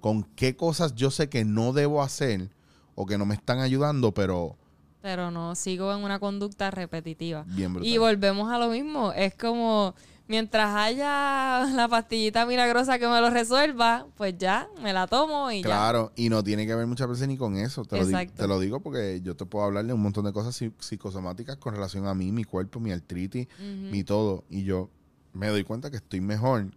Con 0.00 0.24
qué 0.24 0.56
cosas 0.56 0.94
yo 0.94 1.10
sé 1.10 1.28
que 1.28 1.44
no 1.44 1.72
debo 1.72 2.02
hacer 2.02 2.50
o 2.94 3.06
que 3.06 3.16
no 3.18 3.24
me 3.26 3.34
están 3.34 3.60
ayudando, 3.60 4.12
pero 4.12 4.56
Pero 5.02 5.30
no, 5.30 5.54
sigo 5.54 5.94
en 5.94 6.02
una 6.04 6.18
conducta 6.18 6.70
repetitiva. 6.70 7.44
bien. 7.46 7.78
Y 7.82 7.96
volvemos 7.98 8.52
a 8.52 8.58
lo 8.58 8.68
mismo. 8.68 9.12
Es 9.12 9.34
como, 9.34 9.94
mientras 10.30 10.74
haya 10.76 11.66
la 11.74 11.88
pastillita 11.88 12.46
milagrosa 12.46 12.98
que 12.98 13.06
me 13.08 13.20
lo 13.20 13.28
resuelva, 13.30 14.06
pues 14.16 14.38
ya, 14.38 14.68
me 14.80 14.92
la 14.92 15.06
tomo 15.08 15.50
y 15.50 15.58
ya. 15.60 15.66
Claro, 15.66 16.12
y 16.16 16.28
no 16.30 16.42
tiene 16.44 16.66
que 16.66 16.74
ver 16.74 16.86
muchas 16.86 17.08
veces 17.08 17.26
ni 17.28 17.36
con 17.36 17.56
eso. 17.56 17.84
Te 17.84 17.96
lo, 17.98 18.04
Exacto. 18.04 18.34
te 18.36 18.46
lo 18.48 18.60
digo 18.60 18.80
porque 18.80 19.20
yo 19.22 19.34
te 19.36 19.44
puedo 19.44 19.64
hablar 19.66 19.84
de 19.84 19.92
un 19.92 20.00
montón 20.00 20.24
de 20.24 20.32
cosas 20.32 20.54
psi- 20.58 20.72
psicosomáticas 20.78 21.56
con 21.56 21.74
relación 21.74 22.06
a 22.06 22.14
mí, 22.14 22.30
mi 22.32 22.44
cuerpo, 22.44 22.78
mi 22.80 22.92
artritis, 22.92 23.48
mi 23.90 24.04
todo. 24.04 24.44
Y 24.48 24.62
yo 24.64 24.88
me 25.32 25.48
doy 25.48 25.64
cuenta 25.64 25.90
que 25.90 25.96
estoy 25.96 26.20
mejor. 26.20 26.70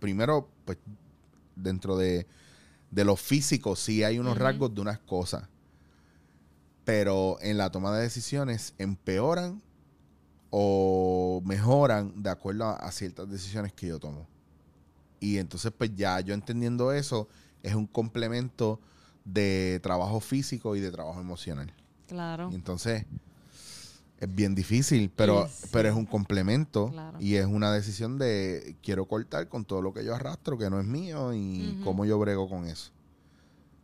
Primero, 0.00 0.48
pues, 0.64 0.78
dentro 1.56 1.96
de, 1.96 2.26
de 2.90 3.04
lo 3.04 3.16
físico, 3.16 3.76
sí 3.76 4.02
hay 4.04 4.18
unos 4.18 4.36
rasgos 4.38 4.74
de 4.74 4.80
unas 4.80 4.98
cosas. 4.98 5.44
Pero 6.84 7.36
en 7.42 7.58
la 7.58 7.70
toma 7.70 7.94
de 7.94 8.02
decisiones 8.02 8.74
empeoran 8.78 9.62
o 10.50 11.42
mejoran 11.44 12.22
de 12.22 12.30
acuerdo 12.30 12.64
a, 12.64 12.76
a 12.76 12.92
ciertas 12.92 13.28
decisiones 13.30 13.72
que 13.72 13.86
yo 13.88 13.98
tomo. 13.98 14.26
Y 15.20 15.38
entonces, 15.38 15.72
pues 15.76 15.94
ya 15.94 16.20
yo 16.20 16.34
entendiendo 16.34 16.92
eso, 16.92 17.28
es 17.62 17.74
un 17.74 17.86
complemento 17.86 18.80
de 19.24 19.80
trabajo 19.82 20.20
físico 20.20 20.76
y 20.76 20.80
de 20.80 20.90
trabajo 20.90 21.20
emocional. 21.20 21.72
Claro. 22.06 22.48
Y 22.50 22.54
entonces 22.54 23.04
es 24.20 24.34
bien 24.34 24.54
difícil, 24.54 25.10
pero, 25.14 25.46
sí. 25.48 25.66
pero 25.70 25.88
es 25.88 25.94
un 25.94 26.06
complemento 26.06 26.88
Claro. 26.90 27.18
y 27.20 27.34
es 27.36 27.46
una 27.46 27.72
decisión 27.72 28.18
de 28.18 28.76
quiero 28.82 29.06
cortar 29.06 29.48
con 29.48 29.64
todo 29.64 29.82
lo 29.82 29.92
que 29.92 30.04
yo 30.04 30.14
arrastro, 30.14 30.56
que 30.58 30.70
no 30.70 30.80
es 30.80 30.86
mío, 30.86 31.32
y 31.34 31.74
Ujú. 31.74 31.84
cómo 31.84 32.04
yo 32.04 32.18
brego 32.18 32.48
con 32.48 32.64
eso. 32.64 32.90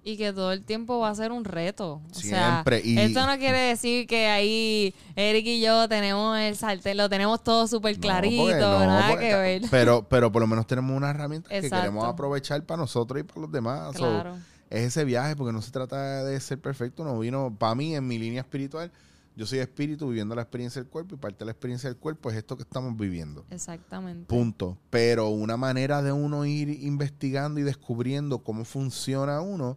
Y 0.07 0.19
que 0.19 0.35
todo 0.35 0.53
el 0.53 0.63
tiempo 0.63 0.99
va 0.99 1.09
a 1.09 1.15
ser 1.15 1.33
un 1.33 1.45
reto. 1.47 2.03
O 2.11 2.15
Siempre, 2.15 2.83
Sea, 2.83 2.91
y- 2.91 2.99
Esto 2.99 3.27
no 3.27 3.39
quiere 3.39 3.59
decir 3.59 4.07
que 4.07 4.27
ahí 4.27 4.95
Eric 5.17 5.47
y 5.47 5.61
yo 5.63 5.89
tenemos 5.89 6.39
el 6.39 6.57
sartén, 6.57 6.99
lo 6.99 7.09
tenemos 7.09 7.43
todo 7.43 7.67
súper 7.67 7.95
No, 7.97 8.01
clarito, 8.03 8.43
porque 8.43 8.61
no, 8.61 8.87
nada 8.87 9.09
porque- 9.11 9.29
que 9.29 9.35
ver. 9.35 9.63
Pero, 9.71 10.07
pero 10.07 10.31
por 10.31 10.43
lo 10.43 10.47
menos 10.47 10.67
tenemos 10.67 10.95
una 10.95 11.09
herramienta 11.09 11.49
que 11.49 11.57
Exacto. 11.57 11.77
queremos 11.77 12.05
aprovechar 12.05 12.63
para 12.67 12.83
nosotros 12.83 13.19
y 13.21 13.23
para 13.23 13.41
los 13.41 13.51
demás. 13.51 13.97
So, 13.97 14.01
Claro. 14.11 14.37
es 14.69 14.83
ese 14.83 15.05
viaje, 15.07 15.37
porque 15.37 15.53
no 15.55 15.63
se 15.63 15.71
trata 15.71 16.23
de 16.23 16.39
ser 16.39 16.61
perfecto, 16.61 17.03
no 17.03 17.19
vino, 17.19 17.57
para 17.59 17.75
mí, 17.75 17.95
en 17.97 18.07
mi 18.07 18.19
línea 18.19 18.43
espiritual, 18.43 18.93
yo 19.37 19.47
soy 19.47 19.61
espíritu 19.61 20.07
viviendo 20.09 20.35
la 20.35 20.43
experiencia 20.43 20.83
del 20.83 20.91
cuerpo 20.91 21.15
y 21.15 21.19
parte 21.19 21.39
de 21.41 21.47
la 21.47 21.53
experiencia 21.53 21.89
del 21.89 21.97
cuerpo 21.99 22.31
es 22.31 22.37
esto 22.37 22.57
que 22.59 22.63
estamos 22.63 22.95
viviendo. 22.97 23.45
Exactamente. 23.51 24.27
Punto. 24.27 24.77
Pero 24.91 25.31
una 25.31 25.57
manera 25.57 26.03
de 26.03 26.13
uno 26.13 26.45
ir 26.45 26.69
investigando 26.69 27.59
y 27.59 27.63
descubriendo 27.63 28.41
cómo 28.45 28.65
funciona 28.67 29.41
uno 29.41 29.77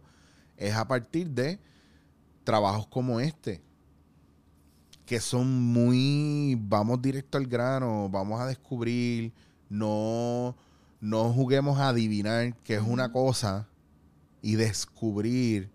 es 0.58 0.74
a 0.74 0.86
partir 0.86 1.30
de 1.30 1.58
trabajos 2.44 2.86
como 2.88 3.20
este, 3.20 3.62
que 5.06 5.20
son 5.20 5.62
muy, 5.62 6.58
vamos 6.60 7.00
directo 7.00 7.38
al 7.38 7.46
grano, 7.46 8.08
vamos 8.10 8.40
a 8.40 8.46
descubrir, 8.46 9.32
no, 9.70 10.54
no 11.00 11.32
juguemos 11.32 11.78
a 11.78 11.88
adivinar 11.88 12.54
qué 12.64 12.74
es 12.74 12.82
una 12.82 13.10
cosa 13.10 13.66
y 14.42 14.56
descubrir. 14.56 15.70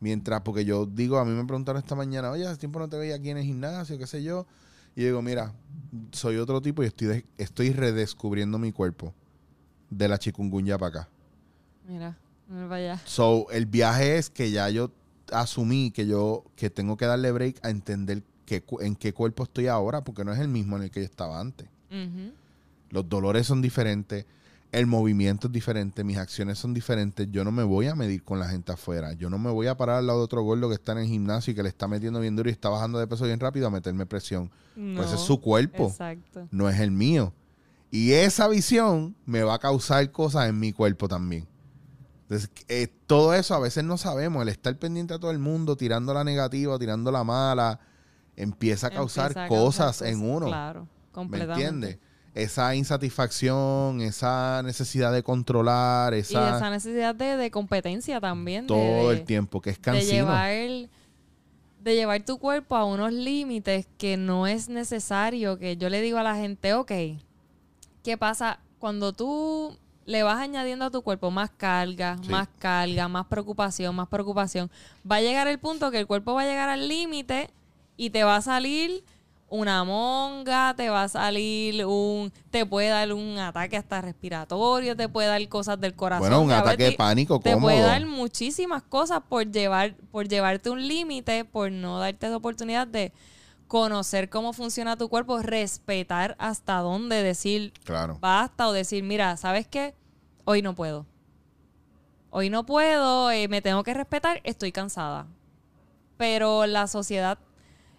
Mientras, 0.00 0.40
porque 0.42 0.64
yo 0.64 0.86
digo, 0.86 1.18
a 1.18 1.24
mí 1.24 1.30
me 1.30 1.44
preguntaron 1.44 1.80
esta 1.80 1.94
mañana, 1.94 2.30
oye, 2.30 2.46
hace 2.46 2.58
tiempo 2.58 2.78
no 2.78 2.88
te 2.88 2.98
veía 2.98 3.14
aquí 3.14 3.30
en 3.30 3.38
el 3.38 3.44
gimnasio, 3.44 3.96
qué 3.96 4.06
sé 4.06 4.22
yo. 4.22 4.46
Y 4.96 5.02
yo 5.02 5.06
digo, 5.06 5.22
mira, 5.22 5.52
soy 6.12 6.36
otro 6.36 6.60
tipo 6.60 6.82
y 6.82 6.86
estoy, 6.86 7.24
estoy 7.38 7.70
redescubriendo 7.72 8.58
mi 8.58 8.72
cuerpo 8.72 9.14
de 9.90 10.08
la 10.08 10.18
chikungunya 10.18 10.78
para 10.78 10.88
acá. 10.88 11.08
Mira, 11.86 12.18
allá. 12.70 13.00
So, 13.04 13.46
el 13.50 13.66
viaje 13.66 14.18
es 14.18 14.30
que 14.30 14.50
ya 14.50 14.68
yo 14.70 14.90
asumí 15.32 15.90
que 15.90 16.06
yo 16.06 16.44
que 16.56 16.70
tengo 16.70 16.96
que 16.96 17.06
darle 17.06 17.32
break 17.32 17.64
a 17.64 17.70
entender 17.70 18.22
qué 18.46 18.62
en 18.80 18.96
qué 18.96 19.12
cuerpo 19.12 19.44
estoy 19.44 19.66
ahora, 19.68 20.04
porque 20.04 20.24
no 20.24 20.32
es 20.32 20.38
el 20.38 20.48
mismo 20.48 20.76
en 20.76 20.84
el 20.84 20.90
que 20.90 21.00
yo 21.00 21.06
estaba 21.06 21.40
antes. 21.40 21.68
Los 22.90 23.08
dolores 23.08 23.46
son 23.46 23.62
diferentes, 23.62 24.26
el 24.72 24.86
movimiento 24.86 25.46
es 25.46 25.52
diferente, 25.52 26.02
mis 26.02 26.16
acciones 26.16 26.58
son 26.58 26.74
diferentes. 26.74 27.28
Yo 27.30 27.44
no 27.44 27.52
me 27.52 27.62
voy 27.62 27.86
a 27.86 27.94
medir 27.94 28.24
con 28.24 28.40
la 28.40 28.48
gente 28.48 28.72
afuera. 28.72 29.12
Yo 29.12 29.30
no 29.30 29.38
me 29.38 29.50
voy 29.50 29.68
a 29.68 29.76
parar 29.76 29.98
al 29.98 30.06
lado 30.06 30.18
de 30.18 30.24
otro 30.24 30.42
gordo 30.42 30.68
que 30.68 30.74
está 30.74 30.92
en 30.92 30.98
el 30.98 31.06
gimnasio 31.06 31.52
y 31.52 31.54
que 31.54 31.62
le 31.62 31.68
está 31.68 31.86
metiendo 31.86 32.18
bien 32.20 32.34
duro 32.34 32.48
y 32.48 32.52
está 32.52 32.68
bajando 32.68 32.98
de 32.98 33.06
peso 33.06 33.24
bien 33.24 33.38
rápido 33.38 33.68
a 33.68 33.70
meterme 33.70 34.06
presión. 34.06 34.50
Pues 34.74 35.12
es 35.12 35.20
su 35.20 35.40
cuerpo, 35.40 35.88
Exacto. 35.88 36.48
no 36.50 36.68
es 36.68 36.80
el 36.80 36.90
mío. 36.90 37.32
Y 37.92 38.12
esa 38.12 38.48
visión 38.48 39.14
me 39.24 39.44
va 39.44 39.54
a 39.54 39.58
causar 39.60 40.10
cosas 40.10 40.48
en 40.48 40.58
mi 40.58 40.72
cuerpo 40.72 41.06
también. 41.06 41.46
Entonces, 42.34 42.50
eh, 42.68 42.88
todo 43.06 43.34
eso 43.34 43.54
a 43.54 43.58
veces 43.60 43.84
no 43.84 43.96
sabemos. 43.98 44.42
El 44.42 44.48
estar 44.48 44.76
pendiente 44.78 45.14
a 45.14 45.18
todo 45.18 45.30
el 45.30 45.38
mundo, 45.38 45.76
tirando 45.76 46.12
la 46.14 46.24
negativa, 46.24 46.78
tirando 46.78 47.10
la 47.12 47.24
mala, 47.24 47.80
empieza 48.36 48.88
a 48.88 48.90
causar 48.90 49.26
Empieza 49.32 49.44
a 49.44 49.48
cosas 49.48 50.02
en 50.02 50.20
uno. 50.28 50.46
Claro, 50.46 50.82
¿Me 50.82 51.12
completamente. 51.12 51.64
entiendes? 51.64 51.98
Esa 52.34 52.74
insatisfacción, 52.74 54.00
esa 54.00 54.60
necesidad 54.64 55.12
de 55.12 55.22
controlar, 55.22 56.14
Y 56.14 56.18
esa, 56.18 56.56
esa 56.56 56.70
necesidad 56.70 57.14
de, 57.14 57.36
de 57.36 57.50
competencia 57.52 58.20
también. 58.20 58.62
de- 58.66 58.68
todo 58.74 59.10
de- 59.10 59.16
el 59.18 59.24
tiempo, 59.24 59.60
que 59.60 59.70
es 59.70 59.76
de 59.76 59.82
cansino. 59.82 60.12
llevar 60.12 60.88
de 61.80 61.94
llevar 61.94 62.24
tu 62.24 62.38
cuerpo 62.38 62.76
a 62.76 62.84
unos 62.86 63.12
límites 63.12 63.86
que 63.98 64.16
no 64.16 64.46
es 64.46 64.68
necesario 64.70 65.58
que 65.58 65.76
yo 65.76 65.90
le 65.90 66.00
digo 66.00 66.16
a 66.18 66.22
la 66.22 66.34
gente, 66.34 66.72
ok, 66.72 66.90
¿qué 68.02 68.16
pasa 68.18 68.58
cuando 68.78 69.12
tú 69.12 69.76
le 70.06 70.22
vas 70.22 70.38
añadiendo 70.38 70.84
a 70.84 70.90
tu 70.90 71.02
cuerpo 71.02 71.30
más 71.30 71.50
carga, 71.50 72.16
Sí. 72.22 72.28
más 72.30 72.48
carga, 72.58 73.08
más 73.08 73.26
preocupación, 73.26 73.94
más 73.94 74.08
preocupación? 74.08 74.70
Va 75.10 75.16
a 75.16 75.20
llegar 75.20 75.46
el 75.48 75.58
punto 75.58 75.90
que 75.90 75.98
el 76.00 76.06
cuerpo 76.06 76.34
va 76.34 76.42
a 76.42 76.46
llegar 76.46 76.68
al 76.68 76.88
límite 76.88 77.50
y 77.96 78.10
te 78.10 78.24
va 78.24 78.36
a 78.36 78.42
salir 78.42 79.04
una 79.48 79.84
monga, 79.84 80.74
te 80.76 80.90
va 80.90 81.04
a 81.04 81.08
salir 81.08 81.86
un, 81.86 82.32
te 82.50 82.66
puede 82.66 82.88
dar 82.88 83.12
un 83.12 83.38
ataque 83.38 83.76
hasta 83.76 84.00
respiratorio, 84.00 84.96
te 84.96 85.08
puede 85.08 85.28
dar 85.28 85.48
cosas 85.48 85.80
del 85.80 85.94
corazón. 85.94 86.28
Bueno, 86.28 86.42
un 86.42 86.50
ataque 86.50 86.84
de 86.84 86.92
pánico 86.92 87.38
te 87.38 87.56
puede 87.56 87.80
dar 87.80 88.04
muchísimas 88.04 88.82
cosas 88.82 89.20
por 89.28 89.48
llevar, 89.50 89.94
por 90.10 90.26
llevarte 90.26 90.70
un 90.70 90.86
límite, 90.88 91.44
por 91.44 91.70
no 91.70 91.98
darte 92.00 92.26
esa 92.26 92.36
oportunidad 92.36 92.86
de 92.86 93.12
conocer 93.74 94.30
cómo 94.30 94.52
funciona 94.52 94.96
tu 94.96 95.08
cuerpo, 95.08 95.42
respetar 95.42 96.36
hasta 96.38 96.76
dónde 96.78 97.24
decir 97.24 97.72
Claro. 97.82 98.16
basta 98.20 98.68
o 98.68 98.72
decir, 98.72 99.02
mira, 99.02 99.36
¿sabes 99.36 99.66
qué? 99.66 99.96
Hoy 100.44 100.62
no 100.62 100.76
puedo. 100.76 101.06
Hoy 102.30 102.50
no 102.50 102.64
puedo, 102.66 103.32
eh, 103.32 103.48
me 103.48 103.62
tengo 103.62 103.82
que 103.82 103.92
respetar, 103.92 104.40
estoy 104.44 104.70
cansada. 104.70 105.26
Pero 106.16 106.66
la 106.66 106.86
sociedad 106.86 107.36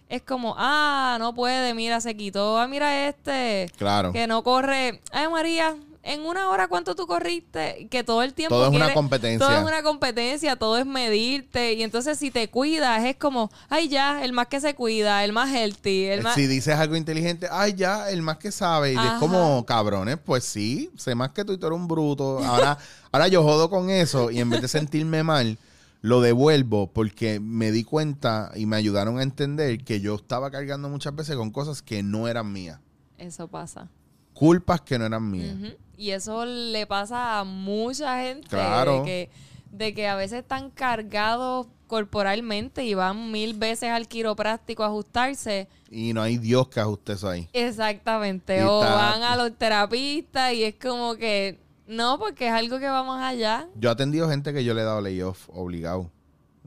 es 0.08 0.22
como, 0.22 0.54
ah, 0.56 1.18
no 1.18 1.34
puede, 1.34 1.74
mira, 1.74 2.00
se 2.00 2.16
quitó, 2.16 2.58
ah, 2.58 2.66
mira 2.68 3.06
este, 3.08 3.70
Claro. 3.76 4.12
que 4.12 4.26
no 4.26 4.42
corre. 4.42 5.02
Ay, 5.12 5.28
María, 5.28 5.76
en 6.06 6.24
una 6.24 6.48
hora, 6.50 6.68
¿cuánto 6.68 6.94
tú 6.94 7.06
corriste? 7.06 7.88
Que 7.90 8.04
todo 8.04 8.22
el 8.22 8.32
tiempo. 8.32 8.54
Todo 8.54 8.68
es 8.68 8.74
una 8.74 8.94
competencia. 8.94 9.44
Todo 9.44 9.58
es 9.58 9.64
una 9.64 9.82
competencia, 9.82 10.56
todo 10.56 10.78
es 10.78 10.86
medirte. 10.86 11.74
Y 11.74 11.82
entonces, 11.82 12.18
si 12.18 12.30
te 12.30 12.48
cuidas, 12.48 13.04
es 13.04 13.16
como, 13.16 13.50
ay, 13.68 13.88
ya, 13.88 14.24
el 14.24 14.32
más 14.32 14.46
que 14.46 14.60
se 14.60 14.74
cuida, 14.76 15.24
el 15.24 15.32
más 15.32 15.52
healthy, 15.52 16.04
el 16.04 16.22
más. 16.22 16.36
Si 16.36 16.46
dices 16.46 16.76
algo 16.76 16.94
inteligente, 16.94 17.48
ay, 17.50 17.74
ya, 17.74 18.08
el 18.08 18.22
más 18.22 18.38
que 18.38 18.52
sabe. 18.52 18.92
Y 18.92 18.96
es 18.96 19.12
como, 19.18 19.66
cabrones, 19.66 20.16
pues 20.24 20.44
sí, 20.44 20.90
sé 20.96 21.16
más 21.16 21.32
que 21.32 21.44
tú 21.44 21.52
y 21.54 21.58
tú 21.58 21.66
eres 21.66 21.78
un 21.78 21.88
bruto. 21.88 22.38
Ahora, 22.44 22.78
ahora 23.10 23.26
yo 23.26 23.42
jodo 23.42 23.68
con 23.68 23.90
eso 23.90 24.30
y 24.30 24.38
en 24.38 24.48
vez 24.48 24.62
de 24.62 24.68
sentirme 24.68 25.24
mal, 25.24 25.58
lo 26.02 26.20
devuelvo 26.20 26.86
porque 26.86 27.40
me 27.40 27.72
di 27.72 27.82
cuenta 27.82 28.52
y 28.54 28.66
me 28.66 28.76
ayudaron 28.76 29.18
a 29.18 29.24
entender 29.24 29.82
que 29.82 30.00
yo 30.00 30.14
estaba 30.14 30.52
cargando 30.52 30.88
muchas 30.88 31.16
veces 31.16 31.34
con 31.34 31.50
cosas 31.50 31.82
que 31.82 32.04
no 32.04 32.28
eran 32.28 32.52
mías. 32.52 32.78
Eso 33.18 33.48
pasa. 33.48 33.88
Culpas 34.34 34.82
que 34.82 34.98
no 34.98 35.06
eran 35.06 35.28
mías. 35.28 35.56
Ujú. 35.56 35.74
Y 35.96 36.10
eso 36.10 36.44
le 36.44 36.86
pasa 36.86 37.40
a 37.40 37.44
mucha 37.44 38.20
gente. 38.22 38.48
Claro. 38.48 38.98
De 39.00 39.04
que, 39.04 39.30
de 39.70 39.94
que 39.94 40.06
a 40.08 40.14
veces 40.16 40.40
están 40.40 40.70
cargados 40.70 41.66
corporalmente 41.86 42.84
y 42.84 42.94
van 42.94 43.30
mil 43.30 43.54
veces 43.54 43.90
al 43.90 44.08
quiropráctico 44.08 44.82
a 44.82 44.86
ajustarse. 44.88 45.68
Y 45.90 46.12
no 46.12 46.22
hay 46.22 46.36
Dios 46.38 46.68
que 46.68 46.80
ajuste 46.80 47.12
eso 47.12 47.28
ahí. 47.28 47.48
Exactamente. 47.52 48.58
Y 48.58 48.62
o 48.62 48.82
está- 48.82 48.94
van 48.94 49.22
a 49.22 49.36
los 49.36 49.56
terapistas 49.56 50.52
y 50.52 50.64
es 50.64 50.74
como 50.74 51.14
que 51.16 51.58
no, 51.86 52.18
porque 52.18 52.48
es 52.48 52.52
algo 52.52 52.78
que 52.80 52.88
va 52.88 53.04
más 53.04 53.22
allá. 53.24 53.68
Yo 53.76 53.88
he 53.88 53.92
atendido 53.92 54.28
gente 54.28 54.52
que 54.52 54.64
yo 54.64 54.74
le 54.74 54.80
he 54.82 54.84
dado 54.84 55.00
layoff 55.00 55.48
obligado. 55.50 56.10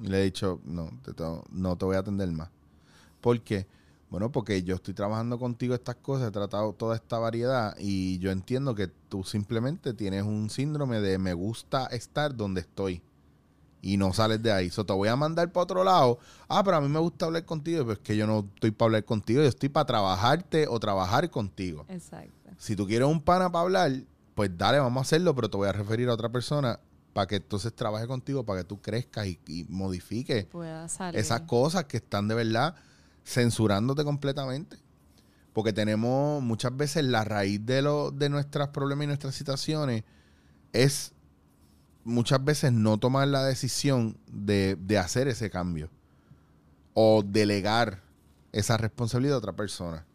Y 0.02 0.08
le 0.08 0.22
he 0.22 0.24
dicho, 0.24 0.62
no, 0.64 0.90
te 1.04 1.14
tengo- 1.14 1.44
no 1.52 1.78
te 1.78 1.84
voy 1.86 1.98
a 1.98 2.00
atender 2.00 2.30
más. 2.32 2.50
¿Por 3.20 3.42
qué? 3.42 3.68
Bueno, 4.10 4.32
porque 4.32 4.64
yo 4.64 4.76
estoy 4.76 4.95
trabajando 4.95 5.38
contigo 5.38 5.76
estas 5.76 5.95
cosas, 5.95 6.30
he 6.30 6.32
tratado 6.32 6.74
toda 6.74 6.95
esta 6.95 7.20
variedad 7.20 7.76
y 7.78 8.18
yo 8.18 8.32
entiendo 8.32 8.74
que 8.74 8.88
tú 8.88 9.24
simplemente 9.24 9.93
tienes 9.93 10.24
un 10.24 10.49
síndrome 10.49 10.99
de 10.99 11.20
me 11.20 11.34
gusta 11.34 11.86
estar 11.88 12.36
donde 12.36 12.62
estoy 12.62 13.03
y 13.82 13.97
no 13.97 14.12
sales 14.14 14.41
de 14.41 14.51
ahí. 14.51 14.68
Eso 14.68 14.84
te 14.86 14.93
voy 14.93 15.10
a 15.10 15.16
mandar 15.16 15.51
para 15.51 15.64
otro 15.64 15.84
lado. 15.84 16.20
Ah, 16.47 16.64
pero 16.64 16.78
a 16.78 16.82
mí 16.82 16.89
me 16.89 16.99
gusta 16.99 17.28
hablar 17.28 17.45
contigo. 17.45 17.86
Pues 17.86 17.99
que 17.99 18.18
yo 18.18 18.26
no 18.26 18.47
estoy 18.55 18.72
para 18.72 18.88
hablar 18.88 19.05
contigo, 19.05 19.41
yo 19.41 19.47
estoy 19.47 19.70
para 19.70 19.86
trabajarte 19.86 20.68
o 20.68 20.80
trabajar 20.80 21.30
contigo. 21.30 21.86
Exacto. 21.88 22.34
Si 22.57 22.76
tú 22.76 22.88
quieres 22.88 23.07
un 23.07 23.22
pana 23.22 23.51
para 23.51 23.64
hablar, 23.64 23.91
pues 24.34 24.49
dale, 24.57 24.80
vamos 24.80 25.01
a 25.01 25.01
hacerlo, 25.01 25.36
pero 25.36 25.49
te 25.49 25.57
voy 25.57 25.70
a 25.70 25.72
referir 25.72 26.10
a 26.10 26.14
otra 26.14 26.30
persona 26.30 26.80
para 27.14 27.28
que 27.28 27.36
entonces 27.38 27.74
trabaje 27.74 28.07
contigo, 28.07 28.43
para 28.43 28.62
que 28.62 28.68
tú 28.68 28.82
crezcas 28.82 29.28
y, 29.28 29.39
y 29.47 29.66
modifiques 29.70 30.47
esas 31.14 31.41
cosas 31.41 31.86
que 31.86 31.97
están 31.97 32.28
de 32.28 32.36
verdad 32.36 32.76
censurándote 33.26 34.03
completamente. 34.03 34.78
Porque 35.53 35.74
tenemos 35.74 36.41
muchas 36.41 36.76
veces 36.76 37.03
la 37.03 37.24
raíz 37.24 37.65
de, 37.65 37.82
lo, 37.82 38.11
de 38.11 38.30
nuestros 38.30 38.70
problemas 38.70 39.05
y 39.05 39.07
nuestras 39.07 39.36
situaciones 39.36 40.03
es 40.74 41.13
muchas 42.03 42.43
veces 42.43 42.72
no 42.72 42.97
tomar 42.97 43.28
la 43.28 43.43
decisión 43.43 44.17
de, 44.28 44.78
de 44.80 44.97
hacer 44.97 45.28
ese 45.28 45.49
cambio 45.49 45.89
o 46.93 47.24
delegar 47.26 48.01
esa 48.51 48.78
responsabilidad 48.78 49.36
a 49.36 49.39
otra 49.39 49.53
persona. 49.53 50.05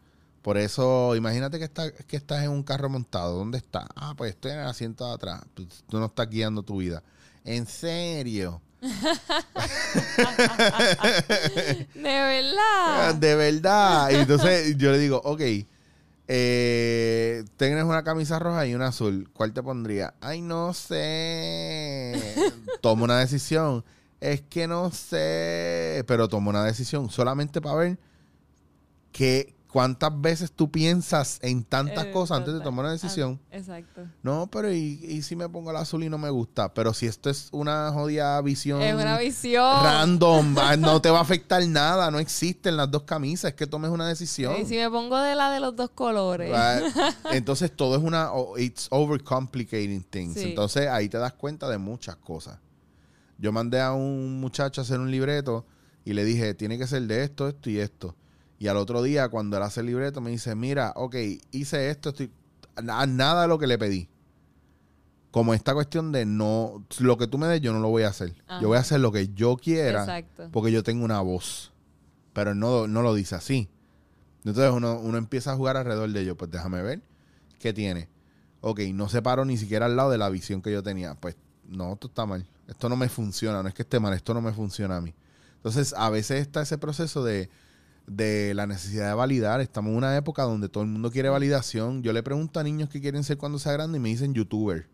Por 0.43 0.59
eso, 0.59 1.17
imagínate 1.17 1.59
que, 1.59 1.65
está, 1.65 1.91
que 1.91 2.17
estás 2.17 2.45
en 2.45 2.51
un 2.51 2.63
carro 2.63 2.91
montado. 2.91 3.39
¿Dónde 3.39 3.57
estás? 3.59 3.87
Ah, 3.97 4.13
pues 4.15 4.35
estoy 4.35 4.53
en 4.53 4.59
el 4.59 4.67
asiento 4.67 5.07
de 5.07 5.15
atrás. 5.15 5.43
Tú 5.55 5.67
no 5.99 6.05
estás 6.05 6.29
guiando 6.29 6.63
tu 6.63 6.77
vida. 6.77 7.03
¿En 7.45 7.67
serio? 7.67 8.61
De 11.95 12.03
verdad. 12.03 13.15
De 13.15 13.35
verdad. 13.35 14.11
Y 14.11 14.17
entonces 14.17 14.77
yo 14.77 14.93
le 14.93 14.99
digo, 14.99 15.21
ok, 15.25 15.41
eh, 16.27 17.45
tienes 17.57 17.85
una 17.85 18.03
camisa 18.03 18.39
roja 18.39 18.67
y 18.67 18.75
una 18.75 18.89
azul. 18.89 19.29
¿Cuál 19.33 19.53
te 19.53 19.63
pondría? 19.63 20.15
Ay, 20.21 20.43
no 20.43 20.75
sé. 20.75 22.21
Tomo 22.81 23.05
una 23.05 23.19
decisión. 23.19 23.85
Es 24.21 24.43
que 24.43 24.67
no 24.67 24.91
sé. 24.91 26.05
Pero 26.07 26.29
tomo 26.29 26.51
una 26.51 26.65
decisión 26.65 27.11
solamente 27.11 27.61
para 27.61 27.77
ver 27.77 27.99
que 29.13 29.55
cuántas 29.75 30.21
veces 30.21 30.53
tú 30.53 30.71
piensas 30.71 31.41
en 31.43 31.65
tantas 31.65 32.05
Eh, 32.05 32.11
cosas 32.13 32.39
antes 32.39 32.55
de 32.55 32.61
tomar 32.61 32.85
una 32.85 32.93
decisión. 32.93 33.41
Ah, 33.51 33.57
exacto. 33.57 34.03
No, 34.23 34.47
pero 34.47 34.73
¿y, 34.73 35.01
y 35.03 35.23
si 35.23 35.35
me 35.35 35.49
pongo 35.49 35.73
el 35.73 35.77
azul 35.77 36.05
y 36.05 36.09
no 36.09 36.17
me 36.17 36.31
gusta? 36.31 36.73
Pero 36.73 36.95
si 36.95 37.07
esto 37.07 37.29
es 37.29 37.49
una 37.51 37.91
jodida 37.91 38.41
visión 38.41 38.81
Es 38.81 38.95
una 38.95 39.19
visión. 39.19 39.83
random, 39.83 40.55
no 40.79 41.03
te 41.03 41.11
va 41.11 41.19
a 41.19 41.23
afectar 41.29 41.67
nada, 41.67 42.09
no 42.13 42.21
existen 42.21 42.77
las 42.77 42.89
dos 42.89 43.03
camisas, 43.03 43.49
es 43.51 43.55
que 43.57 43.67
tomes 43.67 43.91
una 43.91 44.07
decisión. 44.07 44.55
Y 44.61 44.65
si 44.65 44.77
me 44.77 44.89
pongo 44.89 45.19
de 45.19 45.35
la 45.35 45.51
de 45.51 45.59
los 45.59 45.75
dos 45.75 45.91
colores. 45.91 46.55
Entonces 47.33 47.75
todo 47.75 47.97
es 47.97 48.03
una, 48.05 48.31
it's 48.59 48.87
overcomplicating 48.91 50.05
things. 50.05 50.35
Sí. 50.35 50.43
Entonces 50.51 50.87
ahí 50.89 51.09
te 51.09 51.19
das 51.19 51.33
cuenta 51.33 51.69
de 51.69 51.79
muchas 51.79 52.15
cosas. 52.15 52.59
Yo 53.39 53.51
mandé 53.51 53.81
a 53.81 53.93
un 53.93 54.39
muchacho 54.41 54.81
a 54.81 54.85
hacer 54.85 55.01
un 55.01 55.11
libreto 55.11 55.67
y 56.05 56.13
le 56.13 56.25
dije, 56.25 56.55
tiene 56.55 56.79
que 56.79 56.87
ser 56.87 57.03
de 57.03 57.25
esto, 57.25 57.49
esto 57.49 57.71
y 57.71 57.81
esto. 57.81 58.15
Y 58.65 58.69
al 58.69 58.79
otro 58.79 59.03
día, 59.03 59.29
cuando 59.29 59.59
él 59.59 59.63
hace 59.63 59.81
el 59.81 59.87
libreto, 59.89 60.23
me 60.23 60.31
dice, 60.31 60.55
mira, 60.55 60.95
ok, 60.97 61.17
hice 61.51 61.91
esto, 61.91 62.09
estoy... 62.09 62.31
na- 62.83 63.05
nada 63.05 63.43
de 63.43 63.49
lo 63.49 63.59
que 63.59 63.67
le 63.67 63.77
pedí. 63.77 64.09
Como 65.31 65.53
esta 65.53 65.75
cuestión 65.75 66.13
de 66.13 66.25
no, 66.25 66.83
lo 66.99 67.19
que 67.19 67.27
tú 67.27 67.37
me 67.37 67.47
des, 67.47 67.61
yo 67.61 67.75
no 67.75 67.81
lo 67.81 67.91
voy 67.91 68.05
a 68.05 68.09
hacer. 68.09 68.35
Ajá. 68.47 68.63
Yo 68.63 68.69
voy 68.69 68.79
a 68.79 68.81
hacer 68.81 69.01
lo 69.01 69.13
que 69.13 69.29
yo 69.35 69.59
quiera 69.59 70.01
Exacto. 70.01 70.49
porque 70.51 70.73
yo 70.73 70.83
tengo 70.83 71.05
una 71.05 71.21
voz. 71.21 71.75
Pero 72.33 72.53
él 72.53 72.59
no, 72.59 72.87
no 72.89 73.03
lo 73.03 73.13
dice 73.13 73.35
así. 73.35 73.69
Entonces 74.47 74.73
uno, 74.73 74.99
uno 74.99 75.19
empieza 75.19 75.53
a 75.53 75.57
jugar 75.57 75.77
alrededor 75.77 76.09
de 76.11 76.23
ello. 76.23 76.35
Pues 76.35 76.51
déjame 76.51 76.81
ver 76.81 77.03
qué 77.59 77.75
tiene. 77.75 78.09
Ok, 78.63 78.81
no 78.95 79.11
se 79.11 79.21
paró 79.21 79.45
ni 79.45 79.59
siquiera 79.59 79.85
al 79.85 79.95
lado 79.97 80.11
de 80.11 80.17
la 80.17 80.31
visión 80.31 80.63
que 80.63 80.73
yo 80.73 80.83
tenía. 80.83 81.17
Pues 81.17 81.37
no, 81.69 81.93
esto 81.93 82.07
está 82.07 82.25
mal. 82.25 82.49
Esto 82.67 82.89
no 82.89 82.97
me 82.97 83.11
funciona. 83.11 83.63
No 83.63 83.69
es 83.69 83.75
que 83.75 83.83
esté 83.83 84.01
mal, 84.01 84.15
esto 84.15 84.33
no 84.33 84.41
me 84.41 84.55
funciona 84.55 84.97
a 84.97 85.01
mí. 85.03 85.13
Entonces 85.57 85.95
a 85.99 86.09
veces 86.09 86.41
está 86.41 86.63
ese 86.63 86.79
proceso 86.79 87.23
de, 87.23 87.51
de 88.07 88.53
la 88.55 88.67
necesidad 88.67 89.09
de 89.09 89.15
validar. 89.15 89.61
Estamos 89.61 89.91
en 89.91 89.97
una 89.97 90.17
época 90.17 90.43
donde 90.43 90.69
todo 90.69 90.85
el 90.85 90.91
mundo 90.91 91.11
quiere 91.11 91.29
validación. 91.29 92.03
Yo 92.03 92.13
le 92.13 92.23
pregunto 92.23 92.61
a 92.61 92.63
niños 92.63 92.89
qué 92.89 93.01
quieren 93.01 93.25
ser 93.25 93.39
cuando 93.39 93.59
sea 93.59 93.73
grande 93.73 93.99
y 93.99 94.01
me 94.01 94.09
dicen 94.11 94.35
youtuber. 94.35 94.89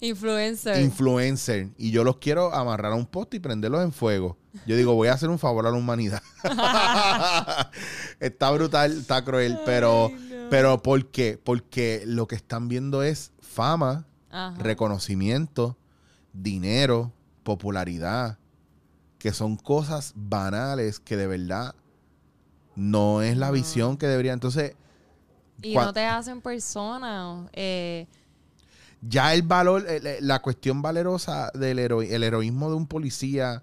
Influencer. 0.00 0.82
influencer 0.82 1.68
y 1.78 1.90
yo 1.90 2.04
los 2.04 2.16
quiero 2.16 2.52
amarrar 2.52 2.92
a 2.92 2.96
un 2.96 3.06
poste 3.06 3.36
y 3.38 3.40
prenderlos 3.40 3.82
en 3.82 3.92
fuego. 3.92 4.36
Yo 4.66 4.76
digo, 4.76 4.94
voy 4.94 5.08
a 5.08 5.12
hacer 5.14 5.28
un 5.30 5.38
favor 5.38 5.66
a 5.66 5.70
la 5.70 5.76
humanidad. 5.76 6.22
está 8.20 8.50
brutal, 8.50 8.92
está 8.98 9.24
cruel, 9.24 9.58
pero, 9.64 10.06
Ay, 10.08 10.14
no. 10.30 10.48
pero 10.50 10.82
¿por 10.82 11.06
qué? 11.10 11.40
Porque 11.42 12.02
lo 12.06 12.26
que 12.26 12.34
están 12.34 12.68
viendo 12.68 13.02
es 13.02 13.32
fama, 13.40 14.06
Ajá. 14.30 14.54
reconocimiento, 14.58 15.78
dinero, 16.32 17.12
popularidad, 17.42 18.38
que 19.18 19.32
son 19.32 19.56
cosas 19.56 20.12
banales 20.14 21.00
que 21.00 21.16
de 21.16 21.26
verdad 21.26 21.74
no 22.74 23.22
es 23.22 23.36
la 23.36 23.46
No. 23.48 23.52
visión 23.52 23.96
que 23.96 24.06
debería. 24.06 24.32
Entonces, 24.32 24.74
y 25.62 25.74
no 25.74 25.92
te 25.92 26.04
hacen 26.04 26.40
persona. 26.42 27.48
Eh, 27.54 28.06
ya 29.00 29.32
el 29.34 29.42
valor, 29.42 29.86
el- 29.88 30.06
el- 30.06 30.26
la 30.26 30.40
cuestión 30.42 30.82
valerosa 30.82 31.50
del 31.54 31.78
hero- 31.78 32.02
el 32.02 32.22
heroísmo 32.22 32.68
de 32.68 32.76
un 32.76 32.86
policía, 32.86 33.62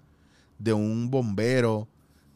de 0.58 0.72
un 0.72 1.10
bombero, 1.10 1.86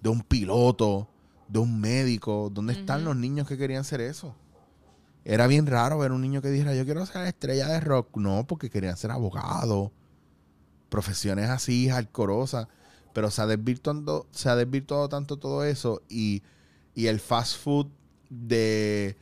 de 0.01 0.09
un 0.11 0.21
piloto, 0.23 1.09
de 1.49 1.59
un 1.59 1.81
médico, 1.81 2.51
¿dónde 2.53 2.75
están 2.75 3.05
los 3.05 3.17
niños 3.17 3.49
que 3.49 3.57
querían 3.59 3.83
ser 3.85 4.01
eso? 4.01 4.35
Era 5.25 5.47
bien 5.47 5.67
raro 5.67 5.99
ver 5.99 6.13
un 6.13 6.21
niño 6.21 6.41
que 6.41 6.49
dijera, 6.51 6.75
yo 6.75 6.85
quiero 6.85 7.05
ser 7.07 7.27
estrella 7.27 7.67
de 7.69 7.81
rock. 7.81 8.17
No, 8.17 8.47
porque 8.47 8.71
querían 8.71 8.97
ser 8.97 9.11
abogado. 9.11 9.91
Profesiones 10.89 11.51
así, 11.51 11.89
hardcoreosas. 11.89 12.69
Pero 13.19 13.33
se 13.33 13.43
ha 13.43 13.47
desvirtuado, 13.49 14.29
se 14.31 14.49
ha 14.49 14.55
desvirtuado 14.55 15.09
tanto 15.09 15.39
todo 15.39 15.65
eso 15.65 16.03
y, 16.09 16.45
y 16.95 17.09
el 17.09 17.19
fast 17.19 17.57
food 17.61 17.89
de, 18.31 19.17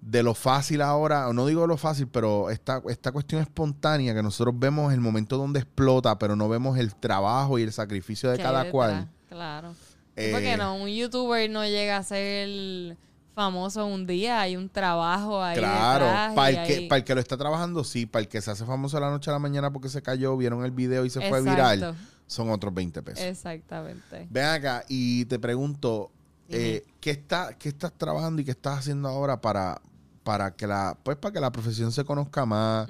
de 0.00 0.22
lo 0.24 0.34
fácil 0.34 0.82
ahora, 0.82 1.28
o 1.28 1.32
no 1.32 1.46
digo 1.46 1.68
lo 1.68 1.76
fácil, 1.76 2.08
pero 2.08 2.50
esta, 2.50 2.82
esta 2.88 3.12
cuestión 3.12 3.40
espontánea 3.40 4.14
que 4.14 4.22
nosotros 4.24 4.58
vemos 4.58 4.92
el 4.92 4.98
momento 4.98 5.36
donde 5.36 5.60
explota, 5.60 6.18
pero 6.18 6.34
no 6.34 6.48
vemos 6.48 6.76
el 6.76 6.92
trabajo 6.92 7.56
y 7.60 7.62
el 7.62 7.72
sacrificio 7.72 8.28
de 8.32 8.38
que 8.38 8.42
cada 8.42 8.68
cual. 8.68 9.08
Claro. 9.28 9.76
Eh, 10.16 10.30
porque 10.32 10.56
no, 10.56 10.74
un 10.74 10.88
youtuber 10.88 11.48
no 11.48 11.64
llega 11.64 11.98
a 11.98 12.02
ser 12.02 12.96
famoso 13.36 13.86
un 13.86 14.08
día, 14.08 14.40
hay 14.40 14.56
un 14.56 14.68
trabajo 14.68 15.40
ahí. 15.40 15.56
Claro, 15.56 16.04
detrás 16.04 16.34
para 16.34 16.48
el, 16.50 16.66
que, 16.66 16.88
para 16.88 16.98
el 16.98 17.04
que 17.04 17.14
lo 17.14 17.20
está 17.20 17.36
trabajando, 17.36 17.84
sí, 17.84 18.06
para 18.06 18.22
el 18.22 18.28
que 18.28 18.40
se 18.40 18.50
hace 18.50 18.64
famoso 18.64 18.96
de 18.96 19.02
la 19.02 19.10
noche 19.10 19.30
a 19.30 19.34
la 19.34 19.38
mañana 19.38 19.72
porque 19.72 19.88
se 19.88 20.02
cayó, 20.02 20.36
vieron 20.36 20.64
el 20.64 20.72
video 20.72 21.04
y 21.04 21.10
se 21.10 21.20
fue 21.28 21.40
viral, 21.42 21.94
son 22.30 22.48
otros 22.50 22.72
20 22.72 23.02
pesos. 23.02 23.24
Exactamente. 23.24 24.28
Ven 24.30 24.44
acá 24.44 24.84
y 24.88 25.24
te 25.24 25.40
pregunto, 25.40 26.12
eh. 26.48 26.84
¿qué, 27.00 27.10
está, 27.10 27.58
¿qué 27.58 27.68
estás 27.70 27.92
trabajando 27.92 28.40
y 28.40 28.44
qué 28.44 28.52
estás 28.52 28.78
haciendo 28.78 29.08
ahora 29.08 29.40
para, 29.40 29.82
para 30.22 30.52
que 30.54 30.68
la 30.68 30.96
pues 31.02 31.16
para 31.16 31.32
que 31.32 31.40
la 31.40 31.50
profesión 31.50 31.90
se 31.90 32.04
conozca 32.04 32.46
más? 32.46 32.88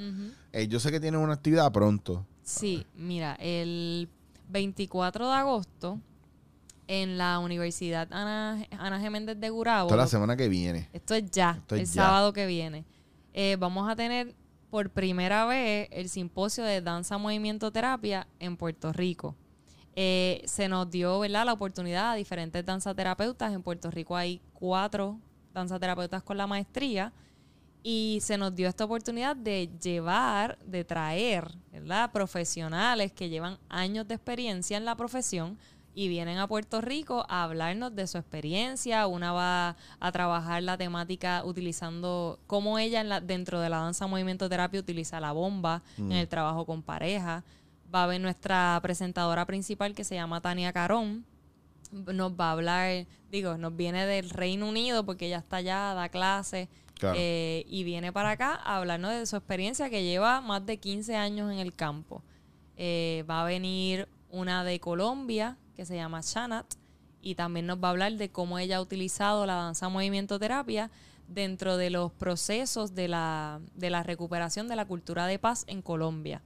Eh, 0.52 0.68
yo 0.68 0.78
sé 0.78 0.90
que 0.90 1.00
tienes 1.00 1.18
una 1.22 1.32
actividad 1.32 1.72
pronto. 1.72 2.26
Sí, 2.42 2.86
mira, 2.94 3.34
el 3.40 4.10
24 4.50 5.26
de 5.28 5.34
agosto 5.34 5.98
en 6.86 7.16
la 7.16 7.38
Universidad 7.38 8.12
Ana, 8.12 8.66
Ana 8.78 9.02
G. 9.02 9.10
Méndez 9.10 9.40
de 9.40 9.48
Gurabo. 9.48 9.88
Toda 9.88 10.02
la 10.02 10.06
semana 10.06 10.36
que 10.36 10.48
viene. 10.50 10.90
Esto 10.92 11.14
es 11.14 11.30
ya, 11.30 11.56
Esto 11.60 11.76
es 11.76 11.80
el 11.80 11.86
ya. 11.86 12.02
sábado 12.02 12.34
que 12.34 12.44
viene. 12.44 12.84
Eh, 13.32 13.56
vamos 13.58 13.88
a 13.88 13.96
tener 13.96 14.34
por 14.70 14.90
primera 14.90 15.44
vez 15.46 15.88
el 15.90 16.08
simposio 16.08 16.64
de 16.64 16.80
danza 16.80 17.18
movimiento 17.18 17.70
terapia 17.70 18.26
en 18.38 18.56
Puerto 18.56 18.92
Rico. 18.92 19.34
Eh, 19.96 20.42
se 20.44 20.68
nos 20.68 20.90
dio 20.90 21.18
¿verdad? 21.18 21.44
la 21.44 21.52
oportunidad 21.52 22.12
a 22.12 22.14
diferentes 22.14 22.64
danzaterapeutas. 22.64 23.52
En 23.52 23.62
Puerto 23.62 23.90
Rico 23.90 24.16
hay 24.16 24.40
cuatro 24.54 25.18
danzaterapeutas 25.52 26.22
con 26.22 26.36
la 26.36 26.46
maestría. 26.46 27.12
Y 27.82 28.18
se 28.20 28.36
nos 28.36 28.54
dio 28.54 28.68
esta 28.68 28.84
oportunidad 28.84 29.34
de 29.34 29.70
llevar, 29.82 30.58
de 30.66 30.84
traer, 30.84 31.50
¿verdad? 31.72 32.12
Profesionales 32.12 33.10
que 33.10 33.30
llevan 33.30 33.58
años 33.70 34.06
de 34.06 34.14
experiencia 34.14 34.76
en 34.76 34.84
la 34.84 34.96
profesión 34.96 35.58
y 35.94 36.08
vienen 36.08 36.38
a 36.38 36.46
Puerto 36.46 36.80
Rico 36.80 37.26
a 37.28 37.42
hablarnos 37.44 37.94
de 37.96 38.06
su 38.06 38.16
experiencia. 38.18 39.06
Una 39.06 39.32
va 39.32 39.76
a 39.98 40.12
trabajar 40.12 40.62
la 40.62 40.78
temática 40.78 41.42
utilizando 41.44 42.38
cómo 42.46 42.78
ella 42.78 43.00
en 43.00 43.08
la- 43.08 43.20
dentro 43.20 43.60
de 43.60 43.68
la 43.68 43.78
danza 43.78 44.06
movimiento 44.06 44.48
terapia 44.48 44.80
utiliza 44.80 45.18
la 45.20 45.32
bomba 45.32 45.82
en 45.98 46.12
el 46.12 46.28
trabajo 46.28 46.64
con 46.64 46.82
pareja. 46.82 47.42
Va 47.92 48.04
a 48.04 48.06
ver 48.06 48.20
nuestra 48.20 48.78
presentadora 48.82 49.44
principal 49.46 49.94
que 49.94 50.04
se 50.04 50.14
llama 50.14 50.40
Tania 50.40 50.72
Carón. 50.72 51.24
Nos 51.90 52.32
va 52.32 52.50
a 52.50 52.52
hablar, 52.52 53.06
digo, 53.32 53.58
nos 53.58 53.74
viene 53.76 54.06
del 54.06 54.30
Reino 54.30 54.68
Unido 54.68 55.04
porque 55.04 55.26
ella 55.26 55.38
está 55.38 55.56
allá, 55.56 55.94
da 55.94 56.08
clases. 56.08 56.68
Claro. 56.94 57.16
Eh, 57.18 57.64
y 57.68 57.82
viene 57.82 58.12
para 58.12 58.30
acá 58.30 58.54
a 58.62 58.76
hablarnos 58.76 59.10
de 59.12 59.26
su 59.26 59.34
experiencia 59.34 59.90
que 59.90 60.04
lleva 60.04 60.40
más 60.40 60.64
de 60.66 60.76
15 60.76 61.16
años 61.16 61.50
en 61.50 61.58
el 61.58 61.74
campo. 61.74 62.22
Eh, 62.76 63.24
va 63.28 63.42
a 63.42 63.44
venir 63.44 64.06
una 64.30 64.62
de 64.62 64.78
Colombia 64.78 65.56
que 65.80 65.86
se 65.86 65.96
llama 65.96 66.20
Shanat 66.22 66.74
y 67.22 67.36
también 67.36 67.66
nos 67.66 67.82
va 67.82 67.88
a 67.88 67.90
hablar 67.92 68.12
de 68.12 68.28
cómo 68.28 68.58
ella 68.58 68.76
ha 68.76 68.80
utilizado 68.82 69.46
la 69.46 69.54
danza 69.54 69.88
movimiento 69.88 70.38
terapia 70.38 70.90
dentro 71.26 71.78
de 71.78 71.88
los 71.88 72.12
procesos 72.12 72.94
de 72.94 73.08
la, 73.08 73.62
de 73.76 73.88
la 73.88 74.02
recuperación 74.02 74.68
de 74.68 74.76
la 74.76 74.84
cultura 74.84 75.26
de 75.26 75.38
paz 75.38 75.64
en 75.68 75.80
Colombia 75.80 76.42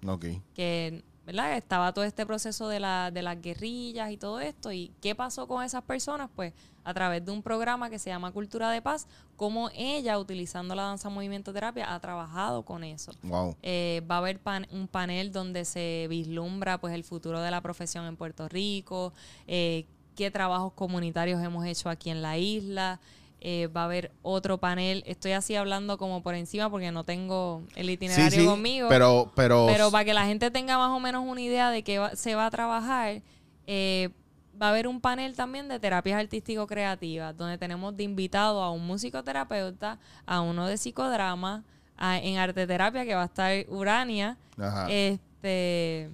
que 0.54 1.02
¿verdad? 1.26 1.56
estaba 1.56 1.92
todo 1.92 2.04
este 2.04 2.24
proceso 2.26 2.68
de, 2.68 2.78
la, 2.78 3.10
de 3.10 3.22
las 3.22 3.42
guerrillas 3.42 4.12
y 4.12 4.16
todo 4.16 4.38
esto. 4.38 4.70
¿Y 4.70 4.92
qué 5.00 5.16
pasó 5.16 5.48
con 5.48 5.64
esas 5.64 5.82
personas? 5.82 6.30
Pues 6.36 6.52
a 6.84 6.94
través 6.94 7.24
de 7.24 7.32
un 7.32 7.42
programa 7.42 7.88
que 7.90 7.98
se 7.98 8.10
llama 8.10 8.30
Cultura 8.32 8.70
de 8.70 8.82
Paz, 8.82 9.06
cómo 9.36 9.70
ella, 9.74 10.18
utilizando 10.18 10.74
la 10.74 10.82
danza 10.84 11.08
movimiento 11.08 11.52
terapia, 11.52 11.92
ha 11.94 11.98
trabajado 12.00 12.62
con 12.64 12.84
eso. 12.84 13.12
Wow. 13.22 13.56
Eh, 13.62 14.02
va 14.10 14.16
a 14.16 14.18
haber 14.18 14.38
pan- 14.38 14.66
un 14.70 14.86
panel 14.86 15.32
donde 15.32 15.64
se 15.64 16.06
vislumbra 16.10 16.78
pues 16.78 16.94
el 16.94 17.04
futuro 17.04 17.40
de 17.40 17.50
la 17.50 17.60
profesión 17.62 18.04
en 18.06 18.16
Puerto 18.16 18.48
Rico, 18.48 19.12
eh, 19.46 19.86
qué 20.14 20.30
trabajos 20.30 20.72
comunitarios 20.74 21.42
hemos 21.42 21.64
hecho 21.66 21.88
aquí 21.88 22.10
en 22.10 22.22
la 22.22 22.38
isla. 22.38 23.00
Eh, 23.46 23.66
va 23.66 23.82
a 23.82 23.84
haber 23.84 24.10
otro 24.22 24.56
panel. 24.56 25.02
Estoy 25.06 25.32
así 25.32 25.54
hablando 25.54 25.98
como 25.98 26.22
por 26.22 26.34
encima 26.34 26.70
porque 26.70 26.90
no 26.92 27.04
tengo 27.04 27.62
el 27.74 27.88
Sí, 27.88 27.92
itinerario 27.92 28.40
sí, 28.40 28.46
conmigo. 28.46 28.88
pero, 28.88 29.32
pero, 29.36 29.66
Pero 29.66 29.90
para 29.90 30.04
que 30.06 30.14
la 30.14 30.24
gente 30.24 30.50
tenga 30.50 30.78
más 30.78 30.88
o 30.90 30.98
menos 30.98 31.24
una 31.26 31.42
idea 31.42 31.68
de 31.70 31.82
qué 31.82 31.98
va- 31.98 32.16
se 32.16 32.34
va 32.36 32.46
a 32.46 32.50
trabajar, 32.50 33.20
eh, 33.66 34.08
va 34.60 34.66
a 34.66 34.70
haber 34.70 34.86
un 34.88 35.00
panel 35.00 35.34
también 35.34 35.68
de 35.68 35.78
terapias 35.80 36.18
artístico-creativas, 36.20 37.36
donde 37.36 37.58
tenemos 37.58 37.96
de 37.96 38.04
invitado 38.04 38.62
a 38.62 38.70
un 38.70 38.86
musicoterapeuta, 38.86 39.98
a 40.26 40.40
uno 40.40 40.66
de 40.66 40.76
psicodrama, 40.76 41.64
a- 41.96 42.18
en 42.18 42.38
arte 42.38 42.66
terapia 42.66 43.04
que 43.04 43.14
va 43.14 43.22
a 43.22 43.26
estar 43.26 43.52
Urania. 43.68 44.36
Ajá. 44.58 44.86
Este. 44.90 46.10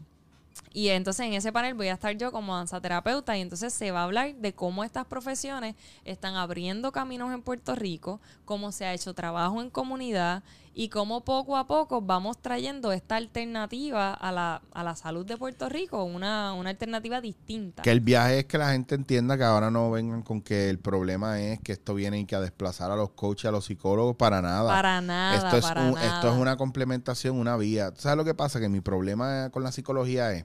Y 0.73 0.89
entonces 0.91 1.27
en 1.27 1.33
ese 1.35 1.53
panel 1.53 1.75
voy 1.75 1.89
a 1.89 1.95
estar 1.95 2.17
yo 2.17 2.31
como 2.31 2.57
danzaterapeuta 2.57 3.37
y 3.37 3.41
entonces 3.41 3.73
se 3.75 3.91
va 3.91 4.01
a 4.01 4.05
hablar 4.05 4.35
de 4.37 4.53
cómo 4.53 4.85
estas 4.85 5.05
profesiones 5.05 5.75
están 6.05 6.37
abriendo 6.37 6.93
caminos 6.93 7.33
en 7.35 7.43
Puerto 7.43 7.75
Rico, 7.75 8.21
cómo 8.45 8.71
se 8.71 8.85
ha 8.85 8.95
hecho 8.95 9.13
trabajo 9.13 9.61
en 9.61 9.69
comunidad 9.71 10.45
y 10.73 10.89
cómo 10.89 11.25
poco 11.25 11.57
a 11.57 11.67
poco 11.67 12.01
vamos 12.01 12.41
trayendo 12.41 12.93
esta 12.93 13.17
alternativa 13.17 14.15
a 14.15 14.31
la, 14.33 14.63
a 14.73 14.85
la 14.85 14.95
salud 14.95 15.27
de 15.27 15.37
Puerto 15.37 15.69
Rico, 15.69 16.05
una, 16.05 16.55
una 16.55 16.71
alternativa 16.71 17.21
distinta. 17.21 17.83
Que 17.83 17.91
el 17.91 18.01
viaje 18.01 18.41
es 18.41 18.45
que 18.47 18.57
la 18.57 18.71
gente 18.73 18.95
entienda 18.95 19.37
que 19.37 19.43
ahora 19.45 19.71
no 19.71 19.91
vengan 19.91 20.23
con 20.23 20.41
que 20.43 20.71
el 20.71 20.79
problema 20.79 21.41
es 21.41 21.61
que 21.61 21.73
esto 21.73 21.95
viene 21.95 22.21
y 22.21 22.25
que 22.25 22.37
a 22.37 22.41
desplazar 22.41 22.91
a 22.93 22.97
los 22.97 23.11
coaches, 23.11 23.47
a 23.47 23.51
los 23.51 23.65
psicólogos, 23.65 24.15
para 24.17 24.41
nada. 24.41 24.69
Para 24.69 25.01
nada, 25.01 25.37
esto 25.37 25.57
es, 25.57 25.63
para 25.65 25.83
un- 25.89 25.95
nada. 25.95 26.07
esto 26.07 26.33
es 26.33 26.39
una 26.39 26.57
complementación, 26.57 27.37
una 27.37 27.57
vía. 27.57 27.91
¿Tú 27.93 28.03
¿Sabes 28.03 28.17
lo 28.17 28.25
que 28.25 28.35
pasa? 28.35 28.61
Que 28.61 28.69
mi 28.69 28.81
problema 28.81 29.51
con 29.51 29.65
la 29.65 29.73
psicología 29.73 30.33
es, 30.33 30.45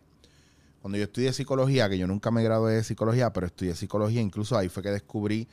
cuando 0.82 0.98
yo 0.98 1.04
estudié 1.06 1.34
psicología, 1.34 1.88
que 1.88 1.98
yo 2.00 2.08
nunca 2.08 2.32
me 2.32 2.44
gradué 2.44 2.74
de 2.74 2.84
psicología, 2.84 3.32
pero 3.32 3.46
estudié 3.48 3.76
psicología, 3.76 4.22
incluso 4.22 4.58
ahí 4.58 4.70
fue 4.70 4.82
que 4.84 4.90
descubrí 4.92 5.48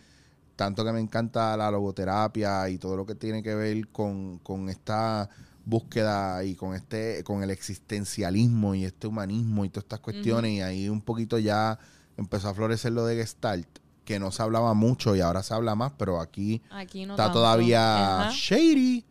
tanto 0.56 0.84
que 0.84 0.92
me 0.92 1.00
encanta 1.00 1.56
la 1.56 1.70
logoterapia 1.70 2.68
y 2.68 2.78
todo 2.78 2.96
lo 2.96 3.06
que 3.06 3.14
tiene 3.14 3.42
que 3.42 3.54
ver 3.54 3.88
con, 3.88 4.38
con 4.38 4.68
esta 4.68 5.28
búsqueda 5.64 6.44
y 6.44 6.54
con 6.54 6.74
este, 6.74 7.22
con 7.24 7.42
el 7.42 7.50
existencialismo 7.50 8.74
y 8.74 8.84
este 8.84 9.06
humanismo 9.06 9.64
y 9.64 9.68
todas 9.68 9.84
estas 9.84 10.00
cuestiones, 10.00 10.50
y 10.52 10.60
ahí 10.60 10.88
un 10.88 11.00
poquito 11.00 11.38
ya 11.38 11.78
empezó 12.16 12.48
a 12.48 12.54
florecer 12.54 12.92
lo 12.92 13.06
de 13.06 13.16
Gestalt, 13.16 13.66
que 14.04 14.18
no 14.18 14.32
se 14.32 14.42
hablaba 14.42 14.74
mucho 14.74 15.14
y 15.14 15.20
ahora 15.20 15.42
se 15.42 15.54
habla 15.54 15.74
más, 15.74 15.92
pero 15.96 16.20
aquí 16.20 16.60
Aquí 16.70 17.06
no 17.06 17.14
está 17.14 17.24
tanto. 17.24 17.38
todavía 17.38 18.22
Ajá. 18.22 18.30
shady. 18.34 19.04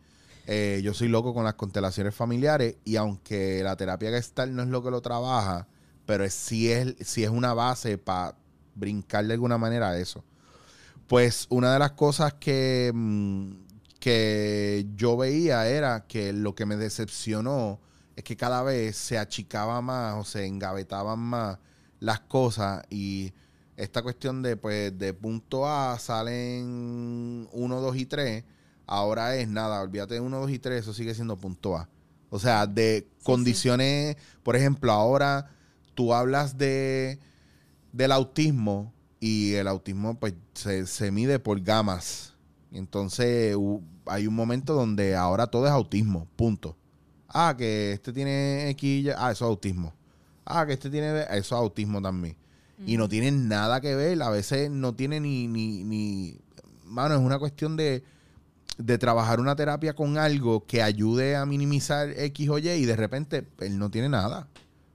Eh, 0.48 0.82
yo 0.84 0.94
soy 0.94 1.08
loco 1.08 1.34
con 1.34 1.44
las 1.46 1.54
constelaciones 1.54 2.14
familiares 2.16 2.76
y 2.84 2.96
aunque 2.98 3.62
la 3.64 3.76
terapia 3.78 4.10
Gestalt 4.10 4.52
no 4.52 4.64
es 4.64 4.68
lo 4.70 4.84
que 4.84 4.92
lo 4.92 5.02
trabaja, 5.02 5.68
pero 6.06 6.26
es, 6.26 6.34
sí, 6.34 6.70
es, 6.72 6.96
sí 7.00 7.24
es 7.24 7.30
una 7.30 7.54
base 7.54 7.98
para 7.98 8.36
brincar 8.76 9.26
de 9.26 9.34
alguna 9.34 9.58
manera 9.58 9.92
a 9.92 9.98
eso. 9.98 10.24
Pues 11.12 11.46
una 11.50 11.74
de 11.74 11.80
las 11.80 11.92
cosas 11.92 12.36
que, 12.36 12.90
mm, 12.96 13.52
que 14.00 14.88
yo 14.96 15.18
veía 15.18 15.68
era 15.68 16.08
que 16.08 16.32
lo 16.32 16.56
que 16.56 16.66
me 16.66 16.78
decepcionó 16.78 17.82
es 18.16 18.24
que 18.24 18.38
cada 18.38 18.64
vez 18.64 18.96
se 18.96 19.18
achicaba 19.18 19.82
más 19.82 20.16
o 20.16 20.24
se 20.24 20.46
engavetaban 20.46 21.20
más 21.20 21.60
las 22.00 22.22
cosas 22.22 22.84
y 22.90 23.34
esta 23.76 24.02
cuestión 24.02 24.42
de 24.42 24.56
pues 24.56 24.98
de 24.98 25.14
punto 25.14 25.68
A 25.68 26.00
salen 26.00 27.50
1, 27.52 27.82
2 27.82 27.96
y 27.98 28.06
3, 28.06 28.46
ahora 28.88 29.36
es 29.36 29.50
nada, 29.50 29.82
olvídate 29.82 30.14
de 30.14 30.22
1, 30.22 30.40
2 30.40 30.50
y 30.50 30.60
3, 30.60 30.80
eso 30.80 30.94
sigue 30.94 31.14
siendo 31.14 31.36
punto 31.36 31.76
A. 31.76 31.90
O 32.30 32.40
sea, 32.40 32.68
de 32.68 33.06
condiciones, 33.24 34.16
por 34.44 34.56
ejemplo, 34.56 34.94
ahora 34.94 35.52
tú 35.94 36.14
hablas 36.14 36.58
de 36.58 37.20
del 37.92 38.14
autismo 38.14 38.94
y 39.22 39.54
el 39.54 39.68
autismo 39.68 40.20
pues 40.20 40.34
se, 40.54 40.86
se 40.88 41.12
mide 41.12 41.40
por 41.40 41.62
gamas. 41.62 42.34
Entonces 42.72 43.56
hay 44.08 44.28
un 44.28 44.34
momento 44.34 44.74
donde 44.74 45.16
ahora 45.16 45.48
todo 45.48 45.68
es 45.68 45.72
autismo, 45.72 46.28
punto. 46.36 46.76
Ah, 47.30 47.56
que 47.58 47.94
este 47.94 48.12
tiene 48.12 48.70
X, 48.72 49.10
ah, 49.16 49.32
eso 49.32 49.46
es 49.46 49.50
autismo. 49.50 49.94
Ah, 50.44 50.66
que 50.66 50.74
este 50.74 50.90
tiene, 50.90 51.22
eso 51.22 51.30
es 51.38 51.52
autismo 51.52 52.02
también. 52.02 52.36
Y 52.84 52.98
no 52.98 53.08
tienen 53.08 53.48
nada 53.48 53.80
que 53.80 53.94
ver, 53.96 54.20
a 54.24 54.32
veces 54.32 54.72
no 54.72 54.96
tiene 54.96 55.20
ni, 55.20 55.48
ni, 55.48 55.84
ni, 55.84 56.40
mano, 56.84 57.14
es 57.14 57.22
una 57.22 57.38
cuestión 57.38 57.78
de, 57.78 58.04
de 58.80 58.98
trabajar 58.98 59.40
una 59.40 59.56
terapia 59.56 59.94
con 59.94 60.18
algo 60.18 60.66
que 60.66 60.82
ayude 60.82 61.36
a 61.36 61.46
minimizar 61.46 62.10
X 62.10 62.50
o 62.50 62.58
Y 62.58 62.70
y 62.70 62.86
de 62.86 62.96
repente 62.96 63.48
él 63.60 63.78
no 63.78 63.92
tiene 63.92 64.10
nada. 64.10 64.48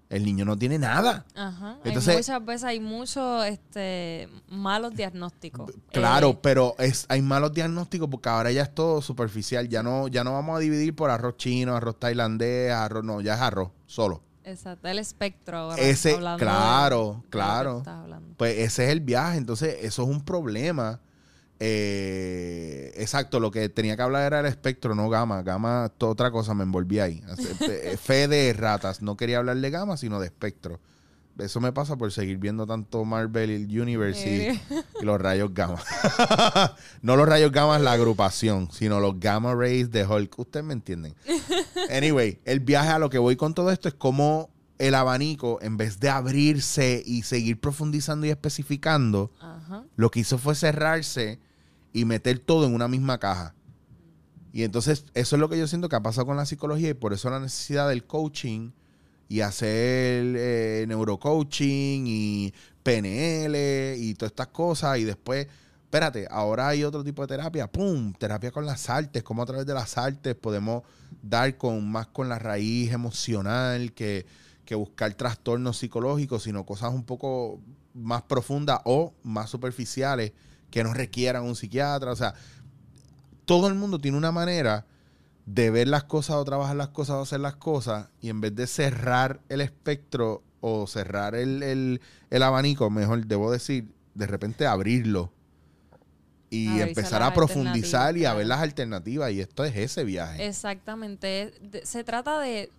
El 0.09 0.25
niño 0.25 0.45
no 0.45 0.57
tiene 0.57 0.79
nada. 0.79 1.25
Ajá. 1.35 1.79
Entonces- 1.85 2.09
hay 2.11 2.17
muchas 2.19 2.45
veces 2.45 2.65
hay 2.65 2.81
muchos 2.81 3.45
este, 3.47 4.29
malos 4.49 4.95
diagnósticos. 4.95 5.71
Claro, 5.91 6.31
Eh, 6.31 6.39
pero 6.43 6.75
es, 6.79 7.07
hay 7.09 7.23
malos 7.23 7.53
diagnósticos 7.53 8.09
porque 8.09 8.29
ahora 8.29 8.53
ya 8.53 8.63
es 8.63 8.73
todo 8.75 9.03
superficial. 9.03 9.69
Ya 9.69 9.83
no, 9.83 10.07
ya 10.07 10.23
no 10.23 10.33
vamos 10.33 10.57
a 10.57 10.61
dividir 10.61 10.95
por 10.95 11.11
arroz 11.11 11.37
chino, 11.39 11.75
arroz 11.75 11.99
tailandés, 11.99 12.71
arroz, 12.73 13.03
no, 13.05 13.21
ya 13.21 13.35
es 13.35 13.41
arroz, 13.41 13.71
solo. 13.87 14.23
exacto, 14.45 14.87
el 14.87 15.01
espectro 15.01 15.57
ahora. 15.59 15.83
Ese, 15.83 16.11
de- 16.11 16.37
claro, 16.39 17.21
de 17.25 17.31
claro. 17.31 17.83
hablando. 17.85 18.35
Pues 18.37 18.57
ese 18.59 18.85
es 18.85 18.91
el 18.93 19.01
viaje, 19.01 19.39
entonces 19.39 19.77
eso 19.81 20.05
es 20.05 20.09
un 20.09 20.21
problema. 20.25 21.01
Eh, 21.59 22.93
exacto, 22.97 23.41
lo 23.41 23.51
que 23.51 23.69
tenía 23.69 23.97
que 23.97 24.03
hablar 24.03 24.25
era 24.25 24.41
el 24.41 24.47
espectro, 24.47 24.95
no 24.95 25.09
gama. 25.09 25.43
Gama, 25.43 25.91
toda 25.97 26.13
otra 26.13 26.31
cosa, 26.31 26.55
me 26.55 26.65
envolví 26.65 26.99
ahí. 27.01 27.23
Hace- 27.29 27.97
fe- 27.99 28.29
de 28.29 28.53
ratas, 28.53 29.03
no 29.03 29.17
quería 29.17 29.39
hablar 29.39 29.57
de 29.57 29.71
gama, 29.71 29.97
sino 29.97 30.21
de 30.21 30.27
espectro. 30.27 30.81
Eso 31.39 31.61
me 31.61 31.71
pasa 31.71 31.97
por 31.97 32.11
seguir 32.13 32.39
viendo 32.39 32.67
tanto 32.67 33.05
Marvel 33.05 33.51
Universe 33.81 34.27
y, 34.27 34.41
Eh. 34.41 34.61
y 35.03 35.05
los 35.05 35.21
rayos 35.21 35.53
gamma. 35.53 35.79
no 37.03 37.15
los 37.17 37.29
rayos 37.29 37.53
gamma 37.53 37.79
la 37.79 37.93
agrupación, 37.93 38.71
sino 38.73 39.01
los 39.01 39.21
gamma 39.21 39.55
rays 39.55 39.91
de 39.91 40.07
Hulk. 40.07 40.39
Ustedes 40.39 40.65
me 40.65 40.73
entienden. 40.73 41.15
Anyway, 41.91 42.41
el 42.45 42.61
viaje 42.61 42.89
a 42.89 42.99
lo 42.99 43.09
que 43.11 43.19
voy 43.19 43.37
con 43.37 43.55
todo 43.55 43.71
esto 43.71 43.87
es 43.87 43.95
como 43.95 44.51
el 44.79 44.95
abanico, 44.95 45.59
en 45.63 45.77
vez 45.77 46.01
de 46.01 46.11
abrirse 46.11 47.03
y 47.05 47.23
seguir 47.23 47.61
profundizando 47.61 48.27
y 48.27 48.31
especificando, 48.31 49.31
Ajá. 49.41 49.85
lo 49.97 50.11
que 50.11 50.21
hizo 50.21 50.39
fue 50.39 50.55
cerrarse 50.55 51.41
y 51.93 52.05
meter 52.05 52.39
todo 52.39 52.67
en 52.67 52.75
una 52.75 52.89
misma 52.89 53.19
caja. 53.19 53.55
Y 54.53 54.63
entonces 54.65 55.05
eso 55.15 55.37
es 55.37 55.41
lo 55.41 55.49
que 55.49 55.59
yo 55.59 55.67
siento 55.67 55.89
que 55.89 55.97
ha 55.97 56.03
pasado 56.03 56.27
con 56.27 56.37
la 56.37 56.47
psicología 56.47 56.91
y 56.91 56.95
por 56.95 57.13
eso 57.13 57.31
la 57.31 57.41
necesidad 57.41 57.89
del 57.89 58.05
coaching 58.05 58.71
y 59.29 59.41
hacer 59.41 60.35
eh, 60.37 60.85
neurocoaching 60.89 62.05
y 62.07 62.55
PNL 62.83 63.97
y 63.99 64.15
todas 64.15 64.31
estas 64.31 64.49
cosas 64.49 64.99
y 64.99 65.05
después, 65.05 65.47
espérate, 65.85 66.27
ahora 66.31 66.69
hay 66.69 66.85
otro 66.85 67.03
tipo 67.03 67.23
de 67.23 67.29
terapia, 67.29 67.67
¡pum! 67.67 68.13
Terapia 68.13 68.51
con 68.51 68.65
las 68.65 68.89
artes, 68.89 69.23
como 69.23 69.43
a 69.43 69.47
través 69.47 69.67
de 69.67 69.75
las 69.75 69.99
artes 69.99 70.35
podemos 70.35 70.85
dar 71.23 71.57
con 71.57 71.91
más 71.91 72.07
con 72.09 72.29
la 72.29 72.39
raíz 72.39 72.93
emocional 72.93 73.93
que, 73.93 74.27
que 74.67 74.75
buscar 74.75 75.15
trastornos 75.15 75.79
psicológicos, 75.79 76.43
sino 76.43 76.67
cosas 76.67 76.93
un 76.93 77.05
poco 77.05 77.61
más 77.95 78.21
profundas 78.23 78.81
o 78.85 79.15
más 79.23 79.49
superficiales 79.49 80.33
que 80.71 80.85
no 80.85 80.93
requieran 80.93 81.45
un 81.45 81.57
psiquiatra. 81.57 82.13
O 82.13 82.17
sea, 82.17 82.35
todo 83.47 83.69
el 83.69 83.75
mundo 83.75 83.99
tiene 83.99 84.19
una 84.19 84.33
manera 84.33 84.85
de 85.47 85.71
ver 85.71 85.89
las 85.89 86.05
cosas 86.05 86.37
o 86.37 86.45
trabajar 86.45 86.77
las 86.77 86.89
cosas 86.89 87.17
o 87.17 87.21
hacer 87.23 87.41
las 87.41 87.57
cosas 87.57 88.09
y 88.21 88.29
en 88.29 88.41
vez 88.41 88.55
de 88.55 88.67
cerrar 88.67 89.41
el 89.49 89.61
espectro 89.61 90.43
o 90.61 90.87
cerrar 90.89 91.35
el, 91.37 91.63
el- 91.63 92.01
el 92.31 92.43
abanico, 92.43 92.91
mejor 92.91 93.25
debo 93.27 93.53
decir, 93.53 93.89
de 94.15 94.27
repente 94.27 94.67
abrirlo 94.67 95.33
y 96.51 96.81
a 96.81 96.87
empezar 96.89 97.23
a 97.23 97.27
profundizar 97.35 98.17
y 98.17 98.25
a 98.25 98.35
ver 98.35 98.47
las 98.47 98.61
alternativas 98.61 99.31
y 99.33 99.41
esto 99.41 99.65
es 99.65 99.77
ese 99.77 100.05
viaje. 100.05 100.47
Exactamente. 100.47 101.53
Se 101.85 102.03
trata 102.03 102.41
de, 102.41 102.71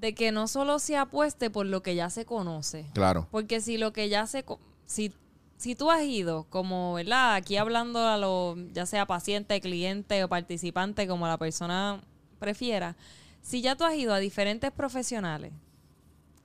de 0.00 0.14
que 0.14 0.30
no 0.32 0.46
solo 0.46 0.78
se 0.78 0.96
apueste 0.96 1.50
por 1.50 1.66
lo 1.66 1.82
que 1.82 1.94
ya 1.94 2.08
se 2.10 2.24
conoce. 2.24 2.86
Claro, 2.94 3.26
Porque 3.30 3.60
si 3.60 3.78
lo 3.78 3.92
que 3.92 4.08
ya 4.08 4.26
se... 4.26 4.44
Si, 4.86 5.12
si 5.56 5.74
tú 5.74 5.90
has 5.90 6.02
ido, 6.02 6.44
como, 6.50 6.94
¿verdad? 6.94 7.34
Aquí 7.34 7.56
hablando 7.56 8.06
a 8.06 8.16
lo, 8.16 8.56
ya 8.72 8.86
sea 8.86 9.06
paciente, 9.06 9.60
cliente 9.60 10.22
o 10.22 10.28
participante, 10.28 11.08
como 11.08 11.26
la 11.26 11.36
persona 11.36 12.00
prefiera. 12.38 12.96
Si 13.42 13.60
ya 13.60 13.74
tú 13.74 13.84
has 13.84 13.94
ido 13.94 14.14
a 14.14 14.18
diferentes 14.18 14.70
profesionales 14.70 15.52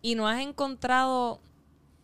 y 0.01 0.15
no 0.15 0.27
has 0.27 0.41
encontrado 0.41 1.39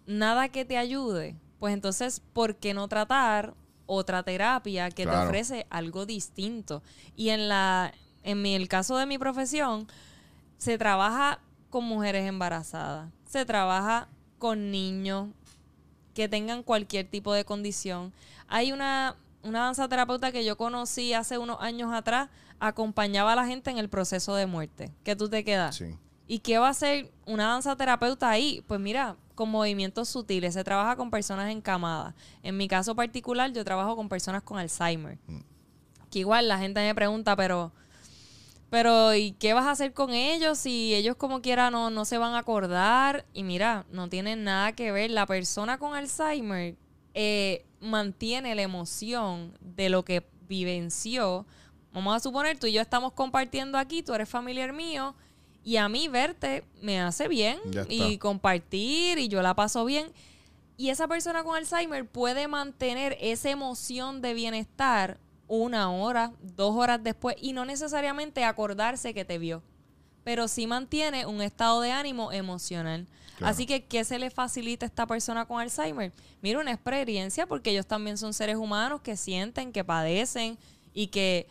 nada 0.06 0.50
que 0.50 0.66
te 0.66 0.78
ayude, 0.78 1.36
pues 1.58 1.74
entonces, 1.74 2.22
¿por 2.34 2.58
qué 2.58 2.76
no 2.76 2.88
tratar 2.88 3.56
otra 3.88 4.22
terapia 4.22 4.92
que 4.92 5.08
te 5.08 5.16
ofrece 5.16 5.66
algo 5.72 6.06
distinto? 6.06 6.84
Y 7.16 7.30
en 7.30 7.50
la, 7.50 7.92
en 8.24 8.42
mi, 8.42 8.54
el 8.54 8.68
caso 8.68 8.98
de 8.98 9.08
mi 9.08 9.18
profesión, 9.18 9.88
se 10.60 10.78
trabaja 10.78 11.40
con 11.72 11.86
mujeres 11.86 12.28
embarazadas, 12.28 13.12
se 13.26 13.44
trabaja 13.46 14.08
con 14.38 14.70
niños 14.70 15.30
que 16.14 16.30
tengan 16.30 16.62
cualquier 16.62 17.08
tipo 17.10 17.34
de 17.34 17.46
condición. 17.46 18.14
Hay 18.48 18.72
una, 18.72 19.16
una 19.42 19.62
danza 19.62 19.90
terapeuta 19.90 20.32
que 20.32 20.46
yo 20.46 20.56
conocí 20.56 21.14
hace 21.14 21.40
unos 21.40 21.58
años 21.60 21.92
atrás, 21.92 22.30
acompañaba 22.60 23.34
a 23.34 23.36
la 23.36 23.48
gente 23.48 23.72
en 23.72 23.80
el 23.80 23.90
proceso 23.90 24.36
de 24.36 24.46
muerte. 24.46 24.94
que 25.04 25.16
tú 25.16 25.28
te 25.28 25.44
quedas? 25.44 25.76
sí. 25.76 25.98
¿Y 26.32 26.40
qué 26.40 26.60
va 26.60 26.68
a 26.68 26.70
hacer 26.70 27.12
una 27.26 27.48
danza 27.48 27.76
terapeuta 27.76 28.30
ahí? 28.30 28.64
Pues 28.68 28.80
mira, 28.80 29.16
con 29.34 29.50
movimientos 29.50 30.10
sutiles. 30.10 30.54
Se 30.54 30.64
trabaja 30.64 30.96
con 30.96 31.10
personas 31.10 31.50
encamadas. 31.50 32.14
En 32.44 32.56
mi 32.56 32.68
caso 32.68 32.94
particular, 32.94 33.52
yo 33.52 33.66
trabajo 33.66 33.96
con 33.96 34.10
personas 34.10 34.44
con 34.44 34.60
Alzheimer. 34.60 35.18
Que 36.12 36.20
igual 36.20 36.48
la 36.48 36.60
gente 36.60 36.82
me 36.82 36.94
pregunta, 36.94 37.36
pero, 37.36 37.72
pero 38.70 39.16
¿y 39.16 39.32
qué 39.34 39.54
vas 39.54 39.66
a 39.66 39.72
hacer 39.72 39.94
con 39.94 40.12
ellos 40.12 40.60
si 40.60 40.94
ellos 40.94 41.16
como 41.16 41.42
quiera 41.42 41.72
no, 41.72 41.90
no 41.90 42.06
se 42.06 42.18
van 42.18 42.34
a 42.34 42.40
acordar? 42.40 43.26
Y 43.34 43.44
mira, 43.44 43.86
no 43.92 44.10
tienen 44.10 44.44
nada 44.44 44.74
que 44.74 44.92
ver. 44.92 45.10
La 45.10 45.26
persona 45.26 45.78
con 45.78 45.96
Alzheimer 45.96 46.76
eh, 47.14 47.66
mantiene 47.80 48.54
la 48.54 48.62
emoción 48.62 49.58
de 49.60 49.90
lo 49.90 50.06
que 50.06 50.24
vivenció. 50.48 51.46
Vamos 51.94 52.16
a 52.16 52.20
suponer, 52.20 52.60
tú 52.60 52.68
y 52.68 52.74
yo 52.74 52.82
estamos 52.82 53.14
compartiendo 53.14 53.78
aquí, 53.78 54.04
tú 54.04 54.14
eres 54.14 54.30
familiar 54.30 54.74
mío, 54.74 55.16
y 55.64 55.78
a 55.78 55.90
mí 55.90 56.08
verte 56.08 56.64
me 56.82 57.02
hace 57.02 57.28
bien 57.28 57.60
y 57.90 58.18
compartir 58.18 59.18
y 59.18 59.28
yo 59.28 59.42
la 59.42 59.56
paso 59.56 59.86
bien. 59.86 60.12
Y 60.78 60.90
esa 60.90 61.08
persona 61.08 61.44
con 61.44 61.58
Alzheimer 61.58 62.06
puede 62.06 62.48
mantener 62.48 63.18
esa 63.20 63.50
emoción 63.50 64.22
de 64.22 64.34
bienestar 64.34 65.18
una 65.50 65.92
hora, 65.92 66.32
dos 66.42 66.76
horas 66.76 67.04
después 67.04 67.36
y 67.42 67.52
no 67.52 67.66
necesariamente 67.66 68.46
acordarse 68.46 69.14
que 69.14 69.26
te 69.26 69.38
vio, 69.38 69.62
pero 70.24 70.48
sí 70.48 70.68
mantiene 70.68 71.26
un 71.26 71.42
estado 71.42 71.82
de 71.82 71.92
ánimo 71.92 72.32
emocional. 72.32 73.08
Claro. 73.38 73.52
Así 73.52 73.66
que, 73.66 73.86
¿qué 73.86 74.04
se 74.04 74.20
le 74.20 74.30
facilita 74.30 74.86
a 74.86 74.88
esta 74.88 75.08
persona 75.08 75.46
con 75.46 75.60
Alzheimer? 75.60 76.14
Mira, 76.42 76.60
una 76.60 76.72
experiencia 76.72 77.48
porque 77.48 77.72
ellos 77.72 77.88
también 77.88 78.18
son 78.18 78.34
seres 78.34 78.58
humanos 78.58 79.02
que 79.02 79.18
sienten, 79.18 79.72
que 79.72 79.84
padecen 79.84 80.58
y 80.94 81.08
que 81.08 81.48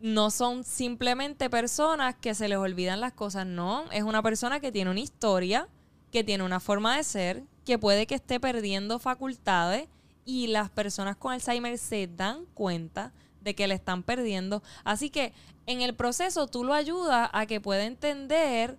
no 0.00 0.30
son 0.30 0.64
simplemente 0.64 1.48
personas 1.48 2.14
que 2.14 2.34
se 2.34 2.46
les 2.46 2.58
olvidan 2.58 3.00
las 3.00 3.14
cosas, 3.14 3.46
no, 3.46 3.90
es 3.90 4.02
una 4.02 4.22
persona 4.22 4.60
que 4.60 4.70
tiene 4.70 4.90
una 4.90 5.00
historia, 5.00 5.68
que 6.12 6.22
tiene 6.22 6.44
una 6.44 6.60
forma 6.60 6.96
de 6.96 7.04
ser, 7.04 7.42
que 7.64 7.78
puede 7.78 8.06
que 8.06 8.14
esté 8.14 8.38
perdiendo 8.38 8.98
facultades 8.98 9.88
y 10.24 10.46
las 10.48 10.70
personas 10.70 11.16
con 11.16 11.32
Alzheimer 11.32 11.76
se 11.78 12.06
dan 12.06 12.46
cuenta 12.54 13.12
de 13.40 13.54
que 13.54 13.66
le 13.68 13.74
están 13.74 14.02
perdiendo. 14.02 14.62
Así 14.84 15.10
que 15.10 15.32
en 15.66 15.82
el 15.82 15.94
proceso 15.94 16.46
tú 16.46 16.64
lo 16.64 16.72
ayudas 16.74 17.28
a 17.32 17.46
que 17.46 17.60
pueda 17.60 17.84
entender, 17.84 18.78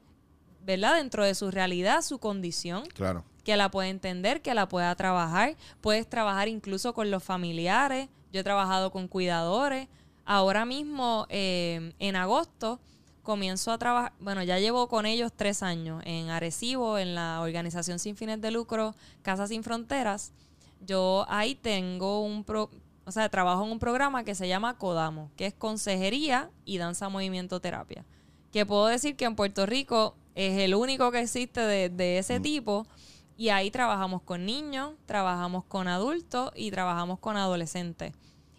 ¿verdad? 0.64 0.96
Dentro 0.96 1.24
de 1.24 1.36
su 1.36 1.52
realidad, 1.52 2.02
su 2.02 2.18
condición, 2.20 2.86
Claro. 2.88 3.24
que 3.44 3.56
la 3.58 3.70
pueda 3.70 3.90
entender, 3.90 4.42
que 4.42 4.54
la 4.56 4.68
pueda 4.68 4.96
trabajar. 4.96 5.56
Puedes 5.82 6.10
trabajar 6.10 6.48
incluso 6.48 6.94
con 6.94 7.12
los 7.12 7.24
familiares. 7.24 8.10
Yo 8.34 8.42
he 8.42 8.44
trabajado 8.44 8.92
con 8.92 9.08
cuidadores. 9.08 9.88
Ahora 10.26 10.66
mismo, 10.66 11.28
eh, 11.30 11.94
en 12.00 12.16
agosto, 12.16 12.80
comienzo 13.22 13.72
a 13.72 13.78
trabajar, 13.78 14.14
bueno, 14.20 14.42
ya 14.44 14.58
llevo 14.60 14.88
con 14.88 15.06
ellos 15.06 15.32
tres 15.36 15.62
años 15.64 16.02
en 16.06 16.30
Arecibo, 16.30 16.98
en 16.98 17.14
la 17.16 17.42
organización 17.42 18.00
sin 18.00 18.16
fines 18.16 18.42
de 18.42 18.50
lucro 18.52 18.96
Casa 19.22 19.48
Sin 19.48 19.64
Fronteras. 19.64 20.32
Yo 20.86 21.26
ahí 21.30 21.56
tengo 21.56 22.22
un, 22.22 22.44
pro, 22.44 22.70
o 23.06 23.12
sea, 23.12 23.30
trabajo 23.30 23.64
en 23.66 23.72
un 23.72 23.80
programa 23.80 24.24
que 24.24 24.36
se 24.36 24.48
llama 24.48 24.78
Codamo, 24.78 25.32
que 25.36 25.46
es 25.48 25.54
consejería 25.54 26.50
y 26.66 26.78
danza 26.78 27.10
movimiento 27.10 27.60
terapia. 27.60 28.06
Que 28.52 28.66
puedo 28.66 28.86
decir 28.88 29.16
que 29.16 29.26
en 29.26 29.36
Puerto 29.36 29.66
Rico 29.66 30.16
es 30.36 30.58
el 30.60 30.76
único 30.76 31.12
que 31.12 31.20
existe 31.22 31.62
de, 31.62 31.90
de 31.90 32.18
ese 32.20 32.40
tipo. 32.40 32.86
Y 33.38 33.50
ahí 33.50 33.70
trabajamos 33.70 34.22
con 34.22 34.46
niños, 34.46 34.94
trabajamos 35.06 35.66
con 35.66 35.90
adultos 35.90 36.52
y 36.56 36.72
trabajamos 36.72 37.20
con 37.20 37.36
adolescentes. 37.36 38.14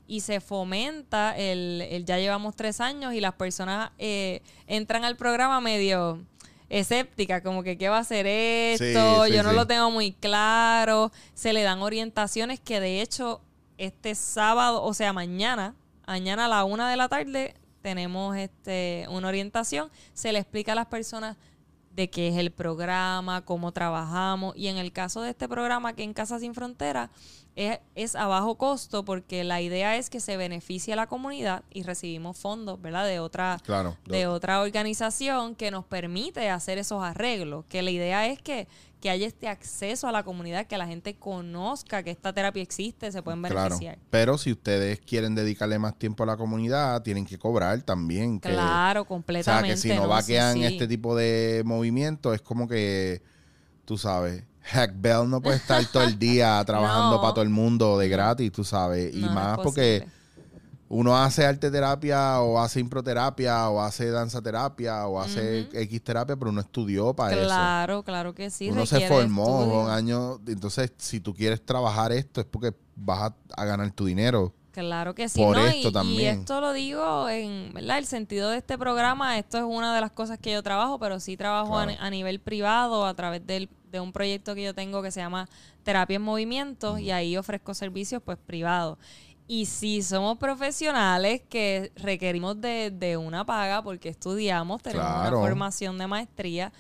Y 0.06 0.20
se 0.20 0.40
fomenta, 0.40 1.34
el, 1.36 1.80
el- 1.90 2.04
ya 2.04 2.18
llevamos 2.18 2.54
tres 2.54 2.80
años 2.82 3.14
y 3.14 3.20
las 3.20 3.32
personas 3.34 3.90
eh, 3.98 4.42
entran 4.66 5.04
al 5.04 5.16
programa 5.16 5.60
medio 5.62 6.22
escépticas, 6.68 7.42
como 7.42 7.62
que 7.62 7.78
qué 7.78 7.88
va 7.88 7.98
a 7.98 8.04
ser 8.04 8.26
esto, 8.26 8.84
Sí, 8.84 9.30
sí, 9.30 9.36
yo 9.36 9.42
no 9.42 9.50
sí. 9.50 9.56
lo 9.56 9.66
tengo 9.66 9.90
muy 9.90 10.12
claro. 10.12 11.12
Se 11.34 11.52
le 11.52 11.62
dan 11.62 11.80
orientaciones 11.82 12.60
que 12.60 12.80
de 12.80 13.00
hecho 13.00 13.40
este 13.78 14.14
sábado, 14.14 14.82
o 14.82 14.94
sea, 14.94 15.12
mañana, 15.12 15.74
mañana 16.06 16.46
a 16.46 16.48
la 16.48 16.64
una 16.64 16.90
de 16.90 16.96
la 16.96 17.08
tarde 17.08 17.54
tenemos 17.82 18.36
este 18.36 19.06
una 19.10 19.28
orientación. 19.28 19.90
Se 20.12 20.32
le 20.32 20.38
explica 20.40 20.72
a 20.72 20.74
las 20.74 20.86
personas 20.86 21.36
de 21.92 22.10
qué 22.10 22.28
es 22.28 22.36
el 22.36 22.50
programa, 22.50 23.44
cómo 23.44 23.72
trabajamos. 23.72 24.54
Y 24.56 24.68
en 24.68 24.76
el 24.76 24.92
caso 24.92 25.22
de 25.22 25.30
este 25.30 25.48
programa, 25.48 25.94
que 25.94 26.02
en 26.02 26.12
Casa 26.12 26.38
Sin 26.38 26.54
Frontera, 26.54 27.10
es, 27.56 27.78
es 27.94 28.14
a 28.14 28.26
bajo 28.26 28.56
costo 28.56 29.04
porque 29.04 29.42
la 29.42 29.60
idea 29.62 29.96
es 29.96 30.10
que 30.10 30.20
se 30.20 30.36
beneficie 30.36 30.92
a 30.92 30.96
la 30.96 31.06
comunidad 31.06 31.64
y 31.72 31.82
recibimos 31.82 32.36
fondos, 32.36 32.80
¿verdad? 32.80 33.06
De 33.06 33.18
otra, 33.18 33.58
Claro. 33.64 33.96
de 34.06 34.26
otra 34.26 34.60
organización 34.60 35.54
que 35.54 35.70
nos 35.70 35.84
permite 35.86 36.50
hacer 36.50 36.76
esos 36.78 37.02
arreglos. 37.02 37.64
Que 37.68 37.80
la 37.82 37.90
idea 37.90 38.26
es 38.26 38.40
que, 38.42 38.68
que 39.00 39.08
haya 39.08 39.26
este 39.26 39.48
acceso 39.48 40.06
a 40.06 40.12
la 40.12 40.22
comunidad, 40.22 40.66
que 40.66 40.76
la 40.76 40.86
gente 40.86 41.14
conozca 41.16 42.02
que 42.02 42.10
esta 42.10 42.32
terapia 42.34 42.62
existe, 42.62 43.10
se 43.10 43.22
pueden 43.22 43.40
Claro. 43.42 43.56
beneficiar. 43.64 43.98
Pero 44.10 44.36
si 44.36 44.52
ustedes 44.52 45.00
quieren 45.00 45.34
dedicarle 45.34 45.78
más 45.78 45.98
tiempo 45.98 46.24
a 46.24 46.26
la 46.26 46.36
comunidad, 46.36 47.02
tienen 47.02 47.24
que 47.24 47.38
cobrar 47.38 47.80
también. 47.82 48.38
que- 48.38 48.50
Claro, 48.50 49.00
O 49.00 49.04
sea, 49.04 49.08
completamente. 49.08 49.70
que 49.70 49.76
si 49.78 49.88
no, 49.88 50.02
Sí, 50.02 50.08
vaquean 50.08 50.54
sí. 50.54 50.64
este 50.64 50.86
tipo 50.86 51.16
de 51.16 51.62
movimiento, 51.64 52.34
es 52.34 52.42
como 52.42 52.68
que, 52.68 53.22
tú 53.86 53.96
sabes, 53.96 54.44
Hack 54.66 54.92
Bell 54.96 55.28
no 55.30 55.40
puede 55.40 55.56
estar 55.56 55.84
todo 55.86 56.02
el 56.02 56.18
día 56.18 56.62
trabajando 56.66 57.16
No. 57.16 57.20
para 57.20 57.34
todo 57.34 57.42
el 57.42 57.50
mundo 57.50 57.98
de 57.98 58.08
gratis, 58.08 58.50
tú 58.52 58.64
sabes. 58.64 59.14
y 59.14 59.20
No, 59.20 59.30
más 59.32 59.58
porque 59.58 60.06
uno 60.88 61.16
hace 61.16 61.44
arte 61.44 61.70
terapia 61.70 62.40
o 62.40 62.60
hace 62.60 62.78
improterapia 62.80 63.68
o 63.70 63.80
hace 63.80 64.08
danza 64.10 64.40
terapia 64.40 65.06
o 65.08 65.20
hace 65.20 65.62
Ujú. 65.68 65.78
X 65.78 66.02
terapia, 66.04 66.36
pero 66.36 66.50
uno 66.50 66.60
estudió 66.60 67.12
para 67.14 67.32
eso. 67.34 67.44
Claro, 67.44 68.02
claro 68.04 68.34
que 68.34 68.50
sí. 68.50 68.70
uno 68.70 68.86
se 68.86 69.06
formó 69.08 69.62
estudio. 69.62 69.80
un 69.82 69.90
año. 69.90 70.40
Entonces, 70.46 70.92
si 70.98 71.18
tú 71.20 71.34
quieres 71.34 71.64
trabajar 71.64 72.12
esto, 72.12 72.40
es 72.40 72.46
porque 72.46 72.72
vas 72.94 73.32
a, 73.32 73.34
a 73.60 73.64
ganar 73.64 73.90
tu 73.92 74.04
dinero. 74.06 74.54
Claro 74.70 75.14
que 75.14 75.28
sí, 75.30 75.40
Por 75.42 75.56
¿no? 75.56 75.66
esto 75.66 75.88
y, 75.88 75.92
también. 75.92 76.36
y 76.36 76.40
esto 76.40 76.60
lo 76.60 76.72
digo 76.74 77.28
en, 77.30 77.72
¿verdad? 77.72 77.96
El 77.98 78.04
sentido 78.06 78.50
de 78.50 78.58
este 78.58 78.76
programa, 78.76 79.38
esto 79.38 79.56
es 79.56 79.64
una 79.64 79.94
de 79.94 80.02
las 80.02 80.12
cosas 80.12 80.38
que 80.38 80.52
yo 80.52 80.62
trabajo, 80.62 80.98
pero 80.98 81.18
sí 81.18 81.36
trabajo 81.36 81.78
a 81.78 82.10
nivel 82.10 82.40
privado 82.40 83.06
a 83.06 83.14
través 83.14 83.46
del- 83.46 83.70
de 83.96 84.00
un 84.00 84.12
proyecto 84.12 84.54
que 84.54 84.62
yo 84.62 84.74
tengo 84.74 85.02
que 85.02 85.10
se 85.10 85.20
llama 85.20 85.48
Terapia 85.82 86.16
en 86.16 86.22
Movimiento 86.22 86.98
y 86.98 87.10
ahí 87.10 87.36
ofrezco 87.36 87.74
servicios 87.74 88.22
pues 88.24 88.38
privados. 88.38 88.98
Y 89.48 89.66
si 89.66 90.02
somos 90.02 90.38
profesionales 90.38 91.40
que 91.48 91.92
requerimos 91.96 92.60
de, 92.60 92.90
de 92.90 93.16
una 93.16 93.44
paga 93.46 93.82
porque 93.82 94.08
estudiamos, 94.08 94.82
tenemos 94.82 95.06
Claro. 95.06 95.38
una 95.38 95.46
formación 95.46 95.98
de 95.98 96.06
maestría. 96.08 96.72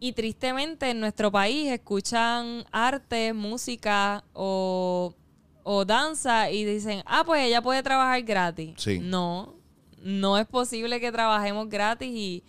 Y 0.00 0.12
tristemente 0.12 0.90
en 0.90 1.00
nuestro 1.00 1.30
país 1.30 1.70
escuchan 1.70 2.64
arte, 2.72 3.32
música 3.32 4.24
o, 4.32 5.14
o 5.62 5.84
danza 5.84 6.50
y 6.50 6.64
dicen, 6.64 7.02
ah, 7.06 7.22
pues 7.24 7.42
ella 7.42 7.62
puede 7.62 7.82
trabajar 7.82 8.22
gratis. 8.22 8.74
Sí. 8.78 8.98
No, 9.00 9.54
no 10.02 10.36
es 10.38 10.46
posible 10.46 11.00
que 11.00 11.12
trabajemos 11.12 11.68
gratis 11.68 12.08
y, 12.10 12.42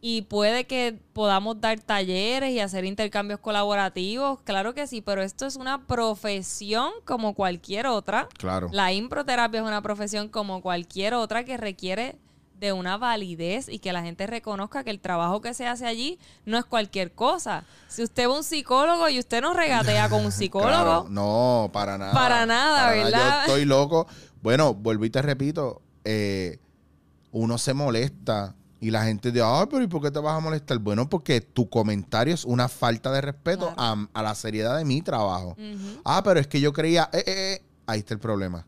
y 0.00 0.22
puede 0.22 0.66
que 0.66 0.98
podamos 1.12 1.60
dar 1.60 1.80
talleres 1.80 2.50
y 2.50 2.60
hacer 2.60 2.84
intercambios 2.84 3.40
colaborativos, 3.40 4.40
claro 4.42 4.74
que 4.74 4.86
sí, 4.86 5.00
pero 5.00 5.22
esto 5.22 5.46
es 5.46 5.56
una 5.56 5.86
profesión 5.86 6.90
como 7.04 7.34
cualquier 7.34 7.86
otra. 7.86 8.28
Claro. 8.38 8.68
La 8.72 8.92
improterapia 8.92 9.60
es 9.60 9.66
una 9.66 9.82
profesión 9.82 10.28
como 10.28 10.60
cualquier 10.60 11.14
otra 11.14 11.44
que 11.44 11.56
requiere 11.56 12.18
de 12.58 12.72
una 12.72 12.96
validez 12.96 13.68
y 13.68 13.78
que 13.78 13.92
la 13.92 14.02
gente 14.02 14.26
reconozca 14.26 14.82
que 14.82 14.90
el 14.90 15.00
trabajo 15.00 15.40
que 15.40 15.54
se 15.54 15.66
hace 15.66 15.86
allí 15.86 16.18
no 16.44 16.56
es 16.58 16.64
cualquier 16.64 17.12
cosa. 17.12 17.64
Si 17.88 18.02
usted 18.02 18.28
va 18.28 18.34
a 18.34 18.36
un 18.38 18.44
psicólogo 18.44 19.08
y 19.08 19.18
usted 19.18 19.42
no 19.42 19.52
regatea 19.52 20.08
con 20.08 20.24
un 20.24 20.32
psicólogo, 20.32 20.66
Claro, 20.66 21.06
no, 21.10 21.70
para 21.72 21.98
nada. 21.98 22.12
Para 22.12 22.46
nada, 22.46 22.90
¿verdad? 22.90 23.46
Yo 23.46 23.52
estoy 23.52 23.64
loco. 23.64 24.06
Bueno, 24.42 24.74
vuelvo 24.74 25.04
y 25.04 25.10
te 25.10 25.20
repito, 25.22 25.82
eh, 26.04 26.58
uno 27.32 27.58
se 27.58 27.74
molesta 27.74 28.54
y 28.80 28.90
la 28.90 29.04
gente 29.04 29.32
dice, 29.32 29.44
ay, 29.44 29.66
pero 29.70 29.82
¿y 29.82 29.86
por 29.86 30.02
qué 30.02 30.10
te 30.10 30.18
vas 30.18 30.36
a 30.36 30.40
molestar? 30.40 30.78
Bueno, 30.78 31.08
porque 31.08 31.40
tu 31.40 31.68
comentario 31.68 32.34
es 32.34 32.44
una 32.44 32.68
falta 32.68 33.10
de 33.10 33.20
respeto 33.20 33.72
a, 33.76 34.06
a 34.12 34.22
la 34.22 34.34
seriedad 34.34 34.76
de 34.76 34.84
mi 34.84 35.00
trabajo. 35.02 35.56
Ah, 36.04 36.22
pero 36.22 36.40
es 36.40 36.46
que 36.46 36.60
yo 36.60 36.72
creía, 36.72 37.08
eh, 37.12 37.24
eh, 37.26 37.54
eh, 37.54 37.62
ahí 37.86 38.00
está 38.00 38.14
el 38.14 38.20
problema. 38.20 38.66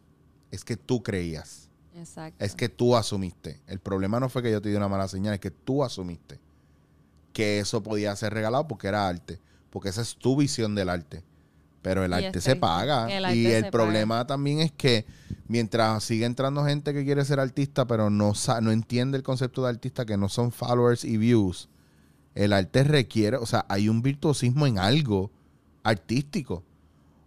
Es 0.51 0.65
que 0.65 0.77
tú 0.77 1.03
creías. 1.03 1.69
Exacto. 1.95 2.43
Es 2.43 2.55
que 2.55 2.69
tú 2.69 2.97
asumiste. 2.97 3.61
El 3.67 3.81
problema 3.81 4.19
no 4.19 4.29
fue 4.29 4.43
que 4.43 4.51
yo 4.51 4.63
te 4.63 4.71
di 4.71 4.77
una 4.77 4.89
mala 4.89 5.09
señal, 5.09 5.35
es 5.35 5.41
que 5.41 5.51
tú 5.51 5.85
asumiste 5.85 6.41
que 7.33 7.61
eso 7.61 7.83
podía 7.83 8.17
ser 8.17 8.33
regalado 8.33 8.67
porque 8.67 8.89
era 8.89 9.07
arte. 9.07 9.41
Porque 9.71 9.91
esa 9.91 10.01
es 10.01 10.17
tu 10.17 10.37
visión 10.37 10.75
del 10.75 10.89
arte. 10.89 11.23
Pero 11.83 12.05
el 12.05 12.12
arte 12.12 12.41
se 12.41 12.57
paga. 12.57 13.09
El 13.11 13.24
arte 13.24 13.37
y 13.37 13.47
el 13.47 13.70
problema 13.70 14.26
también 14.26 14.61
es 14.61 14.72
que 14.72 15.07
mientras 15.47 16.05
sigue 16.05 16.26
entrando 16.26 16.64
gente 16.64 16.93
que 16.93 17.05
quiere 17.05 17.24
ser 17.24 17.41
artista, 17.41 17.87
pero 17.87 18.11
no, 18.11 18.33
no 18.62 18.70
entiende 18.70 19.16
el 19.16 19.22
concepto 19.22 19.62
de 19.62 19.70
artista, 19.70 20.05
que 20.05 20.16
no 20.16 20.29
son 20.29 20.53
followers 20.53 21.05
y 21.05 21.16
views, 21.16 21.68
el 22.35 22.53
arte 22.53 22.85
requiere, 22.85 23.37
o 23.37 23.47
sea, 23.47 23.64
hay 23.68 23.89
un 23.89 24.03
virtuosismo 24.03 24.66
en 24.66 24.79
algo 24.79 25.31
artístico. 25.83 26.62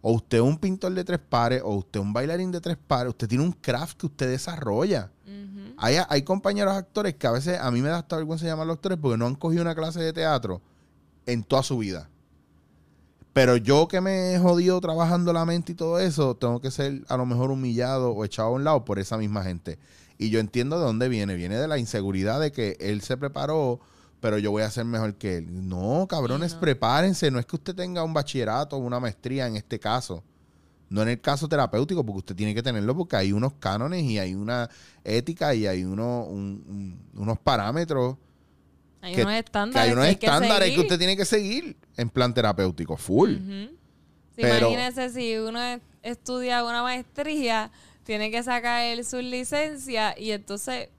O 0.01 0.13
usted 0.13 0.37
es 0.37 0.43
un 0.43 0.57
pintor 0.57 0.93
de 0.93 1.03
tres 1.03 1.19
pares, 1.19 1.61
o 1.63 1.75
usted 1.75 1.99
es 1.99 2.05
un 2.05 2.13
bailarín 2.13 2.51
de 2.51 2.61
tres 2.61 2.77
pares, 2.87 3.09
usted 3.09 3.27
tiene 3.27 3.43
un 3.43 3.51
craft 3.51 3.97
que 3.97 4.05
usted 4.07 4.29
desarrolla. 4.29 5.11
Hay, 5.77 5.97
hay 6.07 6.21
compañeros 6.21 6.75
actores 6.75 7.15
que 7.15 7.25
a 7.25 7.31
veces 7.31 7.59
a 7.59 7.71
mí 7.71 7.81
me 7.81 7.89
da 7.89 7.99
hasta 7.99 8.15
vergüenza 8.15 8.45
llamarlos 8.45 8.75
actores 8.75 8.99
porque 9.01 9.17
no 9.17 9.25
han 9.25 9.35
cogido 9.35 9.63
una 9.63 9.73
clase 9.73 9.99
de 9.99 10.13
teatro 10.13 10.61
en 11.25 11.43
toda 11.43 11.63
su 11.63 11.77
vida. 11.77 12.09
Pero 13.33 13.55
yo 13.55 13.87
que 13.87 14.01
me 14.01 14.33
he 14.35 14.39
jodido 14.39 14.81
trabajando 14.81 15.31
la 15.31 15.45
mente 15.45 15.71
y 15.71 15.75
todo 15.75 15.99
eso, 15.99 16.35
tengo 16.35 16.59
que 16.59 16.69
ser 16.69 17.03
a 17.07 17.15
lo 17.15 17.25
mejor 17.25 17.49
humillado 17.51 18.11
o 18.11 18.25
echado 18.25 18.49
a 18.49 18.51
un 18.51 18.63
lado 18.65 18.83
por 18.83 18.99
esa 18.99 19.17
misma 19.17 19.43
gente. 19.43 19.79
Y 20.17 20.29
yo 20.29 20.39
entiendo 20.39 20.77
de 20.77 20.85
dónde 20.85 21.07
viene. 21.07 21.35
Viene 21.35 21.55
de 21.57 21.67
la 21.67 21.77
inseguridad 21.77 22.39
de 22.41 22.51
que 22.51 22.75
él 22.81 23.01
se 23.01 23.15
preparó, 23.17 23.79
pero 24.19 24.37
yo 24.37 24.51
voy 24.51 24.63
a 24.63 24.69
ser 24.69 24.83
mejor 24.85 25.15
que 25.15 25.37
él. 25.37 25.67
No, 25.69 26.05
cabrones, 26.09 26.51
Sí, 26.51 26.55
no. 26.55 26.61
prepárense. 26.61 27.31
No 27.31 27.39
es 27.39 27.45
que 27.45 27.55
usted 27.55 27.73
tenga 27.73 28.03
un 28.03 28.13
bachillerato 28.13 28.75
o 28.75 28.79
una 28.79 28.99
maestría 28.99 29.47
en 29.47 29.55
este 29.55 29.79
caso. 29.79 30.23
No 30.89 31.01
en 31.01 31.07
el 31.07 31.21
caso 31.21 31.47
terapéutico, 31.47 32.05
porque 32.05 32.19
usted 32.19 32.35
tiene 32.35 32.53
que 32.53 32.61
tenerlo 32.61 32.93
porque 32.97 33.15
hay 33.15 33.31
unos 33.31 33.53
cánones 33.53 34.03
y 34.03 34.19
hay 34.19 34.35
una 34.35 34.69
ética 35.05 35.55
y 35.55 35.65
hay 35.65 35.85
uno, 35.85 36.25
un- 36.25 36.65
un- 36.67 37.21
unos 37.21 37.39
parámetros 37.39 38.17
Hay 39.01 39.15
que, 39.15 39.21
unos 39.21 39.33
que 39.33 39.39
estándares. 39.39 39.87
hay 39.87 39.93
unos 39.93 40.05
hay 40.05 40.15
que 40.15 40.25
estándares 40.25 40.73
que, 40.73 40.79
usted 40.79 40.97
tiene 40.97 41.17
que 41.17 41.25
seguir 41.25 41.75
en 41.97 42.09
plan 42.09 42.33
terapéutico, 42.33 42.97
full. 42.97 43.35
Pero- 44.35 44.69
Imagínese 44.71 45.09
si 45.09 45.37
uno 45.37 45.61
es- 45.61 45.81
estudia 46.03 46.63
una 46.63 46.83
maestría, 46.83 47.71
tiene 48.03 48.31
que 48.31 48.41
sacar 48.43 48.83
el 48.83 49.05
su 49.05 49.17
licencia 49.21 50.17
y 50.17 50.31
entonces, 50.31 50.89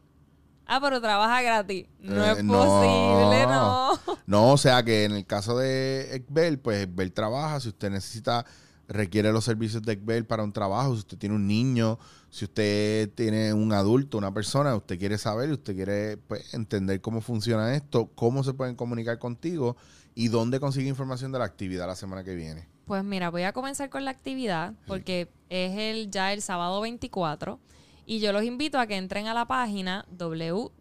ah, 0.66 0.80
pero 0.80 1.00
trabaja 1.00 1.42
gratis. 1.42 1.86
No 2.00 2.24
Eh, 2.24 2.32
es 2.32 2.44
no. 2.44 2.52
posible, 2.54 3.46
no. 3.46 3.92
No, 4.26 4.52
o 4.52 4.58
sea 4.58 4.82
que 4.82 5.04
en 5.04 5.12
el 5.12 5.26
caso 5.26 5.58
de 5.58 6.14
Ekbel, 6.16 6.58
pues 6.58 6.84
Ekbel 6.84 7.12
trabaja. 7.12 7.58
Si 7.60 7.68
usted 7.68 7.90
necesita, 7.90 8.44
requiere 8.92 9.32
los 9.32 9.44
servicios 9.44 9.82
de 9.82 9.94
Ekbel 9.94 10.24
para 10.26 10.44
un 10.44 10.52
trabajo, 10.52 10.92
si 10.92 11.00
usted 11.00 11.18
tiene 11.18 11.34
un 11.34 11.46
niño, 11.46 11.98
si 12.30 12.44
usted 12.44 13.10
tiene 13.14 13.52
un 13.52 13.72
adulto, 13.72 14.18
una 14.18 14.32
persona, 14.32 14.76
usted 14.76 14.98
quiere 14.98 15.18
saber, 15.18 15.50
usted 15.50 15.74
quiere 15.74 16.16
pues, 16.16 16.54
entender 16.54 17.00
cómo 17.00 17.20
funciona 17.20 17.74
esto, 17.74 18.10
cómo 18.14 18.44
se 18.44 18.54
pueden 18.54 18.76
comunicar 18.76 19.18
contigo 19.18 19.76
y 20.14 20.28
dónde 20.28 20.60
consigue 20.60 20.88
información 20.88 21.32
de 21.32 21.38
la 21.38 21.44
actividad 21.44 21.86
la 21.86 21.96
semana 21.96 22.22
que 22.22 22.34
viene. 22.34 22.68
Pues 22.86 23.02
mira, 23.04 23.30
voy 23.30 23.42
a 23.42 23.52
comenzar 23.52 23.90
con 23.90 24.04
la 24.04 24.10
actividad 24.10 24.74
porque 24.86 25.28
es 25.48 25.78
el 25.78 26.10
ya 26.10 26.32
el 26.32 26.42
sábado 26.42 26.80
24 26.80 27.58
Y 28.04 28.18
yo 28.20 28.32
los 28.32 28.42
invito 28.42 28.78
a 28.78 28.86
que 28.86 28.96
entren 28.96 29.28
a 29.28 29.34
la 29.34 29.46
página 29.46 30.04
www.pr 30.10 30.72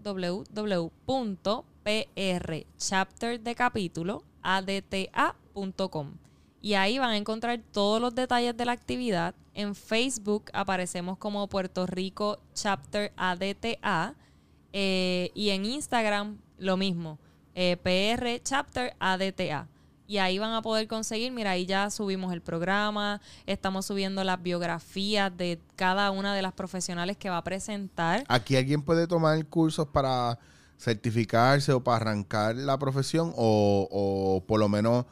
y 6.61 6.75
ahí 6.75 6.99
van 6.99 7.09
a 7.09 7.17
encontrar 7.17 7.59
todos 7.71 7.99
los 7.99 8.13
detalles 8.13 8.55
de 8.55 8.65
la 8.65 8.71
actividad. 8.71 9.33
En 9.53 9.75
Facebook 9.75 10.45
aparecemos 10.53 11.17
como 11.17 11.47
Puerto 11.47 11.87
Rico 11.87 12.39
Chapter 12.53 13.11
ADTA 13.17 14.15
eh, 14.71 15.31
y 15.33 15.49
en 15.49 15.65
Instagram 15.65 16.37
lo 16.57 16.77
mismo, 16.77 17.19
eh, 17.55 17.77
PR 17.77 18.41
Chapter 18.43 18.95
ADTA. 18.99 19.67
Y 20.05 20.17
ahí 20.17 20.39
van 20.39 20.53
a 20.53 20.61
poder 20.61 20.87
conseguir, 20.87 21.31
mira, 21.31 21.51
ahí 21.51 21.65
ya 21.65 21.89
subimos 21.89 22.33
el 22.33 22.41
programa, 22.41 23.21
estamos 23.45 23.85
subiendo 23.85 24.23
las 24.23 24.43
biografías 24.43 25.35
de 25.35 25.57
cada 25.77 26.11
una 26.11 26.35
de 26.35 26.41
las 26.41 26.51
profesionales 26.51 27.15
que 27.17 27.29
va 27.29 27.37
a 27.37 27.43
presentar. 27.43 28.25
Aquí 28.27 28.57
alguien 28.57 28.81
puede 28.81 29.07
tomar 29.07 29.43
cursos 29.45 29.87
para 29.87 30.37
certificarse 30.77 31.71
o 31.71 31.81
para 31.81 31.97
arrancar 31.97 32.55
la 32.55 32.77
profesión 32.77 33.33
o, 33.37 33.87
o 33.89 34.43
por 34.45 34.59
lo 34.59 34.67
menos 34.67 35.05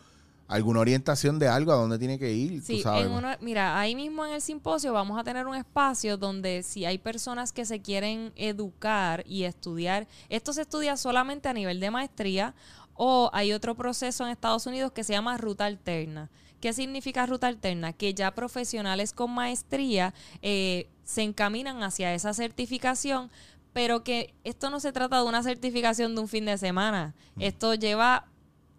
alguna 0.50 0.82
orientación 0.82 1.40
de 1.40 1.48
algo 1.48 1.72
a 1.72 1.76
dónde 1.76 1.98
tiene 1.98 2.20
que 2.20 2.34
ir. 2.34 2.62
Sí, 2.62 2.78
tú 2.78 2.82
sabes. 2.84 3.06
en 3.06 3.12
uno- 3.12 3.30
mira, 3.40 3.80
ahí 3.80 3.96
mismo 3.96 4.26
en 4.26 4.34
el 4.34 4.42
simposio 4.42 4.92
vamos 4.92 5.18
a 5.18 5.24
tener 5.24 5.48
un 5.48 5.56
espacio 5.56 6.18
donde 6.18 6.64
si 6.64 6.84
hay 6.86 6.98
personas 6.98 7.54
que 7.54 7.64
se 7.66 7.82
quieren 7.82 8.34
educar 8.36 9.24
y 9.28 9.44
estudiar, 9.44 10.08
esto 10.28 10.52
se 10.52 10.62
estudia 10.64 10.98
solamente 10.98 11.48
a 11.48 11.54
nivel 11.54 11.80
de 11.80 11.92
maestría 11.92 12.54
o 12.96 13.30
hay 13.32 13.54
otro 13.54 13.76
proceso 13.76 14.26
en 14.26 14.32
Estados 14.32 14.66
Unidos 14.66 14.92
que 14.92 15.04
se 15.06 15.14
llama 15.14 15.38
ruta 15.38 15.66
alterna. 15.66 16.30
¿Qué 16.60 16.74
significa 16.74 17.26
ruta 17.26 17.48
alterna? 17.48 17.94
Que 17.94 18.14
ya 18.14 18.32
profesionales 18.32 19.14
con 19.14 19.32
maestría 19.32 20.14
eh, 20.42 20.90
se 21.06 21.22
encaminan 21.22 21.84
hacia 21.84 22.14
esa 22.14 22.34
certificación, 22.34 23.32
pero 23.72 24.04
que 24.04 24.34
esto 24.44 24.70
no 24.70 24.80
se 24.82 24.92
trata 24.92 25.22
de 25.22 25.28
una 25.30 25.44
certificación 25.44 26.16
de 26.16 26.22
un 26.22 26.28
fin 26.28 26.46
de 26.46 26.58
semana. 26.58 27.14
Esto 27.40 27.76
lleva 27.76 28.26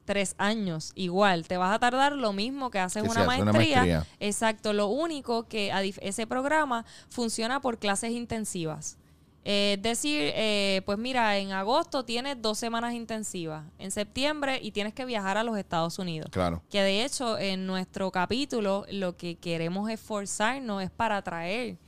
tres 0.05 0.35
años 0.39 0.93
igual. 0.95 1.47
Te 1.47 1.57
vas 1.57 1.75
a 1.75 1.79
tardar 1.79 2.13
lo 2.13 2.33
mismo 2.33 2.71
que 2.71 2.79
haces 2.79 3.03
Que 3.03 3.09
una 3.09 3.21
hace 3.23 3.43
una 3.43 3.53
maestría. 3.53 3.77
maestría. 3.77 4.07
Exacto. 4.19 4.73
Lo 4.73 4.89
único 4.89 5.47
que 5.49 5.71
ese 6.01 6.27
programa 6.27 6.85
funciona 7.09 7.61
por 7.61 7.79
clases 7.79 8.11
intensivas. 8.13 8.97
Eh, 9.45 9.75
Es 9.79 9.83
decir, 9.83 10.33
eh, 10.35 10.83
pues 10.85 10.99
mira, 10.99 11.39
en 11.39 11.53
agosto 11.53 12.05
tienes 12.05 12.43
dos 12.43 12.59
semanas 12.59 12.93
intensivas, 12.93 13.65
en 13.79 13.91
septiembre 13.91 14.59
y 14.61 14.71
tienes 14.73 14.93
que 14.93 15.07
viajar 15.07 15.39
a 15.39 15.45
los 15.45 15.57
Estados 15.57 15.99
Unidos. 15.99 16.29
Claro. 16.31 16.63
Que 16.71 16.83
de 16.83 17.05
hecho 17.05 17.39
en 17.39 17.67
nuestro 17.67 18.11
capítulo 18.11 18.85
lo 18.91 19.17
que 19.17 19.37
queremos 19.37 19.89
esforzarnos 19.91 20.83
es 20.83 20.91
para 20.91 21.23
traer 21.23 21.79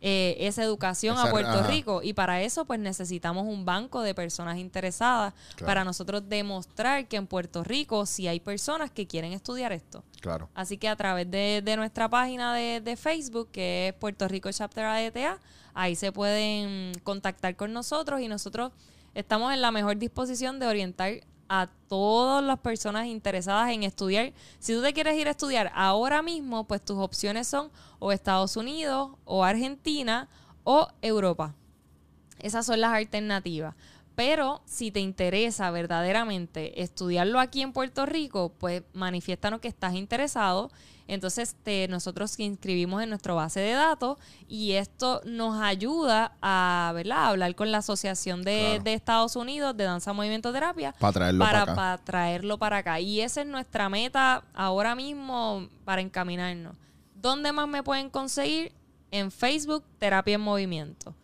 eh, 0.00 0.36
esa 0.38 0.62
educación 0.62 1.18
a 1.18 1.28
Puerto 1.30 1.50
ajá. 1.50 1.66
Rico 1.66 2.00
y 2.04 2.12
para 2.12 2.40
eso 2.42 2.64
pues 2.66 2.78
necesitamos 2.78 3.46
un 3.46 3.64
banco 3.64 4.00
de 4.02 4.14
personas 4.14 4.56
interesadas 4.58 5.34
Claro. 5.56 5.66
para 5.66 5.84
nosotros 5.84 6.22
demostrar 6.28 7.08
que 7.08 7.16
en 7.16 7.26
Puerto 7.26 7.64
Rico 7.64 8.06
sí 8.06 8.28
hay 8.28 8.38
personas 8.40 8.90
que 8.92 9.06
quieren 9.08 9.32
estudiar 9.32 9.72
esto. 9.72 10.04
Claro. 10.20 10.48
Así 10.54 10.78
que 10.78 10.88
a 10.88 10.94
través 10.96 11.28
de, 11.30 11.62
de 11.64 11.76
nuestra 11.76 12.08
página 12.08 12.54
de, 12.54 12.80
de 12.80 12.96
Facebook, 12.96 13.50
que 13.50 13.88
es 13.88 13.94
Puerto 13.94 14.28
Rico 14.28 14.50
Chapter 14.52 14.84
ADTA, 14.84 15.38
ahí 15.74 15.96
se 15.96 16.12
pueden 16.12 16.92
contactar 17.02 17.56
con 17.56 17.72
nosotros 17.72 18.20
y 18.20 18.28
nosotros 18.28 18.70
estamos 19.14 19.52
en 19.52 19.60
la 19.62 19.72
mejor 19.72 19.96
disposición 19.96 20.60
de 20.60 20.66
orientar 20.68 21.12
a 21.48 21.68
todas 21.88 22.44
las 22.44 22.58
personas 22.58 23.06
interesadas 23.06 23.70
en 23.70 23.82
estudiar. 23.82 24.32
Si 24.58 24.74
tú 24.74 24.82
te 24.82 24.92
quieres 24.92 25.16
ir 25.16 25.28
a 25.28 25.32
estudiar 25.32 25.72
ahora 25.74 26.22
mismo, 26.22 26.64
pues 26.64 26.84
tus 26.84 26.98
opciones 26.98 27.48
son 27.48 27.70
o 27.98 28.12
Estados 28.12 28.56
Unidos, 28.56 29.12
o 29.24 29.44
Argentina, 29.44 30.28
o 30.64 30.88
Europa. 31.02 31.54
Esas 32.38 32.66
son 32.66 32.80
las 32.80 32.92
alternativas. 32.92 33.74
Pero 34.14 34.62
si 34.64 34.90
te 34.90 35.00
interesa 35.00 35.70
verdaderamente 35.70 36.82
estudiarlo 36.82 37.38
aquí 37.38 37.62
en 37.62 37.72
Puerto 37.72 38.04
Rico, 38.04 38.52
pues 38.58 38.82
manifiéstanos 38.92 39.60
que 39.60 39.68
estás 39.68 39.94
interesado. 39.94 40.70
Entonces 41.08 41.56
te, 41.64 41.88
nosotros 41.88 42.38
inscribimos 42.38 43.02
en 43.02 43.08
nuestra 43.08 43.34
base 43.34 43.58
de 43.60 43.72
datos 43.72 44.18
y 44.46 44.72
esto 44.72 45.20
nos 45.24 45.60
ayuda 45.60 46.36
a, 46.40 46.92
¿verdad? 46.94 47.18
a 47.18 47.28
hablar 47.30 47.54
con 47.56 47.72
la 47.72 47.78
Asociación 47.78 48.42
de, 48.42 48.66
Claro. 48.68 48.84
de 48.84 48.92
Estados 48.94 49.34
Unidos 49.34 49.76
de 49.76 49.84
Danza 49.84 50.12
Movimiento 50.12 50.52
Terapia 50.52 50.94
Para 51.00 51.12
traerlo 51.14 51.38
para, 51.44 51.50
para 51.60 51.62
acá. 51.62 51.74
para 51.74 51.98
traerlo 52.04 52.58
para 52.58 52.76
acá. 52.76 53.00
Y 53.00 53.22
esa 53.22 53.40
es 53.40 53.46
nuestra 53.46 53.88
meta 53.88 54.44
ahora 54.54 54.94
mismo 54.94 55.66
para 55.84 56.02
encaminarnos. 56.02 56.76
¿Dónde 57.14 57.50
más 57.52 57.66
me 57.66 57.82
pueden 57.82 58.10
conseguir? 58.10 58.72
En 59.10 59.30
Facebook, 59.30 59.82
Terapia 59.98 60.34
en 60.34 60.42
Movimiento. 60.42 61.14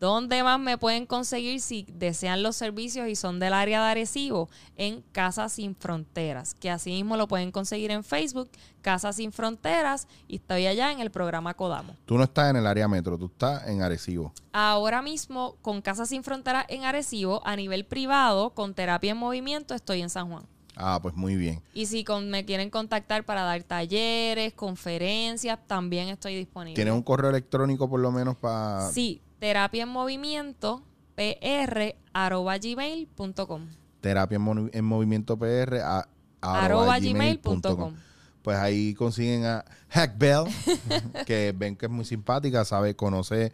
¿Dónde 0.00 0.42
más 0.42 0.58
me 0.58 0.78
pueden 0.78 1.04
conseguir 1.04 1.60
si 1.60 1.86
desean 1.92 2.42
los 2.42 2.56
servicios 2.56 3.06
y 3.06 3.16
son 3.16 3.38
del 3.38 3.52
área 3.52 3.84
de 3.84 3.90
Arecibo? 3.90 4.48
En 4.76 5.02
Casa 5.12 5.50
Sin 5.50 5.76
Fronteras, 5.76 6.54
que 6.54 6.70
así 6.70 6.90
mismo 6.90 7.18
lo 7.18 7.28
pueden 7.28 7.52
conseguir 7.52 7.90
en 7.90 8.02
Facebook, 8.02 8.48
Casa 8.80 9.12
Sin 9.12 9.30
Fronteras, 9.30 10.08
y 10.26 10.36
estoy 10.36 10.66
allá 10.66 10.90
en 10.90 11.00
el 11.00 11.10
programa 11.10 11.52
Codamo. 11.52 11.96
Tú 12.06 12.16
no 12.16 12.24
estás 12.24 12.48
en 12.48 12.56
el 12.56 12.66
área 12.66 12.88
metro, 12.88 13.18
tú 13.18 13.26
estás 13.26 13.68
en 13.68 13.82
Arecibo. 13.82 14.32
Ahora 14.54 15.02
mismo, 15.02 15.56
con 15.60 15.82
Casa 15.82 16.06
Sin 16.06 16.24
Fronteras 16.24 16.64
en 16.68 16.84
Arecibo, 16.86 17.46
a 17.46 17.54
nivel 17.54 17.84
privado, 17.84 18.54
con 18.54 18.72
Terapia 18.72 19.10
en 19.10 19.18
Movimiento, 19.18 19.74
estoy 19.74 20.00
en 20.00 20.08
San 20.08 20.30
Juan. 20.30 20.46
Ah, 20.76 20.98
pues 21.02 21.14
muy 21.14 21.36
bien. 21.36 21.60
Y 21.74 21.86
si 21.86 22.04
con- 22.04 22.30
me 22.30 22.44
quieren 22.44 22.70
contactar 22.70 23.24
para 23.24 23.42
dar 23.42 23.62
talleres, 23.64 24.54
conferencias, 24.54 25.58
también 25.66 26.08
estoy 26.08 26.36
disponible. 26.36 26.74
¿Tienes 26.74 26.94
un 26.94 27.02
correo 27.02 27.30
electrónico 27.30 27.88
por 27.90 28.00
lo 28.00 28.10
menos 28.12 28.36
para... 28.36 28.88
Sí, 28.90 29.20
terapia 29.38 29.82
en 29.82 29.88
movimiento, 29.90 30.82
pr, 31.16 31.96
arroba 32.12 32.56
gmail.com. 32.58 33.66
Terapia 34.00 34.36
en, 34.36 34.42
Movi- 34.42 34.70
en 34.72 34.84
movimiento 34.84 35.38
PR 35.38 35.80
a, 35.82 36.08
Arroba 36.40 36.98
gmail.com. 36.98 37.60
gmail.com. 37.60 37.94
Pues 38.42 38.56
ahí 38.56 38.94
consiguen 38.94 39.44
a 39.44 39.64
Hack 39.90 40.16
Bell, 40.16 40.44
que 41.26 41.52
ven 41.54 41.76
que 41.76 41.86
es 41.86 41.92
muy 41.92 42.06
simpática, 42.06 42.64
sabe, 42.64 42.96
conoce 42.96 43.52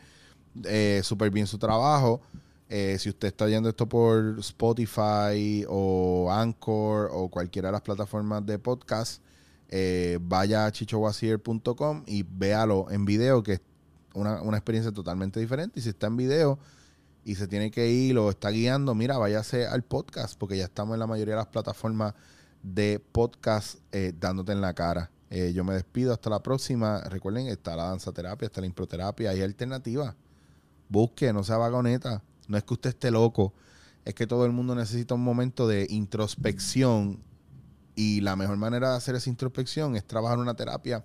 eh, 0.64 1.00
súper 1.02 1.30
bien 1.32 1.48
su 1.48 1.58
trabajo. 1.58 2.20
Eh, 2.68 2.96
si 2.98 3.10
usted 3.10 3.28
está 3.28 3.44
oyendo 3.44 3.68
esto 3.68 3.88
por 3.88 4.38
Spotify 4.40 5.64
o 5.68 6.28
Anchor 6.32 7.10
o 7.12 7.28
cualquiera 7.28 7.68
de 7.68 7.72
las 7.72 7.82
plataformas 7.82 8.44
de 8.44 8.58
podcast, 8.58 9.22
eh, 9.68 10.18
vaya 10.20 10.66
a 10.66 10.72
chichowasier.com 10.72 12.02
y 12.06 12.24
véalo 12.24 12.90
en 12.90 13.04
video, 13.04 13.42
que 13.42 13.54
es 13.54 13.60
una, 14.14 14.42
una 14.42 14.56
experiencia 14.56 14.92
totalmente 14.92 15.38
diferente. 15.38 15.78
Y 15.78 15.82
si 15.82 15.90
está 15.90 16.08
en 16.08 16.16
video 16.16 16.58
y 17.24 17.36
se 17.36 17.46
tiene 17.46 17.70
que 17.70 17.88
ir 17.88 18.18
o 18.18 18.30
está 18.30 18.50
guiando, 18.50 18.94
mira, 18.94 19.16
váyase 19.16 19.66
al 19.66 19.82
podcast, 19.82 20.36
porque 20.36 20.56
ya 20.56 20.64
estamos 20.64 20.94
en 20.94 21.00
la 21.00 21.06
mayoría 21.06 21.34
de 21.34 21.40
las 21.40 21.48
plataformas 21.48 22.14
de 22.64 23.00
podcast 23.12 23.78
eh, 23.92 24.12
dándote 24.18 24.52
en 24.52 24.60
la 24.60 24.74
cara. 24.74 25.10
Yo 25.28 25.64
me 25.64 25.74
despido 25.74 26.12
hasta 26.12 26.30
la 26.30 26.40
próxima. 26.40 27.00
Recuerden, 27.00 27.48
está 27.48 27.74
la 27.74 27.86
danza 27.86 28.12
terapia, 28.12 28.46
está 28.46 28.60
la 28.60 28.68
improterapia, 28.68 29.30
hay 29.30 29.42
alternativas. 29.42 30.14
Busque, 30.88 31.32
no 31.32 31.42
sea 31.42 31.58
vagoneta. 31.58 32.22
No 32.48 32.56
es 32.56 32.64
que 32.64 32.74
usted 32.74 32.90
esté 32.90 33.10
loco, 33.10 33.54
es 34.04 34.14
que 34.14 34.26
todo 34.26 34.46
el 34.46 34.52
mundo 34.52 34.74
necesita 34.74 35.14
un 35.14 35.24
momento 35.24 35.66
de 35.66 35.86
introspección 35.90 37.22
y 37.96 38.20
la 38.20 38.36
mejor 38.36 38.56
manera 38.56 38.90
de 38.90 38.96
hacer 38.96 39.14
esa 39.14 39.30
introspección 39.30 39.96
es 39.96 40.06
trabajar 40.06 40.38
una 40.38 40.54
terapia 40.54 41.04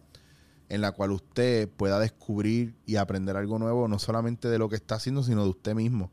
en 0.69 0.81
la 0.81 0.91
cual 0.91 1.11
usted 1.11 1.67
pueda 1.67 1.99
descubrir 1.99 2.75
y 2.85 2.97
aprender 2.97 3.35
algo 3.35 3.59
nuevo, 3.59 3.87
no 3.87 3.99
solamente 3.99 4.49
de 4.49 4.57
lo 4.57 4.69
que 4.69 4.75
está 4.75 4.95
haciendo, 4.95 5.23
sino 5.23 5.43
de 5.43 5.49
usted 5.49 5.75
mismo. 5.75 6.11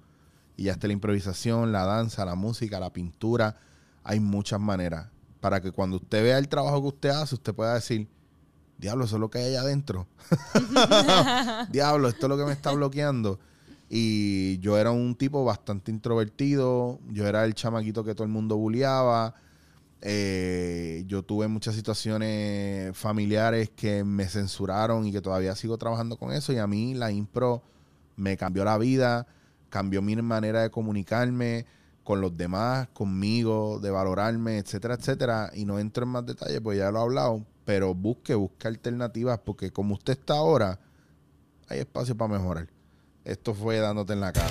Y 0.57 0.65
ya 0.65 0.73
está 0.73 0.89
la 0.89 0.95
improvisación, 0.95 1.71
la 1.71 1.85
danza, 1.85 2.25
la 2.25 2.35
música, 2.35 2.81
la 2.81 2.93
pintura. 2.93 3.57
Hay 4.03 4.19
muchas 4.19 4.59
maneras 4.59 5.11
para 5.41 5.61
que 5.61 5.71
cuando 5.71 5.97
usted 5.97 6.23
vea 6.25 6.39
el 6.39 6.49
trabajo 6.49 6.81
que 6.83 6.89
usted 6.89 7.09
hace, 7.11 7.37
usted 7.37 7.55
pueda 7.55 7.75
decir, 7.75 8.09
diablo, 8.79 9.05
eso 9.05 9.17
es 9.17 9.21
lo 9.21 9.31
que 9.31 9.39
hay 9.39 9.45
allá 9.51 9.61
adentro. 9.61 10.09
diablo, 11.71 12.09
esto 12.09 12.27
es 12.27 12.31
lo 12.31 12.37
que 12.37 12.45
me 12.45 12.53
está 12.53 12.73
bloqueando. 12.73 13.39
Y 13.89 14.59
yo 14.59 14.77
era 14.79 14.91
un 14.91 15.15
tipo 15.15 15.45
bastante 15.45 15.91
introvertido, 15.91 17.01
yo 17.09 17.27
era 17.27 17.45
el 17.45 17.55
chamaquito 17.55 18.05
que 18.05 18.15
todo 18.15 18.25
el 18.25 18.31
mundo 18.31 18.57
bulleaba. 18.57 19.35
Eh, 20.03 21.05
yo 21.07 21.23
tuve 21.23 21.49
muchas 21.49 21.75
situaciones 21.75 22.97
familiares 22.97 23.71
que 23.71 24.05
me 24.05 24.27
censuraron 24.27 25.07
y 25.07 25.13
que 25.13 25.21
todavía 25.21 25.55
sigo 25.57 25.79
trabajando 25.79 26.17
con 26.19 26.33
eso. 26.33 26.53
Y 26.53 26.59
a 26.59 26.67
mí 26.67 26.95
la 26.95 27.11
impro 27.11 27.63
me 28.17 28.37
cambió 28.37 28.65
la 28.65 28.79
vida, 28.79 29.27
cambió 29.71 30.03
mi 30.03 30.17
manera 30.17 30.63
de 30.63 30.71
comunicarme 30.71 31.67
con 32.05 32.21
los 32.21 32.37
demás, 32.37 32.89
conmigo, 32.95 33.81
de 33.81 33.91
valorarme, 33.91 34.59
etcétera, 34.59 34.95
etcétera. 34.95 35.51
Y 35.55 35.65
no 35.65 35.79
entro 35.79 36.05
en 36.05 36.11
más 36.11 36.27
detalles, 36.27 36.61
pues 36.61 36.79
ya 36.79 36.91
lo 36.91 36.99
he 36.99 37.03
hablado. 37.03 37.47
Pero 37.65 37.95
busque, 37.95 38.35
busque 38.35 38.69
alternativas, 38.69 39.39
porque 39.45 39.71
como 39.71 39.95
usted 39.95 40.15
está 40.15 40.35
ahora, 40.35 40.79
hay 41.69 41.81
espacio 41.81 42.17
para 42.17 42.33
mejorar. 42.39 42.69
Esto 43.29 43.53
fue 43.53 43.77
dándote 43.79 44.15
en 44.15 44.21
la 44.21 44.33
cara. 44.33 44.49